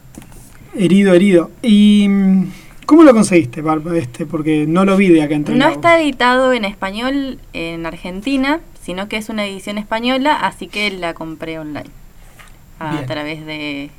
[0.75, 1.51] herido, herido.
[1.63, 2.51] ¿Y mm,
[2.85, 4.27] cómo lo conseguiste, Barba, este?
[4.27, 9.09] Porque no lo vi de acá entre No está editado en español en Argentina, sino
[9.09, 11.91] que es una edición española, así que la compré online
[12.79, 13.07] a Bien.
[13.07, 13.91] través de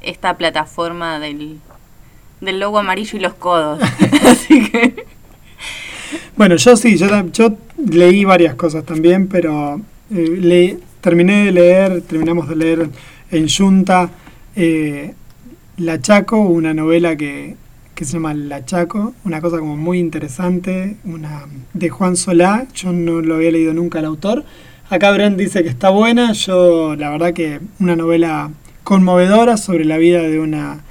[0.00, 1.58] esta plataforma del,
[2.40, 3.80] del logo amarillo y los codos.
[4.26, 5.06] así que
[6.36, 9.80] Bueno, yo sí, yo, yo leí varias cosas también, pero
[10.14, 12.90] eh, le, terminé de leer, terminamos de leer
[13.30, 14.10] en Junta
[14.54, 15.14] eh,
[15.76, 17.56] La Chaco, una novela que,
[17.94, 22.92] que se llama La Chaco, una cosa como muy interesante, una de Juan Solá, yo
[22.92, 24.44] no lo había leído nunca el autor.
[24.88, 28.50] Acá Brent dice que está buena, yo la verdad que una novela
[28.84, 30.84] conmovedora sobre la vida de una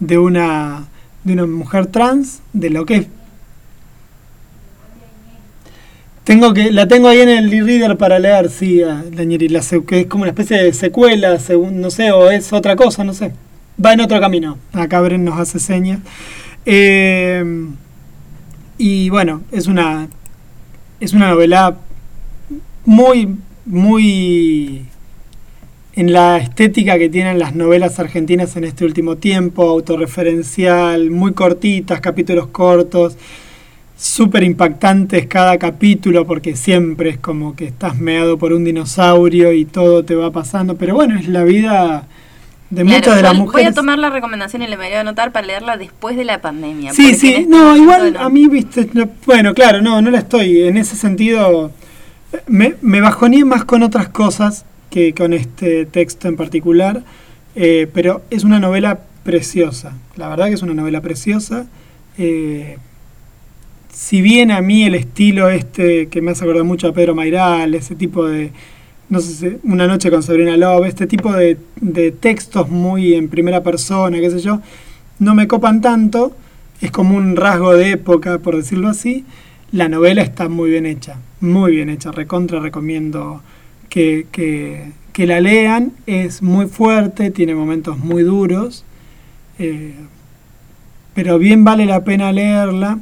[0.00, 0.88] de una
[1.24, 3.06] de una mujer trans, de lo que es
[6.26, 9.04] Tengo que, la tengo ahí en el e-reader para leer, sí, a
[9.62, 13.04] se- que es como una especie de secuela, según, no sé, o es otra cosa,
[13.04, 13.30] no sé.
[13.82, 14.58] Va en otro camino.
[14.72, 16.00] Acá Bren nos hace señas.
[16.64, 17.44] Eh,
[18.76, 20.08] y bueno, es una,
[20.98, 21.76] es una novela
[22.84, 24.84] muy, muy
[25.94, 32.00] en la estética que tienen las novelas argentinas en este último tiempo, autorreferencial, muy cortitas,
[32.00, 33.16] capítulos cortos
[33.96, 39.64] súper impactantes cada capítulo porque siempre es como que estás meado por un dinosaurio y
[39.64, 40.76] todo te va pasando.
[40.76, 42.06] Pero bueno, es la vida
[42.68, 43.74] de Claro, muchas de las Voy a mujeres.
[43.74, 46.92] tomar la recomendación y le voy a anotar para leerla después de la pandemia.
[46.92, 48.20] Sí, sí, no, igual no.
[48.20, 50.62] a mí, viste, no- bueno, claro, no, no la estoy.
[50.64, 51.70] En ese sentido,
[52.46, 57.02] me, me bajoneé más con otras cosas que con este texto en particular,
[57.54, 59.92] eh, pero es una novela preciosa.
[60.16, 61.66] La verdad que es una novela preciosa.
[62.18, 62.76] eh,
[63.96, 67.74] si bien a mí el estilo este, que me hace acordar mucho a Pedro Mairal,
[67.74, 68.52] ese tipo de,
[69.08, 73.62] no sé, Una noche con Sabrina Love, este tipo de, de textos muy en primera
[73.62, 74.60] persona, qué sé yo,
[75.18, 76.36] no me copan tanto,
[76.82, 79.24] es como un rasgo de época, por decirlo así.
[79.72, 83.42] La novela está muy bien hecha, muy bien hecha, recontra recomiendo
[83.88, 88.84] que, que- que la lean, es muy fuerte, tiene momentos muy duros,
[89.58, 89.94] eh,
[91.14, 92.98] pero bien vale la pena leerla,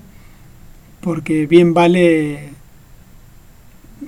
[1.04, 2.48] porque bien vale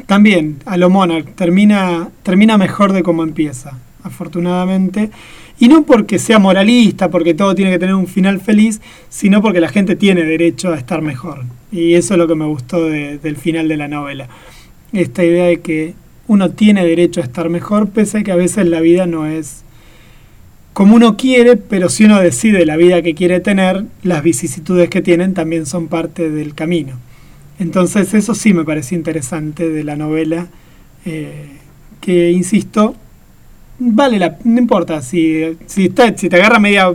[0.07, 5.11] también a lo Monarch, termina, termina mejor de cómo empieza, afortunadamente.
[5.59, 9.61] Y no porque sea moralista, porque todo tiene que tener un final feliz, sino porque
[9.61, 11.45] la gente tiene derecho a estar mejor.
[11.73, 14.29] Y eso es lo que me gustó de- del final de la novela.
[14.93, 15.95] Esta idea de que
[16.29, 19.63] uno tiene derecho a estar mejor, pese a que a veces la vida no es
[20.77, 25.01] como uno quiere, pero si uno decide la vida que quiere tener, las vicisitudes que
[25.01, 26.99] tienen también son parte del camino.
[27.59, 30.49] Entonces eso sí me pareció interesante de la novela,
[31.07, 31.47] eh,
[32.03, 32.95] que insisto,
[33.79, 36.95] vale la, no importa, si, si, si te agarra media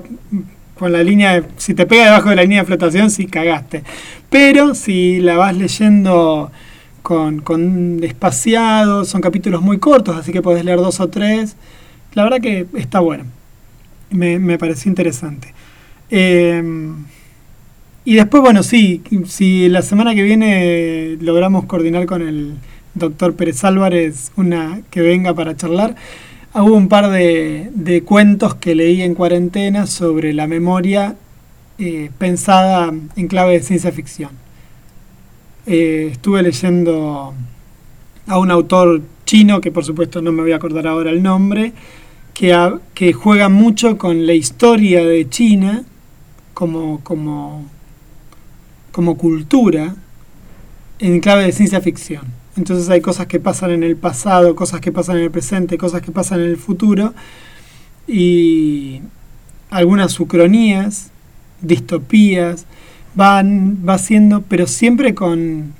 [0.77, 3.81] con la línea, si te pega debajo de la línea de flotación, sí cagaste.
[4.29, 6.51] Pero si la vas leyendo
[7.01, 11.55] con, con despaciado, son capítulos muy cortos, así que podés leer dos o tres,
[12.13, 13.40] la verdad que está bueno.
[14.11, 15.53] Me, pareció interesante.
[16.09, 16.61] Eh,
[18.03, 22.55] y después, bueno, sí, si la semana que viene logramos coordinar con el
[22.93, 25.95] doctor Pérez Álvarez una que venga para charlar,
[26.53, 31.15] hubo un par de, de cuentos que leí en cuarentena sobre la memoria
[31.83, 34.29] eh, pensada en clave de ciencia ficción.
[35.65, 37.33] Eh, estuve leyendo
[38.27, 41.73] a un autor chino, que por supuesto no me voy a acordar ahora el nombre,
[42.33, 45.83] que, que juega mucho con la historia de China
[46.53, 47.65] como, como,
[48.91, 49.95] como cultura
[50.99, 52.23] en clave de ciencia ficción.
[52.57, 56.01] Entonces hay cosas que pasan en el pasado, cosas que pasan en el presente, cosas
[56.01, 57.13] que pasan en el futuro
[58.07, 59.01] y
[59.69, 61.11] algunas ucronías,
[61.61, 62.65] distopías,
[63.15, 65.73] van va haciendo, pero siempre con,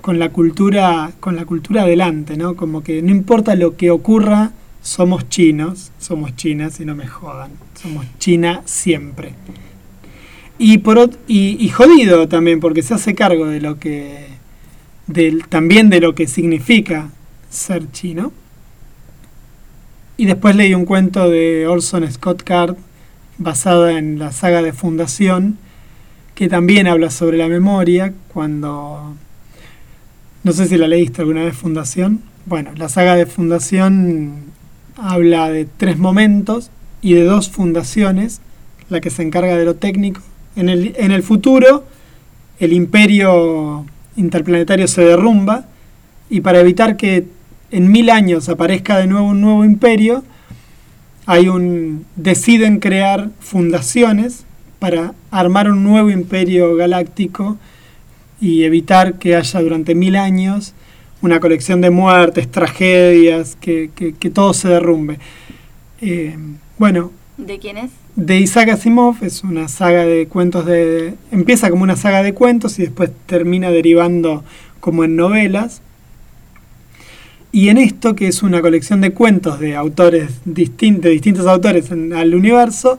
[0.00, 2.56] con la cultura con la cultura adelante, ¿no?
[2.56, 4.52] Como que no importa lo que ocurra,
[4.86, 9.34] somos chinos, somos chinas y no me jodan, somos China siempre.
[10.58, 14.28] Y por y, y jodido también porque se hace cargo de lo que
[15.08, 17.10] del, también de lo que significa
[17.50, 18.32] ser chino.
[20.16, 22.76] Y después leí un cuento de Orson Scott Card
[23.38, 25.58] basada en la saga de Fundación,
[26.36, 29.16] que también habla sobre la memoria, cuando...
[30.44, 32.22] No sé si la leíste alguna vez Fundación.
[32.46, 34.55] Bueno, la saga de Fundación
[34.96, 36.70] habla de tres momentos
[37.02, 38.40] y de dos fundaciones,
[38.88, 40.20] la que se encarga de lo técnico.
[40.56, 41.84] En el, en el futuro,
[42.58, 43.84] el imperio
[44.16, 45.66] interplanetario se derrumba
[46.30, 47.26] y para evitar que
[47.70, 50.24] en mil años aparezca de nuevo un nuevo imperio,
[51.26, 54.44] hay un deciden crear fundaciones
[54.78, 57.58] para armar un nuevo imperio galáctico
[58.40, 60.74] y evitar que haya durante mil años
[61.22, 65.18] una colección de muertes, tragedias, que, que- que todo se derrumbe.
[66.00, 66.36] Eh,
[66.78, 67.90] bueno, ¿De quién es?
[68.16, 71.14] de Isaac Asimov es una saga de cuentos de...
[71.32, 74.42] Empieza como una saga de cuentos y después termina derivando
[74.80, 75.82] como en novelas.
[77.52, 81.90] Y en esto, que es una colección de cuentos de autores distin- de distintos autores
[81.90, 82.98] en- al universo,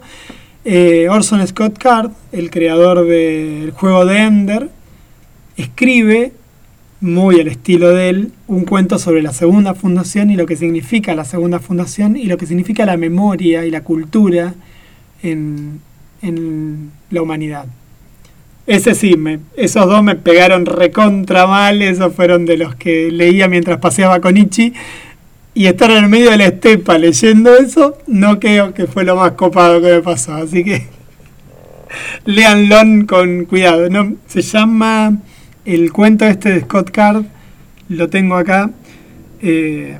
[0.65, 4.69] eh, Orson Scott Card, el creador del juego de Ender,
[5.56, 6.34] escribe,
[6.99, 11.14] muy al estilo de él, un cuento sobre la segunda fundación y lo que significa
[11.15, 14.56] la segunda fundación y lo que significa la memoria y la cultura
[15.22, 15.80] en,
[16.22, 17.68] en la humanidad.
[18.65, 23.48] Ese sí, me, esos dos me pegaron recontra mal, esos fueron de los que leía
[23.48, 24.74] mientras paseaba con Ichi.
[25.53, 29.15] Y estar en el medio de la estepa leyendo eso, no creo que fue lo
[29.15, 30.34] más copado que me pasó.
[30.36, 30.86] Así que
[32.26, 33.90] léanlo con cuidado.
[33.90, 35.18] No, se llama
[35.68, 37.26] el cuento este de Scott Card,
[37.89, 38.72] lo tengo acá.
[39.41, 39.98] eh,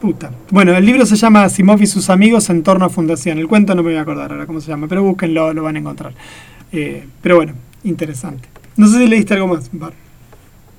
[0.00, 0.32] puta.
[0.50, 3.38] Bueno, el libro se llama Asimov y sus amigos en torno a fundación.
[3.38, 5.76] El cuento no me voy a acordar ahora cómo se llama, pero búsquenlo, lo van
[5.76, 6.12] a encontrar.
[6.72, 7.54] Eh, pero bueno,
[7.84, 8.48] interesante.
[8.76, 9.94] No sé si leíste algo más, Bar.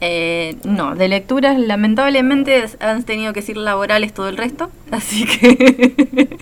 [0.01, 6.37] Eh, no, de lecturas lamentablemente han tenido que ser laborales todo el resto, así que...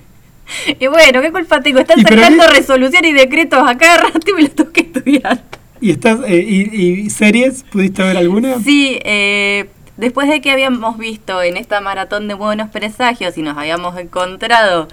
[0.79, 1.79] y bueno, ¿qué culpa tengo?
[1.79, 4.81] Están ¿Y pero sacando resoluciones y decretos a cada rato y me los tengo que
[4.81, 5.41] estudiar.
[5.83, 7.63] ¿Y, estás, eh, y, y series?
[7.63, 8.57] ¿Pudiste ver alguna?
[8.61, 13.57] Sí, eh, después de que habíamos visto en esta maratón de buenos presagios y nos
[13.57, 14.87] habíamos encontrado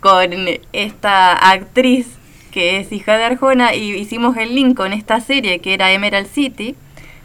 [0.00, 0.30] con
[0.72, 2.06] esta actriz
[2.52, 6.28] que es hija de Arjona y hicimos el link con esta serie que era Emerald
[6.28, 6.74] City,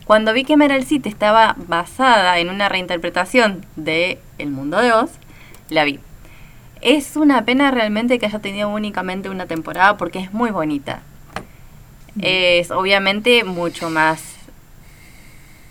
[0.03, 5.11] cuando vi que Emerald City estaba basada en una reinterpretación de El Mundo de Oz,
[5.69, 6.01] la vi.
[6.81, 11.01] Es una pena realmente que haya tenido únicamente una temporada porque es muy bonita.
[12.21, 14.21] Es obviamente mucho más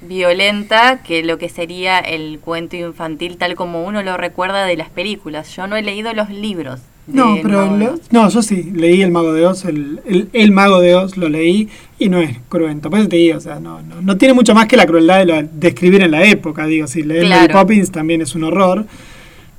[0.00, 4.90] violenta que lo que sería el cuento infantil tal como uno lo recuerda de las
[4.90, 5.54] películas.
[5.56, 6.80] Yo no he leído los libros.
[7.08, 10.78] No, pero lo- no, yo sí, leí El Mago de Oz, el, el, el Mago
[10.80, 12.90] de Oz lo leí y no es cruento.
[12.90, 15.18] Por eso te digo, o sea, no, no, no tiene mucho más que la crueldad
[15.20, 17.60] de, la- de escribir en la época, digo, si leer Mary Claro.
[17.60, 18.84] Poppins también es un horror,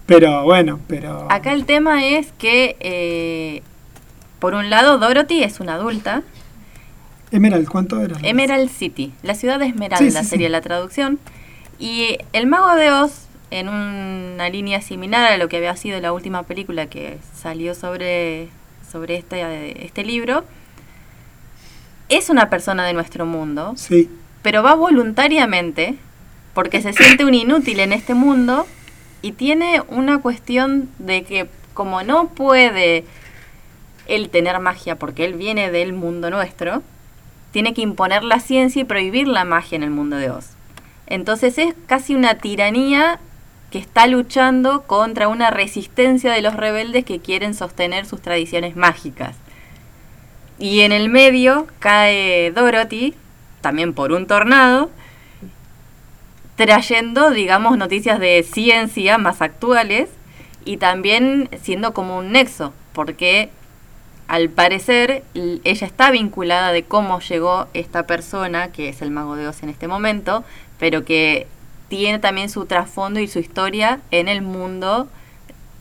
[0.06, 1.26] pero bueno, pero...
[1.32, 3.64] Acá el tema es que, eh,
[4.38, 6.22] por un lado, Dorothy es una adulta.
[7.32, 8.18] Emerald, ¿cuánto era?
[8.24, 10.52] Emerald City, la ciudad de Esmeralda Sí, sí, sería sí.
[10.52, 11.20] la traducción.
[11.80, 16.12] Y El Mago de Oz, en una línea similar a lo que había sido la
[16.14, 18.50] última película que salió sobre,
[18.92, 20.44] sobre este, este libro,
[22.10, 24.10] es una persona de nuestro mundo, Sí,
[24.42, 25.96] pero va voluntariamente,
[26.54, 28.68] porque se siente un inútil en este mundo,
[29.22, 33.04] Y tiene una cuestión de que como no puede
[34.08, 36.84] él tener magia porque él viene del mundo nuestro,
[37.52, 40.52] tiene que imponer la ciencia y prohibir la magia en el mundo de Oz.
[41.08, 43.20] Entonces es casi una tiranía
[43.72, 49.36] que está luchando contra una resistencia de los rebeldes que quieren sostener sus tradiciones mágicas.
[50.58, 53.16] Y en el medio cae Dorothy,
[53.62, 54.90] también por un tornado,
[56.56, 60.10] trayendo, digamos, noticias de ciencia más actuales
[60.66, 63.50] y también siendo como un nexo, porque
[64.30, 69.48] al parecer ella está vinculada de cómo llegó esta persona, que es el mago de
[69.48, 70.44] Oz en este momento,
[70.78, 71.48] pero que
[71.88, 75.08] tiene también su trasfondo y su historia en el mundo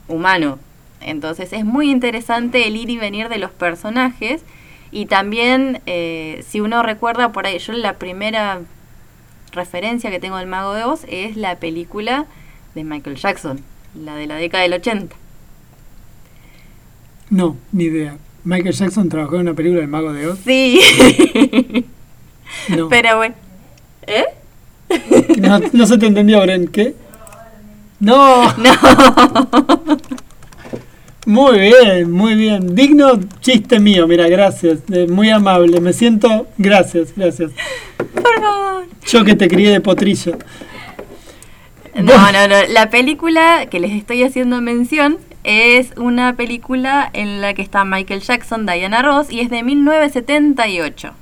[0.08, 0.58] humano.
[1.02, 4.40] Entonces es muy interesante el ir y venir de los personajes
[4.90, 8.62] y también, eh, si uno recuerda por ahí, yo la primera
[9.52, 12.24] referencia que tengo del mago de Oz es la película
[12.74, 13.60] de Michael Jackson,
[13.94, 15.14] la de la década del 80.
[17.28, 18.16] No, ni idea.
[18.44, 20.38] Michael Jackson trabajó en una película del Mago de Oz.
[20.44, 20.80] Sí.
[22.68, 23.34] No, Pero bueno.
[24.06, 24.24] ¿Eh?
[25.38, 26.68] no, no se te entendió, Bren.
[26.68, 26.94] ¿Qué?
[28.00, 28.52] No.
[28.56, 28.72] No.
[31.26, 32.74] Muy bien, muy bien.
[32.74, 34.78] Digno chiste mío, mira, gracias.
[34.90, 35.78] Eh, muy amable.
[35.78, 36.46] Me siento.
[36.56, 37.50] Gracias, gracias.
[38.14, 38.86] Por favor.
[39.06, 40.38] Yo que te crié de potrillo.
[41.94, 42.54] No, no, no.
[42.70, 48.20] La película que les estoy haciendo mención es una película en la que está Michael
[48.20, 51.12] Jackson, Diana Ross y es de 1978.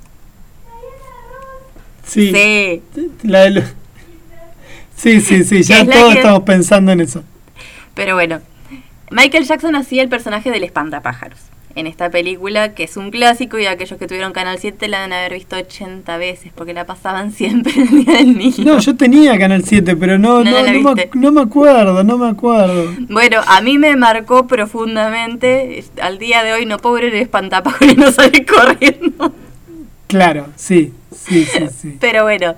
[2.05, 2.31] Sí.
[2.33, 3.11] Sí.
[3.23, 3.61] La de lo-
[4.95, 7.23] Sí, sí, sí, ya Es todos que- estamos pensando en eso.
[7.93, 8.41] Pero bueno,
[9.11, 11.39] Michael Jackson hacía el personaje del espantapájaros
[11.77, 15.11] en esta película, que es un clásico y aquellos que tuvieron Canal 7 la han
[15.11, 18.65] de haber visto 80 veces porque la pasaban siempre el día del niño.
[18.65, 21.11] No, yo tenía Canal 7, pero no, No, no, no me, viste.
[21.13, 22.91] no me acuerdo, no me acuerdo.
[23.09, 25.85] Bueno, a mí me marcó profundamente.
[26.01, 29.31] Al día de hoy no puedo ver el espantapájaros y no salir corriendo.
[30.07, 31.97] Claro, sí, sí, sí, sí.
[31.99, 32.55] Pero bueno,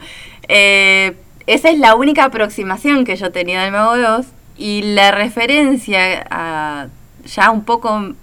[0.47, 1.13] eh,
[1.45, 4.27] esa es la única aproximación que yo tenía del Mago de Oz.
[4.57, 6.87] Y la referencia a
[7.25, 8.13] ya un poco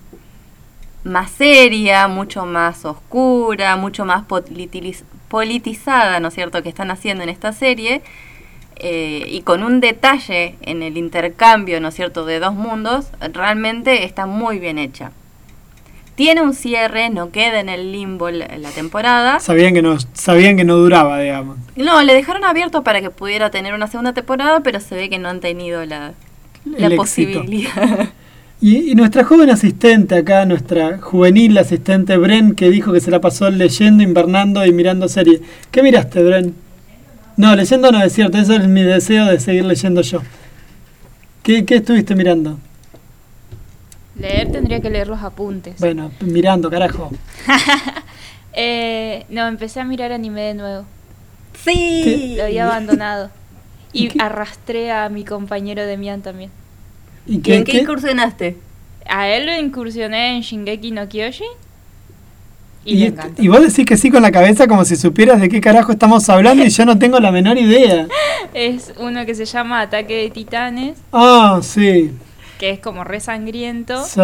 [1.06, 4.24] más seria, mucho más oscura, mucho más
[5.28, 8.02] politizada, ¿no es cierto?, que están haciendo en esta serie.
[8.78, 14.04] eh, y con un detalle en el intercambio, ¿no es cierto?, de dos mundos, realmente
[14.04, 15.12] está muy bien hecha.
[16.14, 19.38] Tiene un cierre, no queda en el limbo la, temporada.
[19.40, 21.56] Sabían que no, sabían que no duraba, digamos.
[21.76, 25.18] No, le dejaron abierto para que pudiera tener una segunda temporada, pero se ve que
[25.18, 26.12] no han tenido la,
[26.64, 27.44] la El éxito.
[28.60, 33.20] Y, y nuestra joven asistente acá, nuestra juvenil asistente Bren, que dijo que se la
[33.20, 35.40] pasó leyendo, invernando y mirando series.
[35.70, 36.54] ¿Qué miraste, Bren?
[37.36, 40.22] No, leyendo no es cierto, eso es mi deseo de seguir leyendo yo.
[41.42, 42.58] ¿Qué, qué estuviste mirando?
[44.18, 45.78] Leer tendría que leer los apuntes.
[45.78, 47.10] Bueno, mirando, carajo.
[48.58, 50.86] Eh, no, empecé a mirar anime de nuevo.
[51.62, 52.36] Sí.
[52.38, 53.30] Lo había abandonado.
[53.92, 54.18] ¿Y qué?
[54.18, 56.50] arrastré a mi compañero de Mian también.
[57.26, 57.78] ¿Y ¿Y qué, en qué qué?
[57.78, 58.62] incursionaste?
[59.08, 61.44] A él lo incursioné en Shingeki no Kyoshi.
[62.84, 65.60] Y, Y, y vos decís que sí con la cabeza como si supieras de qué
[65.60, 68.06] carajo estamos hablando y yo no tengo la menor idea.
[68.54, 72.12] Es uno que se llama Ataque de Titanes, Ah, sí.
[72.58, 74.04] que es como re sangriento.
[74.04, 74.20] sí.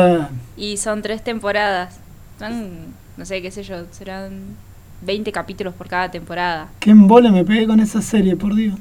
[0.56, 2.00] Y son tres temporadas.
[2.38, 4.56] Son, no sé, qué sé yo, serán
[5.02, 6.68] 20 capítulos por cada temporada.
[6.80, 8.76] Qué embole me pegué con esa serie, por Dios.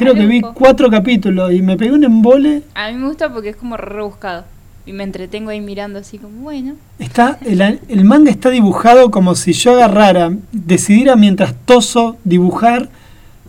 [0.00, 2.62] Creo que vi cuatro capítulos y me pegué un embole.
[2.74, 4.44] A mí me gusta porque es como re rebuscado.
[4.86, 6.74] Y me entretengo ahí mirando así como, bueno.
[6.98, 12.88] Está, el, el manga está dibujado como si yo agarrara, decidiera mientras toso dibujar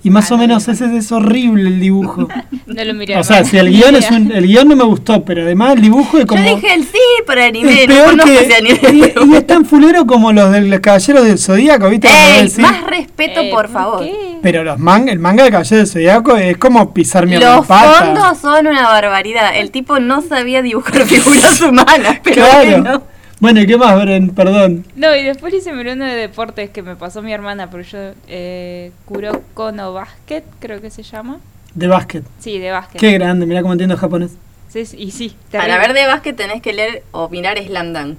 [0.04, 0.74] y más Ah, o no, menos no.
[0.74, 2.28] ese es horrible el dibujo.
[2.68, 3.18] No lo miré.
[3.18, 5.82] o sea, si el guion es un, el guion no me gustó, pero además el
[5.82, 6.98] dibujo es como Yo dije el sí
[7.28, 8.80] para anime, es no peor conozco que anime.
[8.94, 12.08] y, y es tan fulero como los del Caballero del Zodíaco, ¿viste?
[12.08, 14.00] Ey, más respeto, Eh, por favor.
[14.04, 14.38] qué?
[14.42, 18.06] Pero los man, el manga del Caballero del Zodíaco es como pisar mi Los pata.
[18.06, 19.56] fondos son una barbaridad.
[19.58, 22.70] El tipo no sabía dibujar figuras humanas, pero Claro.
[22.82, 23.04] bueno.
[23.42, 24.30] Bueno, ¿y qué más, Bren?
[24.36, 24.86] Perdón.
[24.96, 27.98] No, y después hice uno de deportes que me pasó mi hermana, pero yo,
[28.28, 31.40] eh, Kuroko no Basket, creo que se llama.
[31.74, 32.24] De básquet.
[32.40, 33.02] Sí, de básquet.
[33.02, 34.34] Qué grande, mira cómo entiendo japonés.
[34.70, 38.16] Sí, sí, y sí, Para ver de básquet tenés que leer o mirar Slam.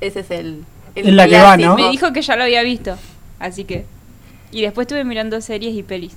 [0.00, 0.64] Ese es el.
[0.94, 1.76] el Es la que va, ¿no?
[1.76, 2.96] Me dijo que ya lo había visto,
[3.40, 3.84] así que...
[4.50, 6.16] Y después estuve mirando series y pelis.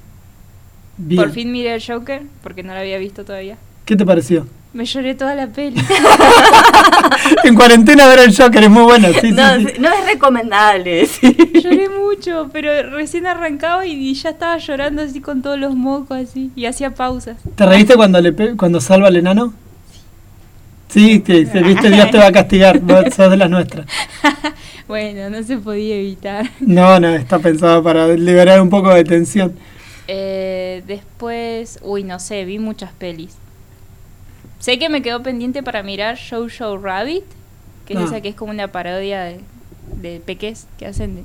[0.95, 1.21] Bien.
[1.21, 3.57] Por fin miré el Joker, porque no lo había visto todavía.
[3.83, 4.47] ¿Qué te pareció?
[4.77, 5.81] Me lloré toda la peli.
[7.43, 9.07] En cuarentena ver el Joker es muy bueno.
[9.19, 9.65] Sí, no, sí.
[9.79, 11.05] no es recomendable.
[11.07, 11.35] sí.
[11.63, 16.51] Lloré mucho, pero recién arrancaba y ya estaba llorando así con todos los mocos así
[16.55, 17.37] y hacía pausas.
[17.55, 19.53] ¿Te reíste cuando le pe- cuando salva al enano?
[20.89, 23.87] Sí, que se viste, Dios te va a castigar, vos sos de las nuestras.
[24.87, 26.49] Bueno, no se podía evitar.
[26.59, 29.53] No, no, está pensado para liberar un poco de tensión.
[30.07, 33.35] Eh, después, uy, no sé, vi muchas pelis.
[34.59, 37.23] Sé que me quedó pendiente para mirar Show Show Rabbit,
[37.85, 38.03] que es Ah.
[38.05, 39.39] esa que es como una parodia de,
[40.01, 41.23] de peques que hacen de,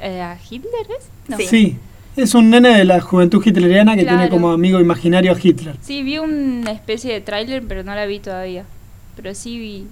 [0.00, 1.08] eh, a Hitler, ¿es?
[1.28, 1.36] No.
[1.38, 1.76] Sí.
[2.16, 5.76] es un nene de la juventud hitleriana que tiene como amigo imaginario a Hitler.
[5.82, 8.64] Sí, vi una especie de tráiler, pero no la vi todavía.
[9.16, 9.86] Pero sí vi.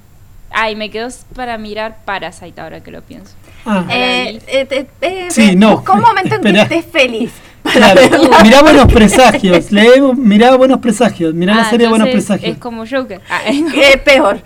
[0.51, 3.33] Ah, y me quedó para mirar Parasite ahora que lo pienso.
[3.65, 3.85] Ah.
[3.91, 5.77] Eh, eh, eh, Sí, no.
[5.77, 7.33] Busca un momento en que estés feliz.
[7.77, 8.01] Claro.
[8.43, 12.53] Mirá buenos presagios, leemos, mirá buenos presagios, mirá la Ah, serie Buenos Presagios.
[12.53, 13.21] Es como Joker.
[13.29, 14.41] Ah, Eh, peor.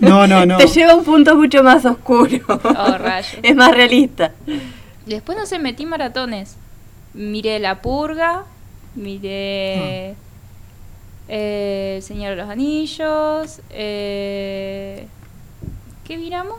[0.00, 0.56] No, no, no.
[0.58, 2.38] Te lleva a un punto mucho más oscuro.
[2.48, 3.36] Oh, rayos.
[3.42, 4.32] Es más realista.
[5.06, 6.56] Después, no sé, metí maratones.
[7.14, 8.44] Miré La Purga,
[8.94, 10.14] miré
[11.28, 13.60] eh, El Señor de los Anillos.
[13.70, 15.06] Eh,
[16.04, 16.58] ¿Qué miramos?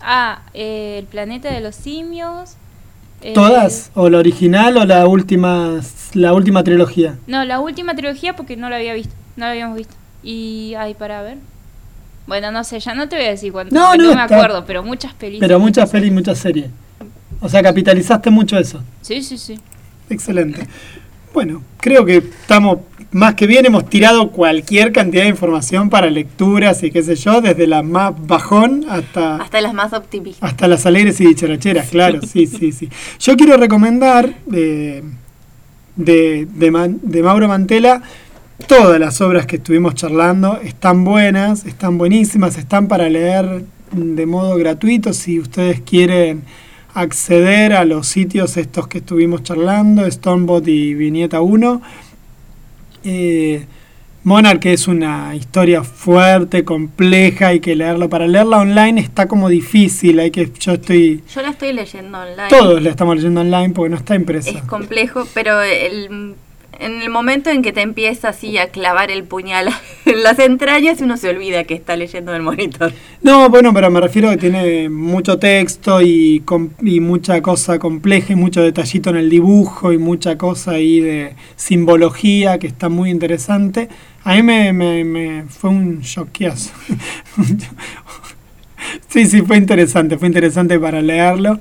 [0.00, 2.56] Ah, eh, El Planeta de los Simios.
[3.24, 3.90] Eh, ¿Todas?
[3.94, 5.80] ¿O la original o la última,
[6.12, 7.16] la última trilogía?
[7.26, 9.14] No, la última trilogía porque no la había visto.
[9.36, 9.94] No la habíamos visto.
[10.22, 11.38] Y, ay, para ver.
[12.26, 13.74] Bueno, no sé, ya no te voy a decir cuánto.
[13.74, 15.48] No, porque no, me acuerdo, pero muchas películas.
[15.48, 16.66] Pero muchas pelis, muchas series.
[17.40, 18.82] O sea, capitalizaste mucho eso.
[19.00, 19.58] Sí, sí, sí.
[20.10, 20.68] Excelente.
[21.32, 22.80] Bueno, creo que estamos
[23.14, 27.40] más que bien, hemos tirado cualquier cantidad de información para lecturas y qué sé yo,
[27.40, 30.46] desde la más bajón hasta, Hasta las más optimistas.
[30.50, 32.88] hasta las alegres y dicharacheras, claro, sí, sí, sí.
[33.20, 35.02] Yo quiero recomendar de,
[35.96, 38.02] de, Man- de Mauro Mantela
[38.66, 44.56] todas las obras que estuvimos charlando, están buenas, están buenísimas, están para leer de modo
[44.56, 46.42] gratuito si ustedes quieren
[46.94, 51.82] acceder a los sitios estos que estuvimos charlando, Stonebot y Viñeta 1.
[53.04, 53.66] Eh,
[54.22, 58.08] Monarch es una historia fuerte, compleja, hay que leerlo.
[58.08, 62.48] Para leerla online está como difícil, hay que, yo estoy, Yo la estoy leyendo online.
[62.48, 64.50] todos la estamos leyendo online porque no está impresa.
[64.50, 66.34] Es complejo, pero el-
[66.80, 69.68] en el momento en que te empieza así a clavar el puñal
[70.04, 72.92] en las entrañas, uno se olvida que está leyendo el monitor.
[73.22, 76.42] No, bueno, pero me refiero a que tiene mucho texto y,
[76.82, 81.34] y mucha cosa compleja y mucho detallito en el dibujo y mucha cosa ahí de
[81.56, 83.88] simbología que está muy interesante.
[84.24, 86.72] A mí me, me- me- fue un choqueazo.
[89.08, 91.58] sí, sí, fue interesante, fue interesante para leerlo.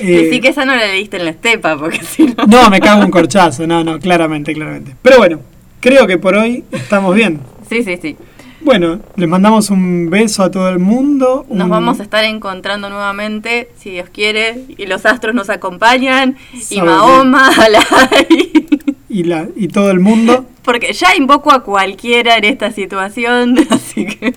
[0.00, 2.44] Eh, Decí que esa no la leíste en la estepa, porque si no...
[2.46, 4.94] no, me cago un corchazo, no, no, claramente, claramente.
[5.02, 5.40] Pero bueno,
[5.80, 7.40] creo que por hoy estamos bien.
[7.68, 8.16] Sí, sí, sí.
[8.60, 11.44] Bueno, les mandamos un beso a todo el mundo.
[11.50, 16.36] Nos un- vamos a estar encontrando nuevamente, si Dios quiere, y los astros nos acompañan,
[16.70, 18.64] y Mahoma, Alay,
[19.10, 20.46] y, la, y todo el mundo.
[20.62, 24.34] porque ya invoco a cualquiera en esta situación, así que...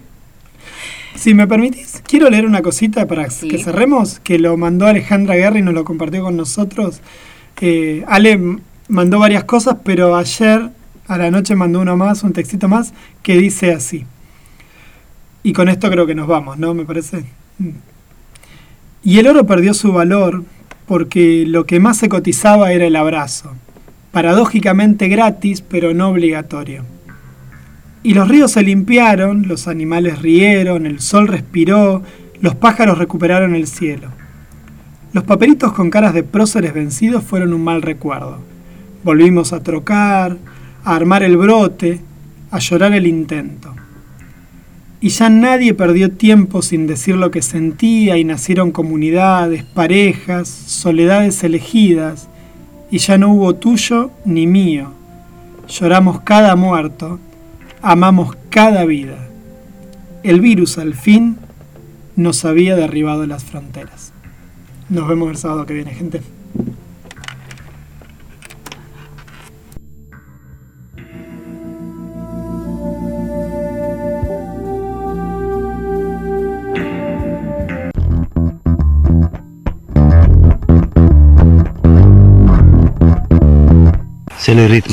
[1.17, 3.47] Si me permitís, quiero leer una cosita para Sí.
[3.47, 7.01] que cerremos, que lo mandó Alejandra Guerra y nos lo compartió con nosotros.
[7.59, 8.39] Eh, Ale
[8.87, 10.69] mandó varias cosas, pero ayer
[11.07, 14.05] a la noche mandó uno más, un textito más, que dice así.
[15.41, 16.73] Y con esto creo que nos vamos, ¿no?
[16.75, 17.23] Me parece.
[17.57, 17.69] Mm.
[19.03, 20.43] Y el oro perdió su valor
[20.85, 23.53] porque lo que más se cotizaba era el abrazo,
[24.11, 26.83] paradójicamente gratis, pero no obligatorio.
[28.07, 32.03] Y los ríos se limpiaron, los animales rieron, el sol respiró,
[32.39, 34.07] los pájaros recuperaron el cielo.
[35.11, 38.37] Los papelitos con caras de próceres vencidos fueron un mal recuerdo.
[39.03, 40.37] Volvimos a trocar,
[40.85, 41.99] a armar el brote,
[42.49, 43.75] a llorar el intento.
[45.01, 51.43] Y ya nadie perdió tiempo sin decir lo que sentía y nacieron comunidades, parejas, soledades
[51.43, 52.29] elegidas,
[52.89, 54.93] y ya no hubo tuyo ni mío.
[55.67, 57.19] Lloramos cada muerto,
[57.81, 59.27] amamos cada vida.
[60.23, 61.37] El virus al fin
[62.15, 64.11] nos había derribado las fronteras.
[64.89, 66.21] Nos vemos el sábado que viene, gente.
[84.47, 84.91] C'est le rythme.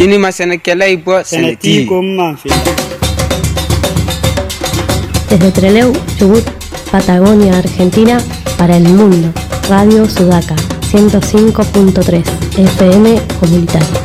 [5.30, 6.44] Desde Trelew, Chubut,
[6.90, 8.18] Patagonia, Argentina,
[8.58, 9.32] para el mundo.
[9.68, 10.56] Radio Sudaca,
[10.90, 12.24] 105.3
[12.58, 14.03] FM Comunitaria.